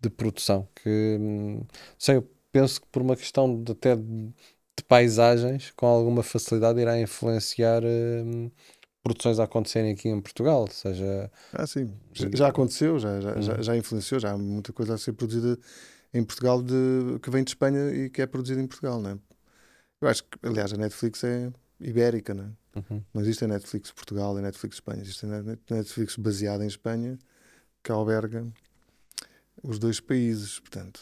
de 0.00 0.10
produção 0.10 0.68
que 0.82 1.18
hum, 1.20 1.62
sei, 1.98 2.16
eu 2.16 2.28
penso 2.50 2.80
que 2.80 2.86
por 2.88 3.02
uma 3.02 3.16
questão 3.16 3.62
de 3.62 3.72
até 3.72 3.96
de 3.96 4.84
paisagens 4.88 5.70
com 5.76 5.86
alguma 5.86 6.22
facilidade 6.22 6.80
irá 6.80 6.98
influenciar 7.00 7.82
hum, 7.84 8.50
produções 9.02 9.38
a 9.38 9.44
acontecerem 9.44 9.92
aqui 9.92 10.08
em 10.08 10.20
Portugal, 10.20 10.66
seja 10.68 11.30
Ah, 11.52 11.66
sim. 11.66 11.90
Já, 12.12 12.28
já 12.32 12.48
aconteceu, 12.48 12.98
já, 12.98 13.20
já, 13.20 13.40
já, 13.40 13.56
Uhum. 13.56 13.62
já 13.62 13.76
influenciou, 13.76 14.20
já 14.20 14.32
há 14.32 14.38
muita 14.38 14.72
coisa 14.72 14.94
a 14.94 14.98
ser 14.98 15.12
produzida 15.12 15.58
em 16.14 16.22
Portugal 16.24 16.62
de, 16.62 17.18
que 17.22 17.30
vem 17.30 17.42
de 17.42 17.50
Espanha 17.50 17.90
e 17.90 18.10
que 18.10 18.22
é 18.22 18.26
produzida 18.26 18.60
em 18.60 18.66
Portugal, 18.66 19.00
não 19.00 19.10
é? 19.10 19.18
Eu 20.02 20.08
acho 20.08 20.24
que, 20.24 20.38
aliás, 20.42 20.72
a 20.72 20.76
Netflix 20.76 21.22
é 21.22 21.52
ibérica, 21.80 22.34
não 22.34 22.44
é? 22.44 22.78
Uhum. 22.80 23.02
Não 23.14 23.22
existe 23.22 23.44
a 23.44 23.48
Netflix 23.48 23.92
Portugal 23.92 24.34
e 24.36 24.40
a 24.40 24.42
Netflix 24.42 24.76
Espanha. 24.76 25.00
Existe 25.02 25.24
a 25.24 25.28
Net- 25.28 25.62
Netflix 25.70 26.16
baseada 26.16 26.64
em 26.64 26.66
Espanha 26.66 27.16
que 27.84 27.92
alberga 27.92 28.44
os 29.62 29.78
dois 29.78 30.00
países, 30.00 30.58
portanto. 30.58 31.00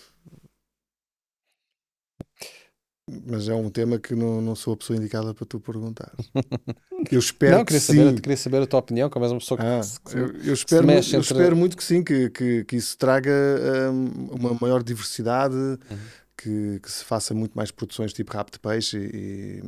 Mas 3.26 3.48
é 3.48 3.54
um 3.54 3.70
tema 3.70 3.98
que 3.98 4.14
não, 4.14 4.40
não 4.40 4.54
sou 4.54 4.74
a 4.74 4.76
pessoa 4.76 4.96
indicada 4.96 5.34
para 5.34 5.46
tu 5.46 5.58
perguntar. 5.58 6.12
Eu 7.10 7.18
espero 7.18 7.56
não, 7.56 7.64
que 7.64 7.72
queria 7.72 7.80
sim. 7.80 7.96
saber, 7.96 8.20
queria 8.20 8.36
saber 8.36 8.62
a 8.62 8.66
tua 8.66 8.78
opinião, 8.80 9.08
como 9.08 9.24
és 9.24 9.32
uma 9.32 9.38
pessoa 9.40 9.56
que, 9.58 9.64
Ah, 9.64 9.80
que 9.80 10.10
se- 10.10 10.18
eu, 10.18 10.26
eu 10.44 10.52
espero, 10.52 10.90
eu 10.90 10.98
entre- 10.98 11.18
espero 11.20 11.56
muito 11.56 11.74
que 11.74 11.82
sim, 11.82 12.04
que, 12.04 12.28
que, 12.28 12.64
que 12.64 12.76
isso 12.76 12.96
traga 12.98 13.30
hum, 13.90 14.28
uma 14.32 14.52
maior 14.60 14.82
diversidade, 14.82 15.54
Uhum. 15.56 15.78
Que, 16.42 16.80
que 16.80 16.90
se 16.90 17.04
faça 17.04 17.34
muito 17.34 17.52
mais 17.54 17.70
produções 17.70 18.12
tipo 18.12 18.32
Rap 18.32 18.50
de 18.50 18.58
Peixe 18.58 18.96
e, 18.98 19.62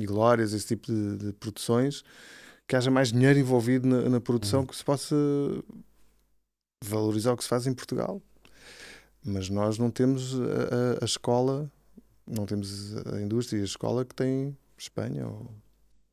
e 0.00 0.06
Glórias, 0.06 0.52
esse 0.52 0.66
tipo 0.68 0.86
de, 0.92 1.16
de 1.18 1.32
produções, 1.34 2.02
que 2.66 2.74
haja 2.76 2.90
mais 2.90 3.12
dinheiro 3.12 3.38
envolvido 3.38 3.86
na, 3.86 4.08
na 4.08 4.20
produção, 4.20 4.60
Uhum. 4.60 4.66
que 4.66 4.76
se 4.76 4.84
possa 4.84 5.14
valorizar 6.84 7.32
o 7.32 7.36
que 7.36 7.42
se 7.42 7.48
faz 7.48 7.66
em 7.66 7.74
Portugal. 7.74 8.20
Mas 9.24 9.48
nós 9.48 9.78
não 9.78 9.90
temos 9.90 10.34
a, 10.34 10.44
a- 10.44 10.98
a 11.02 11.04
escola, 11.04 11.70
não 12.26 12.44
temos 12.46 12.94
a 13.06 13.20
indústria 13.20 13.58
e 13.58 13.62
a 13.62 13.64
escola 13.64 14.04
que 14.04 14.14
tem 14.14 14.56
Espanha 14.76 15.26
ou, 15.26 15.50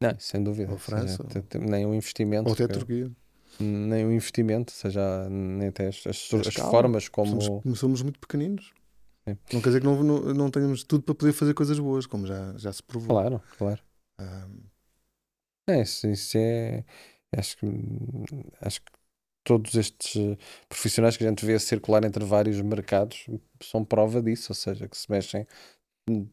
Não, 0.02 0.16
sem 0.20 0.42
dúvida. 0.44 0.72
Ou 0.72 0.78
França, 0.78 1.26
seja, 1.28 1.42
te- 1.48 1.58
nem 1.58 1.86
o 1.86 1.94
investimento, 1.94 2.48
ou 2.50 2.54
até 2.54 2.68
que- 2.68 2.74
Turquia. 2.74 3.12
nem 3.60 4.06
o 4.06 4.12
investimento, 4.12 4.72
seja 4.72 5.28
nem 5.30 5.68
até 5.68 5.88
as, 5.88 6.04
as- 6.08 6.30
as 6.48 6.54
formas 6.56 7.10
como. 7.10 7.42
Somos, 7.42 7.80
somos 7.80 8.02
muito 8.02 8.20
pequeninos. 8.20 8.72
Sim. 9.28 9.38
Não 9.54 9.62
quer 9.62 9.70
dizer 9.70 9.80
que 9.82 9.86
não, 9.86 10.04
não, 10.04 10.20
não 10.34 10.50
tenhamos 10.52 10.84
tudo 10.84 11.04
para 11.04 11.16
poder 11.16 11.34
fazer 11.34 11.54
coisas 11.54 11.78
boas, 11.80 12.06
como 12.06 12.26
já, 12.26 12.58
já 12.58 12.74
se 12.74 12.82
provou. 12.82 13.10
Claro, 13.10 13.42
claro. 13.58 13.82
Ah, 14.18 14.48
É, 15.70 15.82
isso, 15.82 16.08
isso 16.08 16.38
é. 16.38 16.84
Acho 17.38 17.58
que, 17.58 17.66
acho 18.62 18.82
que 18.82 18.92
todos 19.44 19.76
estes 19.76 20.16
eh, 20.18 20.38
profissionais 20.68 21.16
que 21.16 21.24
a 21.24 21.30
gente 21.30 21.46
vê 21.46 21.58
circular 21.60 22.04
entre 22.04 22.26
vários 22.26 22.60
mercados 22.62 23.26
são 23.64 23.86
prova 23.86 24.22
disso, 24.22 24.52
ou 24.52 24.56
seja, 24.56 24.88
que 24.88 24.98
se 24.98 25.10
mexem 25.10 25.48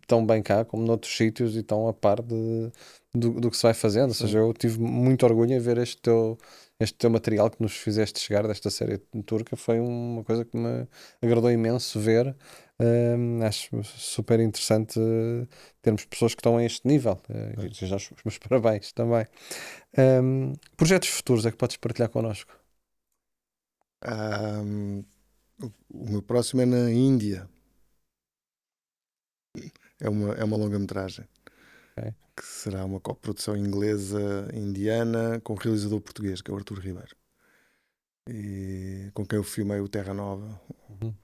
tão 0.07 0.25
bem 0.27 0.43
cá 0.43 0.65
como 0.65 0.85
noutros 0.85 1.17
sítios 1.17 1.55
e 1.57 1.61
estão 1.61 1.89
a 1.89 1.93
par 1.93 2.23
de, 2.23 2.71
do, 3.15 3.41
do 3.41 3.51
que 3.51 3.57
se 3.57 3.63
vai 3.63 3.75
fazendo. 3.75 4.09
Ou 4.09 4.15
seja, 4.15 4.39
eu 4.39 4.53
tive 4.53 4.79
muito 4.81 5.25
orgulho 5.25 5.53
em 5.53 5.59
ver 5.61 5.79
este 5.79 5.99
teu, 6.01 6.39
este 6.81 6.97
teu 6.97 7.11
material 7.11 7.51
que 7.51 7.63
nos 7.63 7.77
fizeste 7.77 8.21
chegar 8.21 8.47
desta 8.47 8.71
série 8.71 8.99
turca. 9.27 9.57
Foi 9.57 9.79
uma 9.81 10.25
coisa 10.25 10.45
que 10.45 10.57
me 10.57 10.87
agradou 11.23 11.51
imenso 11.51 12.01
ver. 12.01 12.35
Acho 13.47 13.83
super 13.85 14.41
interessante 14.41 14.99
eh, 15.01 15.47
termos 15.83 16.05
pessoas 16.05 16.35
que 16.35 16.41
estão 16.41 16.57
a 16.57 16.65
este 16.65 16.87
nível. 16.87 17.21
Eh, 17.29 17.55
e 17.83 17.87
já 17.87 17.97
os 17.97 18.11
meus 18.25 18.39
parabéns 18.47 18.93
também. 18.93 19.27
Hum, 19.99 20.55
projetos 20.77 21.09
futuros 21.11 21.47
é 21.47 21.51
que 21.51 21.57
podes 21.59 21.77
partilhar 21.77 22.11
connosco? 22.11 22.53
ah, 24.03 24.63
o- 25.63 25.73
o 25.91 26.11
meu 26.11 26.23
próximo 26.23 26.63
é 26.63 26.67
na 26.67 26.91
Índia. 26.91 27.49
É 30.01 30.09
uma, 30.09 30.35
é 30.35 30.45
uma 30.45 30.57
longa-metragem. 30.57 31.25
Ok. 31.97 32.15
Que 32.35 32.43
será 32.43 32.87
uma 32.87 33.01
coprodução 33.01 33.55
inglesa-indiana 33.55 35.41
com 35.45 35.53
um 35.53 35.57
realizador 35.57 36.01
português, 36.01 36.41
que 36.41 36.51
é 36.51 36.55
o 36.55 36.57
Arthur 36.57 36.79
Ribeiro. 36.79 37.15
E 38.29 39.11
com 39.15 39.27
quem 39.27 39.39
eu 39.39 39.45
filmei 39.45 39.81
o 39.81 39.89
Terra 39.89 40.15
Nova. 40.15 40.61
Uhum. 40.89 41.15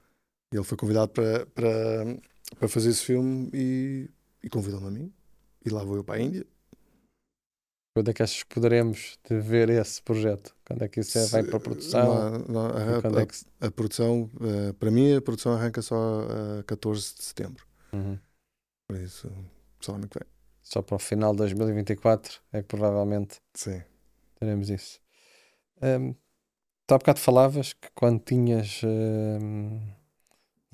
Ele 0.55 0.63
foi 0.63 0.77
convidado 0.77 1.11
para, 1.11 1.45
para, 1.47 2.17
para 2.57 2.67
fazer 2.67 2.89
esse 2.89 3.03
filme 3.03 3.49
e, 3.53 4.09
e 4.43 4.49
convidou-me 4.49 4.87
a 4.87 4.91
mim. 4.91 5.13
E 5.65 5.69
lá 5.69 5.83
vou 5.83 5.95
eu 5.97 6.03
para 6.03 6.15
a 6.15 6.21
Índia. 6.21 6.45
Quando 7.95 8.11
é 8.11 8.13
que 8.13 8.21
achas 8.21 8.43
que 8.43 8.53
poderemos 8.53 9.17
de 9.27 9.39
ver 9.39 9.69
esse 9.69 10.01
projeto? 10.01 10.53
Quando 10.65 10.83
é 10.83 10.87
que 10.89 10.99
isso 10.99 11.17
é, 11.17 11.25
vai 11.27 11.43
para 11.43 11.55
a 11.57 11.59
produção? 11.61 12.05
Não, 12.05 12.39
não, 12.39 12.65
a, 12.67 13.01
quando 13.01 13.19
é 13.19 13.21
a- 13.21 13.25
que 13.25 13.35
a 13.61 13.71
produção, 13.71 14.29
eh, 14.41 14.73
para 14.73 14.91
mim, 14.91 15.15
a 15.15 15.21
produção 15.21 15.53
arranca 15.53 15.81
só 15.81 15.95
a 16.59 16.63
14 16.63 17.15
de 17.15 17.23
setembro. 17.23 17.65
Uhum. 17.93 18.19
Por 18.87 18.97
isso, 18.97 19.31
só 19.79 19.95
ano 19.95 20.09
que 20.09 20.19
vem. 20.19 20.27
Só 20.61 20.81
para 20.81 20.95
o 20.95 20.99
final 20.99 21.31
de 21.31 21.37
2024 21.37 22.41
é 22.51 22.61
que 22.61 22.67
provavelmente 22.67 23.37
Sim. 23.53 23.81
teremos 24.39 24.69
isso. 24.69 24.99
Um, 25.81 26.13
tu 26.85 26.95
há 26.95 26.97
bocado 26.97 27.19
falavas 27.19 27.73
que 27.73 27.87
quando 27.95 28.19
tinhas 28.19 28.81
hum, 28.83 29.79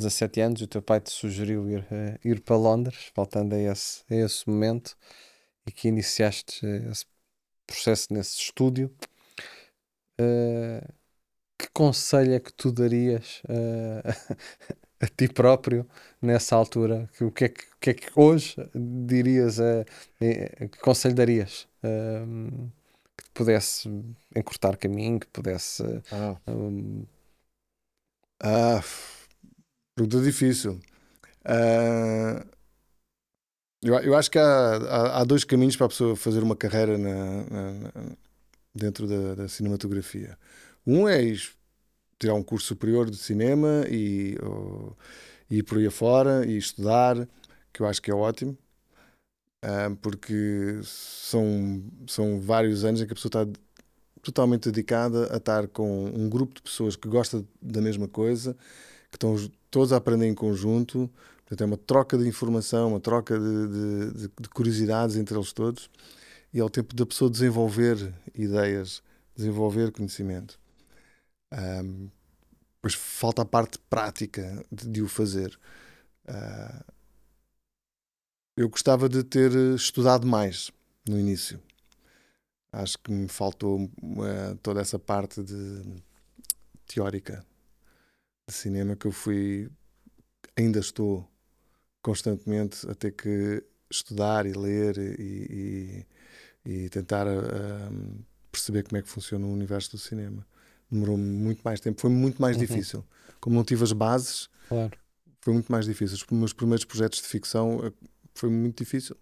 17 0.02 0.42
anos 0.42 0.62
o 0.62 0.68
teu 0.68 0.82
pai 0.82 1.00
te 1.02 1.12
sugeriu 1.12 1.70
ir, 1.70 1.86
eh, 1.92 2.20
ir 2.24 2.42
para 2.42 2.58
Londres, 2.58 3.12
faltando 3.14 3.56
a 3.56 3.60
esse, 3.60 4.04
a 4.10 4.16
esse 4.16 4.50
momento, 4.50 4.98
e 5.68 5.72
que 5.72 5.88
iniciaste 5.90 6.66
eh, 6.66 6.90
esse 6.92 7.06
processo 7.68 8.14
nesse 8.14 8.38
estúdio. 8.40 8.92
Eh, 10.18 10.82
que 11.58 11.70
conselho 11.74 12.34
é 12.36 12.40
que 12.40 12.54
tu 12.54 12.72
darias 12.72 13.42
eh, 13.50 14.04
a 15.02 15.08
ti 15.08 15.28
próprio 15.30 15.88
nessa 16.22 16.56
altura? 16.56 17.10
Que, 17.18 17.24
o, 17.26 17.32
que 17.32 17.46
é 17.46 17.50
que, 17.50 17.64
que 17.82 17.90
é 17.92 17.94
que 17.94 18.12
hoje 18.20 18.56
dirias? 18.76 19.60
a- 19.60 19.86
eh, 20.22 20.68
que 20.70 20.80
conselho 20.80 21.16
darias? 21.16 21.68
Hum, 21.84 22.70
que 23.18 23.26
te 23.26 23.32
pudesse 23.34 23.90
encurtar 24.36 24.78
caminho, 24.78 25.20
que 25.20 25.28
pudesse. 25.28 25.84
Ah, 26.12 26.38
ah 28.40 28.82
pergunta 29.96 30.22
difícil. 30.22 30.80
Ah, 31.46 32.46
eu, 33.82 33.96
eu 34.00 34.16
acho 34.16 34.30
que 34.32 34.38
há, 34.40 34.44
há, 34.44 35.22
há 35.22 35.24
dois 35.24 35.44
caminhos 35.44 35.76
para 35.76 35.86
a 35.88 35.90
pessoa 35.90 36.16
fazer 36.16 36.44
uma 36.44 36.56
carreira 36.56 36.98
na- 36.98 37.44
na- 37.46 37.72
na- 37.74 38.18
dentro 38.76 39.08
da, 39.08 39.36
da 39.36 39.48
cinematografia. 39.50 40.38
Um 40.88 41.08
é 41.10 41.22
tirar 42.20 42.36
um 42.36 42.44
curso 42.44 42.68
superior 42.68 43.10
de 43.12 43.18
cinema 43.18 43.86
e, 43.90 44.38
ou- 44.44 44.98
ir 45.52 45.64
por 45.64 45.78
aí 45.80 45.88
afora 45.88 46.46
e 46.48 46.58
estudar, 46.58 47.28
que 47.74 47.82
eu 47.84 47.88
acho 47.88 48.02
que 48.02 48.12
é 48.12 48.16
ótimo. 48.16 48.58
Ah, 49.64 49.96
porque 50.02 50.80
são, 50.84 51.84
são 52.08 52.40
vários 52.42 52.84
anos 52.84 53.00
em 53.02 53.06
que 53.06 53.14
a 53.14 53.16
pessoa 53.16 53.30
está 53.44 53.62
totalmente 54.24 54.72
dedicada 54.72 55.34
a 55.34 55.38
estar 55.38 55.68
com 55.70 56.06
um 56.08 56.30
grupo 56.30 56.56
de 56.56 56.62
pessoas 56.64 56.96
que 56.96 57.08
gosta 57.10 57.46
da 57.62 57.82
mesma 57.82 58.08
coisa, 58.08 58.56
que 59.12 59.18
estão 59.18 59.36
todos 59.72 59.94
a 59.94 59.98
aprender 59.98 60.28
em 60.28 60.36
conjunto. 60.36 61.10
Portanto, 61.46 61.62
é 61.64 61.66
uma 61.66 61.78
troca 61.78 62.18
de 62.18 62.28
informação, 62.28 62.90
uma 62.90 63.00
troca 63.02 63.40
de, 63.40 63.68
de- 63.70 64.14
de- 64.28 64.34
de 64.42 64.50
curiosidades 64.50 65.16
entre 65.18 65.36
eles 65.38 65.54
todos. 65.54 65.90
E 66.54 66.60
é 66.60 66.64
o 66.64 66.70
tempo 66.70 66.96
da 66.96 67.06
pessoa 67.06 67.32
desenvolver 67.32 68.14
ideias, 68.36 69.04
desenvolver 69.36 69.92
conhecimento. 69.92 70.60
Ahm, 71.52 72.10
Pois 72.82 72.96
falta 72.96 73.44
a 73.44 73.46
parte 73.46 73.80
prática 73.90 74.66
de, 74.72 74.88
de 74.90 75.02
o 75.04 75.08
fazer. 75.08 75.60
Ah, 76.28 76.86
eu 78.56 78.70
gostava 78.70 79.10
de 79.10 79.24
ter 79.24 79.52
estudado 79.76 80.26
mais 80.26 80.72
no 81.08 81.20
início. 81.20 81.62
Acho 82.72 82.98
que 83.00 83.12
me 83.12 83.28
faltou 83.28 83.90
eh, 84.26 84.56
toda 84.64 84.80
essa 84.82 84.98
parte 84.98 85.44
de 85.44 85.82
teórica 86.86 87.46
de 88.52 88.58
cinema 88.58 88.96
que 88.96 89.08
eu 89.08 89.12
fui, 89.12 89.70
ainda 90.58 90.80
estou 90.80 91.28
constantemente 92.02 92.90
a 92.90 92.96
ter 92.96 93.12
que 93.14 93.64
estudar 93.90 94.46
e 94.46 94.54
ler 94.54 94.98
e, 94.98 96.06
e- 96.66 96.74
e 96.86 96.90
tentar 96.90 97.28
ah, 97.28 97.92
perceber 98.52 98.84
como 98.84 98.98
é 98.98 99.02
que 99.02 99.10
funciona 99.10 99.46
o 99.46 99.52
universo 99.54 99.92
do 99.92 99.98
cinema. 99.98 100.46
Demorou 100.92 101.18
muito 101.18 101.62
mais 101.64 101.80
tempo, 101.80 102.02
foi 102.02 102.10
muito 102.12 102.42
mais 102.42 102.56
Uhum. 102.58 102.62
difícil. 102.64 103.06
Como 103.40 103.56
não 103.56 103.64
tive 103.64 103.84
as 103.84 103.94
bases, 103.94 104.50
claro. 104.68 104.92
foi 105.42 105.54
muito 105.54 105.72
mais 105.72 105.86
difícil. 105.86 106.18
Os 106.18 106.26
meus 106.38 106.54
primeiros 106.54 106.86
projetos 106.86 107.22
de 107.22 107.28
ficção 107.28 107.82
eh, 107.86 107.94
foi 108.36 108.50
muito 108.50 108.78
difícil 108.84 109.16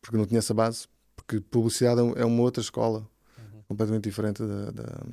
porque 0.00 0.16
não 0.16 0.26
tinha 0.26 0.38
essa 0.38 0.54
base. 0.54 0.86
Porque 1.16 1.40
publicidade 1.40 2.00
é 2.00 2.22
é 2.22 2.24
uma 2.24 2.42
outra 2.42 2.62
escola 2.62 3.08
Uhum. 3.38 3.62
completamente 3.68 4.04
diferente 4.04 4.42
da, 4.42 4.70
da, 4.70 5.06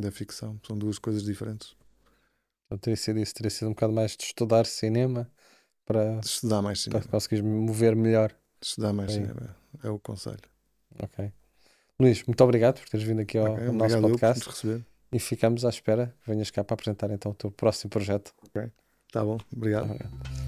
da 0.00 0.10
ficção. 0.12 0.60
São 0.66 0.76
duas 0.78 0.98
coisas 0.98 1.22
diferentes. 1.22 1.74
Então, 2.68 2.76
teria 2.76 2.96
sido 2.96 3.18
isso, 3.18 3.34
teria 3.34 3.48
sido 3.50 3.68
um 3.68 3.70
bocado 3.70 3.94
mais 3.94 4.14
de 4.14 4.24
estudar 4.24 4.66
cinema 4.66 5.26
para, 5.86 6.20
estudar 6.22 6.60
mais 6.60 6.84
para 6.84 7.00
cinema. 7.00 7.10
conseguires 7.10 7.44
mover 7.44 7.96
melhor. 7.96 8.34
Estudar 8.60 8.92
mais 8.92 9.10
Sim. 9.10 9.22
cinema 9.22 9.56
é 9.82 9.88
o 9.88 9.98
conselho. 9.98 10.42
Ok. 11.02 11.32
Luís, 11.98 12.22
muito 12.24 12.44
obrigado 12.44 12.80
por 12.80 12.88
teres 12.90 13.06
vindo 13.06 13.22
aqui 13.22 13.38
ao, 13.38 13.54
Ok, 13.54 13.66
ao 13.66 13.72
nosso 13.72 13.96
eu 13.96 14.02
podcast 14.02 14.76
e 15.10 15.18
ficamos 15.18 15.64
à 15.64 15.70
espera 15.70 16.14
que 16.22 16.30
venhas 16.30 16.50
cá 16.50 16.62
para 16.62 16.74
apresentar 16.74 17.10
então 17.10 17.32
o 17.32 17.34
teu 17.34 17.50
próximo 17.50 17.90
projeto. 17.90 18.34
Tá 19.10 19.24
bom, 19.24 19.38
obrigado. 19.50 19.84
Obrigado. 19.84 20.47